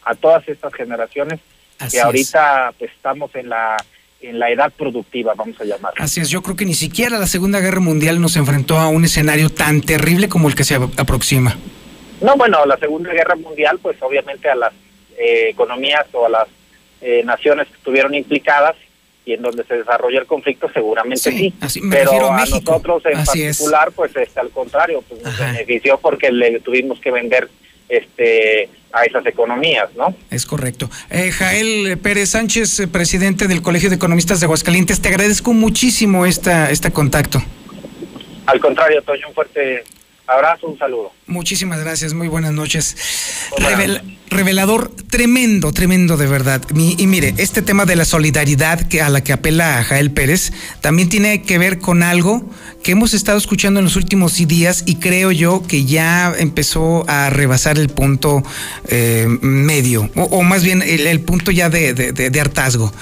a 0.04 0.14
todas 0.14 0.48
estas 0.48 0.72
generaciones, 0.74 1.40
que 1.90 2.00
ahorita 2.00 2.74
pues 2.78 2.90
estamos 2.92 3.34
en 3.34 3.48
la 3.48 3.76
en 4.22 4.38
la 4.38 4.50
edad 4.50 4.70
productiva, 4.76 5.32
vamos 5.34 5.58
a 5.60 5.64
llamar. 5.64 5.94
Así 5.96 6.20
es, 6.20 6.28
yo 6.28 6.42
creo 6.42 6.54
que 6.54 6.66
ni 6.66 6.74
siquiera 6.74 7.18
la 7.18 7.26
Segunda 7.26 7.58
Guerra 7.60 7.80
Mundial 7.80 8.20
nos 8.20 8.36
enfrentó 8.36 8.78
a 8.78 8.88
un 8.88 9.04
escenario 9.04 9.48
tan 9.48 9.80
terrible 9.80 10.28
como 10.28 10.48
el 10.48 10.54
que 10.54 10.64
se 10.64 10.74
aproxima. 10.74 11.56
No, 12.20 12.36
bueno, 12.36 12.66
la 12.66 12.76
Segunda 12.76 13.12
Guerra 13.12 13.34
Mundial, 13.36 13.78
pues 13.80 13.96
obviamente 14.02 14.50
a 14.50 14.54
las 14.54 14.74
eh, 15.16 15.48
economías 15.48 16.06
o 16.12 16.26
a 16.26 16.28
las 16.28 16.48
eh, 17.00 17.22
naciones 17.24 17.68
que 17.68 17.74
estuvieron 17.74 18.14
implicadas 18.14 18.76
y 19.24 19.34
en 19.34 19.42
donde 19.42 19.64
se 19.64 19.74
desarrolla 19.76 20.20
el 20.20 20.26
conflicto 20.26 20.70
seguramente 20.72 21.30
sí, 21.30 21.54
pero 21.90 22.32
a, 22.32 22.40
nosotros 22.40 23.02
en 23.04 23.24
particular 23.24 23.92
pues 23.92 24.16
este, 24.16 24.40
al 24.40 24.50
contrario 24.50 25.04
pues 25.08 25.22
nos 25.22 25.38
benefició 25.38 25.98
porque 25.98 26.32
le 26.32 26.60
tuvimos 26.60 27.00
que 27.00 27.10
vender 27.10 27.48
este 27.88 28.68
a 28.92 29.04
esas 29.04 29.24
economías, 29.26 29.88
¿no? 29.94 30.14
Es 30.30 30.46
correcto. 30.46 30.90
Eh, 31.10 31.30
Jael 31.30 31.96
Pérez 31.98 32.30
Sánchez, 32.30 32.80
eh, 32.80 32.88
presidente 32.88 33.46
del 33.46 33.62
Colegio 33.62 33.88
de 33.88 33.94
Economistas 33.94 34.40
de 34.40 34.46
Aguascalientes, 34.46 35.00
te 35.00 35.08
agradezco 35.08 35.52
muchísimo 35.52 36.26
esta 36.26 36.70
este 36.70 36.90
contacto. 36.90 37.40
Al 38.46 38.58
contrario, 38.58 39.00
Toño, 39.02 39.28
un 39.28 39.34
fuerte 39.34 39.84
Abrazo, 40.30 40.68
un 40.68 40.78
saludo. 40.78 41.10
Muchísimas 41.26 41.80
gracias, 41.80 42.14
muy 42.14 42.28
buenas 42.28 42.52
noches. 42.52 42.96
revelador, 44.28 44.92
tremendo, 45.10 45.72
tremendo 45.72 46.16
de 46.16 46.28
verdad. 46.28 46.62
y 46.72 47.04
mire, 47.08 47.34
este 47.38 47.62
tema 47.62 47.84
de 47.84 47.96
la 47.96 48.04
solidaridad 48.04 48.86
que 48.86 49.02
a 49.02 49.08
la 49.08 49.24
que 49.24 49.32
apela 49.32 49.82
Jael 49.82 50.12
Pérez 50.12 50.52
también 50.80 51.08
tiene 51.08 51.42
que 51.42 51.58
ver 51.58 51.80
con 51.80 52.04
algo 52.04 52.48
que 52.84 52.92
hemos 52.92 53.12
estado 53.12 53.38
escuchando 53.38 53.80
en 53.80 53.84
los 53.84 53.96
últimos 53.96 54.36
días 54.46 54.84
y 54.86 54.96
creo 54.96 55.32
yo 55.32 55.64
que 55.66 55.84
ya 55.84 56.32
empezó 56.38 57.04
a 57.08 57.28
rebasar 57.30 57.76
el 57.76 57.88
punto 57.88 58.44
eh, 58.86 59.26
medio, 59.40 60.10
o, 60.14 60.44
más 60.44 60.62
bien 60.62 60.80
el, 60.80 61.20
punto 61.22 61.50
ya 61.50 61.68
de, 61.70 61.92
de 61.92 62.40
hartazgo. 62.40 62.92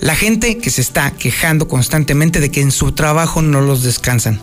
La 0.00 0.14
gente 0.14 0.58
que 0.58 0.68
se 0.68 0.82
está 0.82 1.12
quejando 1.12 1.66
constantemente 1.66 2.40
de 2.40 2.50
que 2.50 2.60
en 2.60 2.70
su 2.70 2.92
trabajo 2.92 3.40
no 3.40 3.62
los 3.62 3.82
descansan. 3.82 4.38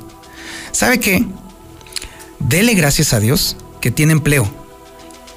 ¿Sabe 0.71 0.99
qué? 0.99 1.23
Dele 2.47 2.73
gracias 2.73 3.13
a 3.13 3.19
Dios 3.19 3.57
que 3.81 3.91
tiene 3.91 4.13
empleo 4.13 4.49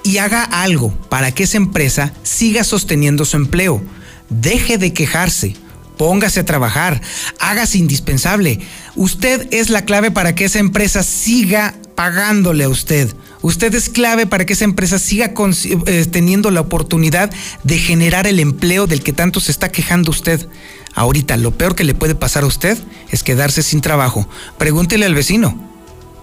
y 0.05 0.19
haga 0.19 0.45
algo 0.45 0.93
para 1.09 1.33
que 1.33 1.45
esa 1.45 1.57
empresa 1.57 2.13
siga 2.23 2.63
sosteniendo 2.63 3.25
su 3.25 3.37
empleo. 3.37 3.83
Deje 4.29 4.79
de 4.79 4.93
quejarse, 4.93 5.57
póngase 5.97 6.41
a 6.41 6.45
trabajar, 6.45 7.01
hágase 7.41 7.79
indispensable. 7.79 8.61
Usted 8.95 9.49
es 9.51 9.71
la 9.71 9.85
clave 9.85 10.11
para 10.11 10.35
que 10.35 10.45
esa 10.45 10.59
empresa 10.59 11.03
siga 11.03 11.75
pagándole 11.95 12.65
a 12.65 12.69
usted. 12.69 13.13
Usted 13.41 13.75
es 13.75 13.89
clave 13.89 14.27
para 14.27 14.47
que 14.47 14.53
esa 14.53 14.65
empresa 14.65 14.99
siga 14.99 15.33
eh, 15.87 16.07
teniendo 16.11 16.51
la 16.51 16.61
oportunidad 16.61 17.31
de 17.63 17.79
generar 17.79 18.27
el 18.27 18.41
empleo 18.41 18.87
del 18.87 19.03
que 19.03 19.13
tanto 19.13 19.41
se 19.41 19.53
está 19.53 19.71
quejando 19.71 20.11
usted. 20.11 20.49
Ahorita 20.95 21.37
lo 21.37 21.51
peor 21.51 21.75
que 21.75 21.85
le 21.85 21.95
puede 21.95 22.15
pasar 22.15 22.45
a 22.45 22.47
usted 22.47 22.79
es 23.11 23.23
quedarse 23.23 23.63
sin 23.63 23.81
trabajo. 23.81 24.29
Pregúntele 24.59 25.07
al 25.07 25.15
vecino. 25.15 25.74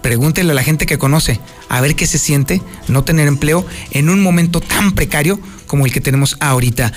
Pregúntele 0.02 0.50
a 0.50 0.54
la 0.54 0.62
gente 0.62 0.86
que 0.86 0.98
conoce 0.98 1.40
a 1.68 1.80
ver 1.80 1.94
qué 1.94 2.06
se 2.06 2.18
siente 2.18 2.60
no 2.88 3.04
tener 3.04 3.28
empleo 3.28 3.64
en 3.92 4.10
un 4.10 4.22
momento 4.22 4.60
tan 4.60 4.92
precario 4.92 5.38
como 5.66 5.86
el 5.86 5.92
que 5.92 6.00
tenemos 6.00 6.36
ahorita. 6.40 6.92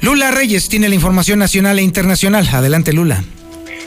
Lula 0.00 0.30
Reyes 0.30 0.68
tiene 0.68 0.88
la 0.88 0.94
información 0.94 1.38
nacional 1.38 1.78
e 1.78 1.82
internacional. 1.82 2.48
Adelante, 2.50 2.92
Lula. 2.92 3.22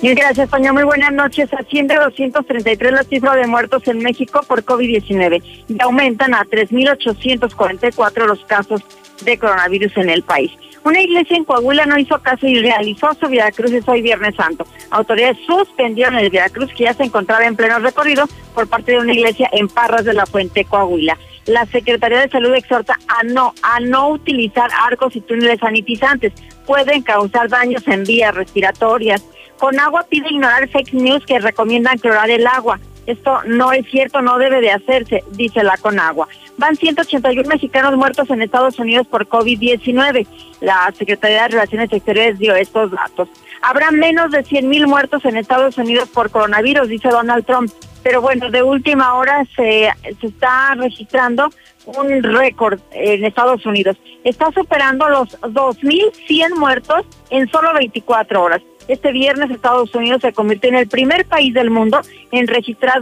Gracias, 0.02 0.50
Toña. 0.50 0.74
Muy 0.74 0.84
buenas 0.84 1.14
noches. 1.14 1.50
Asciende 1.54 1.94
a 1.94 2.06
233 2.06 2.92
la 2.92 3.04
cifra 3.04 3.36
de 3.36 3.46
muertos 3.46 3.88
en 3.88 4.00
México 4.00 4.42
por 4.48 4.64
COVID-19 4.64 5.44
y 5.68 5.82
aumentan 5.82 6.34
a 6.34 6.44
3.844 6.44 8.26
los 8.26 8.44
casos 8.46 8.82
de 9.24 9.38
coronavirus 9.38 9.98
en 9.98 10.10
el 10.10 10.24
país. 10.24 10.52
Una 10.84 11.00
iglesia 11.00 11.38
en 11.38 11.44
Coahuila 11.44 11.86
no 11.86 12.00
hizo 12.00 12.20
caso 12.22 12.48
y 12.48 12.60
realizó 12.60 13.14
su 13.14 13.28
Via 13.28 13.52
Cruz 13.52 13.72
hoy 13.86 14.02
Viernes 14.02 14.36
Santo. 14.36 14.66
Autoridades 14.90 15.38
suspendieron 15.46 16.16
el 16.16 16.32
Via 16.32 16.50
Cruz 16.50 16.72
que 16.76 16.86
ya 16.86 16.94
se 16.94 17.04
encontraba 17.04 17.46
en 17.46 17.56
pleno 17.56 17.78
recorrido 17.80 18.26
por 18.56 18.68
parte 18.68 18.94
de 18.94 18.98
una 18.98 19.14
iglesia 19.14 19.50
en 19.54 19.68
Parras 19.68 20.06
de 20.06 20.14
la 20.14 20.26
Fuente, 20.26 20.66
Coahuila. 20.66 21.18
La 21.46 21.66
Secretaría 21.68 22.22
de 22.22 22.30
Salud 22.30 22.54
exhorta 22.56 22.98
a 23.08 23.24
no, 23.24 23.54
a 23.62 23.80
no 23.80 24.10
utilizar 24.10 24.70
arcos 24.88 25.16
y 25.16 25.22
túneles 25.22 25.60
sanitizantes. 25.60 26.34
Pueden 26.66 27.04
causar 27.04 27.50
daños 27.50 27.88
en 27.88 28.04
vías 28.04 28.34
respiratorias. 28.34 29.24
Con 29.60 29.80
agua 29.80 30.06
pide 30.10 30.30
ignorar 30.30 30.68
fake 30.68 30.94
news 30.94 31.26
que 31.26 31.40
recomiendan 31.40 32.00
clorar 32.00 32.30
el 32.32 32.48
agua. 32.48 32.80
Esto 33.12 33.42
no 33.46 33.74
es 33.74 33.86
cierto, 33.88 34.22
no 34.22 34.38
debe 34.38 34.62
de 34.62 34.72
hacerse, 34.72 35.22
dice 35.32 35.64
la 35.64 35.76
Conagua. 35.76 36.30
Van 36.58 36.78
181 36.78 37.46
mexicanos 37.48 37.98
muertos 37.98 38.30
en 38.30 38.42
Estados 38.42 38.80
Unidos 38.80 39.06
por 39.06 39.28
COVID-19. 39.28 40.26
La 40.62 40.94
Secretaría 40.98 41.44
de 41.44 41.48
Relaciones 41.50 41.92
Exteriores 41.92 42.40
dio 42.40 42.56
estos 42.56 42.92
datos. 42.92 43.28
Habrá 43.62 43.92
menos 43.92 44.32
de 44.32 44.44
100 44.44 44.70
mil 44.70 44.88
muertos 44.88 45.26
en 45.26 45.36
Estados 45.36 45.78
Unidos 45.78 46.08
por 46.08 46.32
coronavirus, 46.32 46.88
dice 46.88 47.10
Donald 47.10 47.46
Trump. 47.46 47.70
Pero 48.02 48.22
bueno, 48.22 48.50
de 48.50 48.64
última 48.64 49.16
hora 49.16 49.46
se, 49.58 49.92
se 50.22 50.28
está 50.28 50.74
registrando 50.76 51.50
un 51.86 52.24
récord 52.24 52.80
en 52.92 53.26
Estados 53.26 53.66
Unidos. 53.66 53.98
Está 54.24 54.52
superando 54.52 55.10
los 55.10 55.38
2.100 55.42 56.56
muertos 56.56 57.06
en 57.30 57.50
solo 57.50 57.74
24 57.74 58.42
horas. 58.42 58.62
Este 58.88 59.12
viernes 59.12 59.52
Estados 59.52 59.94
Unidos 59.96 60.22
se 60.22 60.34
convirtió 60.34 60.70
en 60.70 60.76
el 60.76 60.88
primer 60.88 61.26
país 61.26 61.54
del 61.54 61.70
mundo 61.70 62.02
en 62.32 62.48
registrar, 62.48 63.02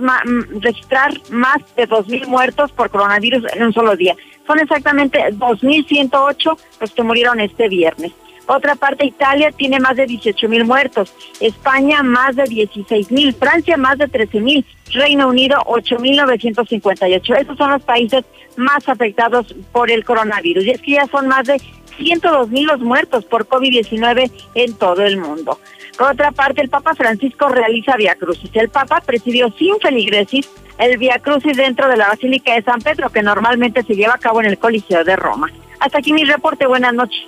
registrar 0.62 1.14
más 1.32 1.58
de 1.76 1.88
2.000 1.88 2.28
muertos 2.28 2.72
por 2.72 2.90
coronavirus 2.90 3.44
en 3.54 3.64
un 3.64 3.74
solo 3.74 3.96
día. 3.96 4.16
Son 4.46 4.60
exactamente 4.60 5.20
2.108 5.20 6.58
los 6.82 6.92
que 6.92 7.04
murieron 7.04 7.40
este 7.40 7.68
viernes. 7.68 8.12
Otra 8.52 8.74
parte, 8.74 9.06
Italia 9.06 9.52
tiene 9.52 9.80
más 9.80 9.96
de 9.96 10.08
18 10.08 10.50
mil 10.50 10.66
muertos, 10.66 11.14
España 11.40 12.02
más 12.02 12.36
de 12.36 12.46
16 12.46 13.12
mil, 13.12 13.32
Francia 13.36 13.78
más 13.78 14.00
de 14.00 14.08
13 14.08 14.40
mil, 14.40 14.66
Reino 14.92 15.28
Unido 15.28 15.60
8.958. 15.68 17.42
Esos 17.42 17.56
son 17.60 17.70
los 17.70 17.84
países 17.84 18.26
más 18.58 18.90
afectados 18.90 19.54
por 19.72 19.92
el 19.92 20.04
coronavirus. 20.04 20.66
Y 20.66 20.72
es 20.72 20.82
que 20.82 20.94
ya 20.94 21.06
son 21.06 21.28
más 21.28 21.46
de 21.46 21.62
102 22.00 22.50
mil 22.50 22.66
los 22.66 22.80
muertos 22.80 23.26
por 23.26 23.48
COVID-19 23.48 24.32
en 24.56 24.74
todo 24.74 25.04
el 25.04 25.18
mundo. 25.18 25.60
Por 25.98 26.12
otra 26.12 26.32
parte, 26.32 26.62
el 26.62 26.70
Papa 26.70 26.96
Francisco 26.96 27.50
realiza 27.50 27.98
Via 27.98 28.16
Crucis. 28.16 28.50
El 28.54 28.70
Papa 28.70 29.02
presidió 29.06 29.52
sin 29.58 29.80
feligresis 29.80 30.50
el 30.78 30.98
Via 30.98 31.20
Crucis 31.20 31.58
dentro 31.58 31.90
de 31.90 31.98
la 31.98 32.08
Basílica 32.08 32.56
de 32.56 32.64
San 32.64 32.80
Pedro, 32.80 33.10
que 33.10 33.22
normalmente 33.22 33.84
se 33.84 33.96
lleva 33.96 34.14
a 34.14 34.18
cabo 34.18 34.40
en 34.40 34.48
el 34.48 34.58
Coliseo 34.58 35.04
de 35.04 35.16
Roma. 35.18 35.52
Hasta 35.80 36.00
aquí 36.00 36.12
mi 36.12 36.26
reporte, 36.26 36.68
buenas 36.68 36.94
noches. 36.94 37.20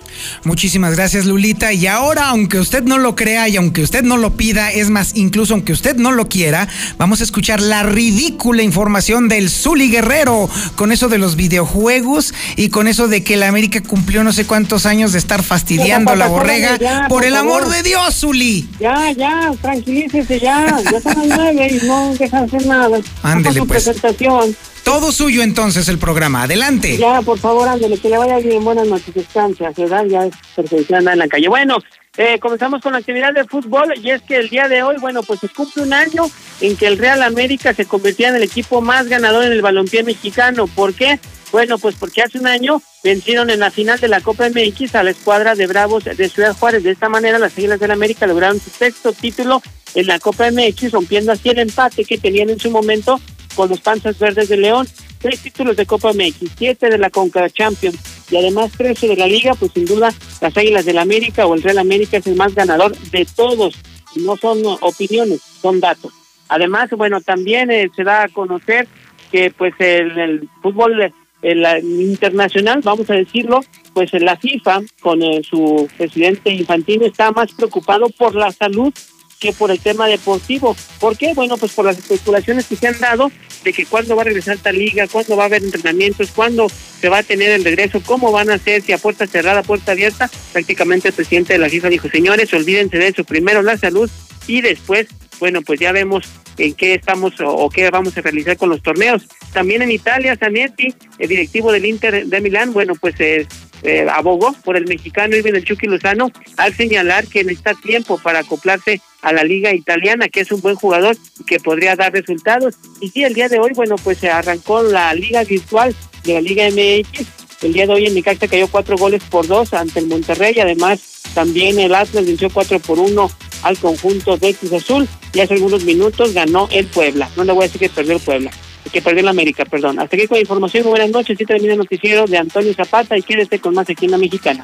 Muchísimas 0.44 0.96
gracias 0.96 1.26
Lulita. 1.26 1.72
Y 1.72 1.88
ahora, 1.88 2.30
aunque 2.30 2.60
usted 2.60 2.84
no 2.84 2.98
lo 2.98 3.16
crea 3.16 3.48
y 3.48 3.56
aunque 3.56 3.82
usted 3.82 4.04
no 4.04 4.18
lo 4.18 4.36
pida, 4.36 4.72
es 4.72 4.90
más, 4.90 5.16
incluso 5.16 5.54
aunque 5.54 5.72
usted 5.72 5.96
no 5.96 6.12
lo 6.12 6.28
quiera, 6.28 6.68
vamos 6.98 7.22
a 7.22 7.24
escuchar 7.24 7.62
la 7.62 7.84
ridícula 7.84 8.62
información 8.62 9.30
del 9.30 9.50
Zuli 9.50 9.90
Guerrero 9.90 10.50
con 10.76 10.92
eso 10.92 11.08
de 11.08 11.18
los 11.18 11.36
videojuegos 11.38 12.34
y 12.58 12.70
con 12.70 12.88
eso 12.88 13.08
de 13.08 13.24
que 13.24 13.38
la 13.38 13.48
América 13.48 13.82
cumplió 13.82 14.24
no 14.24 14.34
sé 14.34 14.46
cuántos 14.46 14.86
años 14.86 15.14
de 15.14 15.20
estar 15.20 15.44
fastidiando 15.44 16.12
a 16.12 16.16
la 16.16 16.28
borrega. 16.28 17.08
por, 17.08 17.24
el 17.24 17.36
amor 17.36 17.70
de 17.70 17.84
Dios, 17.84 18.16
Zuli. 18.16 18.68
Ya, 18.80 19.12
ya, 19.12 19.52
tranquilícese 19.62 20.40
ya. 20.40 20.78
Ya 20.92 21.00
son 21.00 21.30
las 21.30 21.38
nueve 21.40 21.80
y 21.82 21.86
no 21.86 22.14
dejan 22.16 22.44
hacer 22.44 22.66
nada. 22.66 23.00
Ándele, 23.24 23.64
pues. 23.64 23.86
Presentación. 23.86 24.56
Todo 24.84 25.12
suyo 25.12 25.44
entonces 25.44 25.88
el 25.88 26.00
programa. 26.00 26.44
Adelante. 26.44 26.98
Ya, 26.98 27.22
por 27.22 27.38
favor, 27.38 27.68
ándale, 27.68 27.98
que 27.98 28.10
le 28.10 28.18
vaya 28.18 28.40
bien. 28.40 28.64
Buenas 28.64 28.88
noches, 28.88 29.14
descanse. 29.14 29.66
A 29.66 29.74
ciudad 29.74 30.06
ya 30.06 30.26
es 30.26 30.34
perfección 30.56 31.00
anda 31.00 31.14
en 31.14 31.20
la 31.20 31.28
calle. 31.28 31.48
Bueno, 31.48 31.78
eh, 32.18 32.40
comenzamos 32.40 32.82
con 32.82 32.94
la 32.94 33.00
actividad 33.00 33.34
de 33.34 33.46
fútbol 33.46 33.94
y 34.02 34.12
es 34.12 34.22
que 34.22 34.38
el 34.38 34.50
día 34.50 34.68
de 34.68 34.84
hoy, 34.84 34.96
bueno, 35.00 35.24
pues 35.24 35.40
se 35.40 35.50
cumple 35.50 35.84
un 35.84 35.94
año 35.94 36.30
en 36.60 36.76
que 36.76 36.88
el 36.88 36.98
Real 36.98 37.24
América 37.24 37.74
se 37.74 37.86
convertía 37.86 38.30
en 38.30 38.36
el 38.36 38.44
equipo 38.44 38.82
más 38.82 39.08
ganador 39.08 39.46
en 39.46 39.54
el 39.54 39.62
balompié 39.62 40.04
mexicano. 40.04 40.68
¿Por 40.68 40.94
qué? 40.94 41.20
Bueno, 41.52 41.78
pues 41.78 41.96
porque 41.96 42.22
hace 42.22 42.40
un 42.40 42.48
año 42.48 42.82
vencieron 43.04 43.50
en 43.50 43.60
la 43.60 43.72
final 43.72 44.00
de 44.00 44.08
la 44.08 44.22
Copa 44.22 44.50
MX 44.50 44.96
a 44.96 45.04
la 45.04 45.12
escuadra 45.12 45.56
de 45.56 45.68
Bravos 45.68 46.06
de 46.06 46.30
Ciudad 46.30 46.56
Juárez. 46.58 46.84
De 46.84 46.92
esta 46.92 47.10
manera, 47.10 47.40
las 47.40 47.58
Águilas 47.58 47.80
del 47.80 47.92
América 47.92 48.28
lograron 48.28 48.60
su 48.60 48.70
sexto 48.70 49.14
título 49.14 49.62
en 49.96 50.08
la 50.08 50.20
Copa 50.20 50.50
MX, 50.50 50.92
rompiendo 50.92 51.32
así 51.32 51.50
el 51.50 51.60
empate 51.60 52.06
que 52.06 52.18
tenían 52.18 52.50
en 52.50 52.60
su 52.60 52.72
momento 52.72 53.20
con 53.56 53.70
los 53.70 53.80
Panzas 53.82 54.18
Verdes 54.18 54.50
de 54.50 54.58
León, 54.58 54.88
tres 55.20 55.40
títulos 55.40 55.76
de 55.78 55.86
Copa 55.86 56.14
MX, 56.14 56.52
siete 56.58 56.90
de 56.90 56.98
la 56.98 57.10
Conca 57.10 57.50
Champions 57.50 57.98
y 58.30 58.38
además 58.38 58.72
trece 58.72 59.08
de 59.08 59.16
la 59.16 59.28
Liga, 59.28 59.54
pues 59.56 59.72
sin 59.74 59.86
duda 59.86 60.14
las 60.42 60.58
Águilas 60.58 60.86
del 60.86 60.98
América 60.98 61.46
o 61.46 61.54
el 61.54 61.64
Real 61.64 61.80
América 61.80 62.18
es 62.18 62.28
el 62.28 62.36
más 62.36 62.56
ganador 62.56 62.98
de 62.98 63.26
todos. 63.36 63.76
No 64.16 64.36
son 64.38 64.62
opiniones, 64.82 65.42
son 65.62 65.80
datos. 65.80 66.12
Además, 66.50 66.90
bueno, 66.92 67.22
también 67.22 67.72
eh, 67.72 67.90
se 67.96 68.04
da 68.04 68.24
a 68.24 68.28
conocer 68.28 68.88
que 69.32 69.52
pues 69.52 69.74
el, 69.80 70.18
el 70.18 70.50
fútbol 70.62 71.14
el, 71.42 71.66
internacional, 71.84 72.82
vamos 72.84 73.10
a 73.10 73.16
decirlo, 73.16 73.62
pues 73.94 74.12
la 74.14 74.38
FIFA 74.38 74.82
con 75.02 75.22
eh, 75.22 75.42
su 75.48 75.88
presidente 75.98 76.52
infantino 76.52 77.06
está 77.06 77.32
más 77.32 77.52
preocupado 77.54 78.10
por 78.10 78.36
la 78.36 78.52
salud 78.52 78.94
que 79.42 79.52
por 79.52 79.72
el 79.72 79.80
tema 79.80 80.08
deportivo. 80.08 80.78
¿Por 81.00 81.18
qué? 81.18 81.34
Bueno, 81.34 81.58
pues 81.58 81.74
por 81.74 81.84
las 81.84 81.98
especulaciones 81.98 82.68
que 82.68 82.76
se 82.76 82.88
han 82.88 83.00
dado 83.00 83.32
de 83.64 83.74
que 83.74 83.86
cuándo 83.88 84.16
va 84.16 84.22
a 84.22 84.26
regresar 84.26 84.56
esta 84.56 84.72
liga, 84.72 85.08
cuándo 85.08 85.36
va 85.36 85.44
a 85.44 85.46
haber 85.48 85.64
entrenamientos, 85.64 86.30
cuándo 86.30 86.68
se 86.70 87.10
va 87.10 87.18
a 87.18 87.24
tener 87.24 87.50
el 87.50 87.64
regreso, 87.64 88.02
cómo 88.06 88.32
van 88.32 88.52
a 88.52 88.60
ser, 88.60 88.84
si 88.84 88.94
a 88.94 89.00
puerta 89.00 89.26
cerrada, 89.26 89.64
puerta 89.64 89.94
abierta. 89.94 90.30
Prácticamente 90.54 91.08
el 91.08 91.16
presidente 91.16 91.54
de 91.54 91.60
la 91.60 91.70
FIFA 91.70 91.90
dijo, 91.90 92.08
señores, 92.10 92.54
olvídense 92.54 93.00
de 93.00 93.08
eso, 93.08 93.24
primero 93.24 93.64
la 93.64 93.78
salud 93.78 94.10
y 94.46 94.62
después, 94.62 95.08
bueno, 95.42 95.64
pues 95.64 95.80
ya 95.80 95.92
vemos 95.92 96.24
en 96.60 96.76
qué 96.76 96.94
estamos 96.94 97.34
o, 97.40 97.68
qué 97.70 97.90
vamos 97.90 98.16
a 98.16 98.22
realizar 98.22 98.56
con 98.58 98.70
los 98.70 98.84
torneos. 98.84 99.28
También 99.52 99.82
en 99.82 99.90
Italia, 99.90 100.38
Zanetti, 100.38 100.94
el 101.18 101.28
directivo 101.28 101.72
del 101.72 101.86
Inter 101.86 102.28
de 102.28 102.42
Milán, 102.42 102.72
bueno, 102.74 102.94
pues 102.94 103.20
eh, 103.20 103.48
eh, 103.82 104.06
abogó 104.08 104.54
por 104.64 104.78
el 104.78 104.86
mexicano 104.86 105.36
Irving 105.36 105.56
el 105.56 105.66
Chucky 105.66 105.88
Lozano 105.88 106.32
al 106.58 106.76
señalar 106.76 107.26
que 107.26 107.44
necesita 107.44 107.74
tiempo 107.74 108.20
para 108.20 108.40
acoplarse 108.40 109.02
a 109.24 109.34
la 109.34 109.44
liga 109.44 109.74
italiana, 109.74 110.30
que 110.30 110.42
es 110.42 110.52
un 110.52 110.62
buen 110.62 110.76
jugador 110.76 111.18
y 111.40 111.44
que 111.44 111.60
podría 111.60 111.96
dar 111.96 112.14
resultados. 112.14 112.76
Y 113.02 113.10
sí, 113.10 113.24
el 113.24 113.34
día 113.34 113.50
de 113.50 113.58
hoy, 113.58 113.72
bueno, 113.74 113.96
pues 113.96 114.20
se 114.20 114.30
arrancó 114.30 114.84
la 114.84 115.12
liga 115.16 115.44
virtual 115.44 115.96
de 116.24 116.34
la 116.36 116.42
Liga 116.42 116.68
MX. 116.70 117.64
El 117.64 117.74
día 117.74 117.88
de 117.88 117.94
hoy 117.94 118.06
en 118.06 118.14
Necaxa 118.14 118.48
cayó 118.48 118.68
cuatro 118.68 118.96
goles 118.96 119.24
por 119.24 119.48
dos 119.48 119.74
ante 119.74 120.00
el 120.00 120.06
Monterrey. 120.06 120.60
Además, 120.60 121.24
también 121.34 121.80
el 121.80 121.96
Atlas 121.96 122.28
venció 122.28 122.52
cuatro 122.52 122.78
por 122.78 123.00
uno 123.00 123.32
al 123.64 123.78
conjunto 123.78 124.38
de 124.38 124.54
Cruz 124.54 124.74
Azul. 124.74 125.08
Y 125.34 125.40
hace 125.40 125.56
algunos 125.56 125.84
minutos 125.84 126.34
ganó 126.34 126.68
el 126.72 126.86
Puebla. 126.88 127.30
No 127.36 127.44
le 127.44 127.54
voy 127.54 127.64
a 127.64 127.68
decir 127.68 127.80
que 127.80 127.90
perdió 127.90 128.14
el 128.14 128.22
Puebla 128.22 128.52
que 128.92 129.02
perdió 129.02 129.24
la 129.24 129.32
América, 129.32 129.66
perdón. 129.66 130.00
Hasta 130.00 130.16
aquí 130.16 130.28
con 130.28 130.36
la 130.36 130.42
información, 130.42 130.84
buenas 130.84 131.10
noches, 131.10 131.36
y 131.40 131.46
termina 131.46 131.74
el 131.74 131.80
noticiero 131.80 132.26
de 132.26 132.38
Antonio 132.38 132.74
Zapata 132.74 133.18
y 133.18 133.24
quédese 133.24 133.60
con 133.60 133.74
más 133.74 133.90
aquí 133.90 134.06
en 134.06 134.12
la 134.12 134.18
Mexicana. 134.18 134.64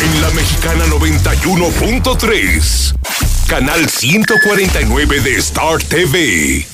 En 0.00 0.22
la 0.22 0.30
Mexicana 0.30 0.86
91.3, 0.86 2.94
canal 3.48 3.88
149 3.88 5.20
de 5.20 5.36
Star 5.36 5.82
TV. 5.82 6.66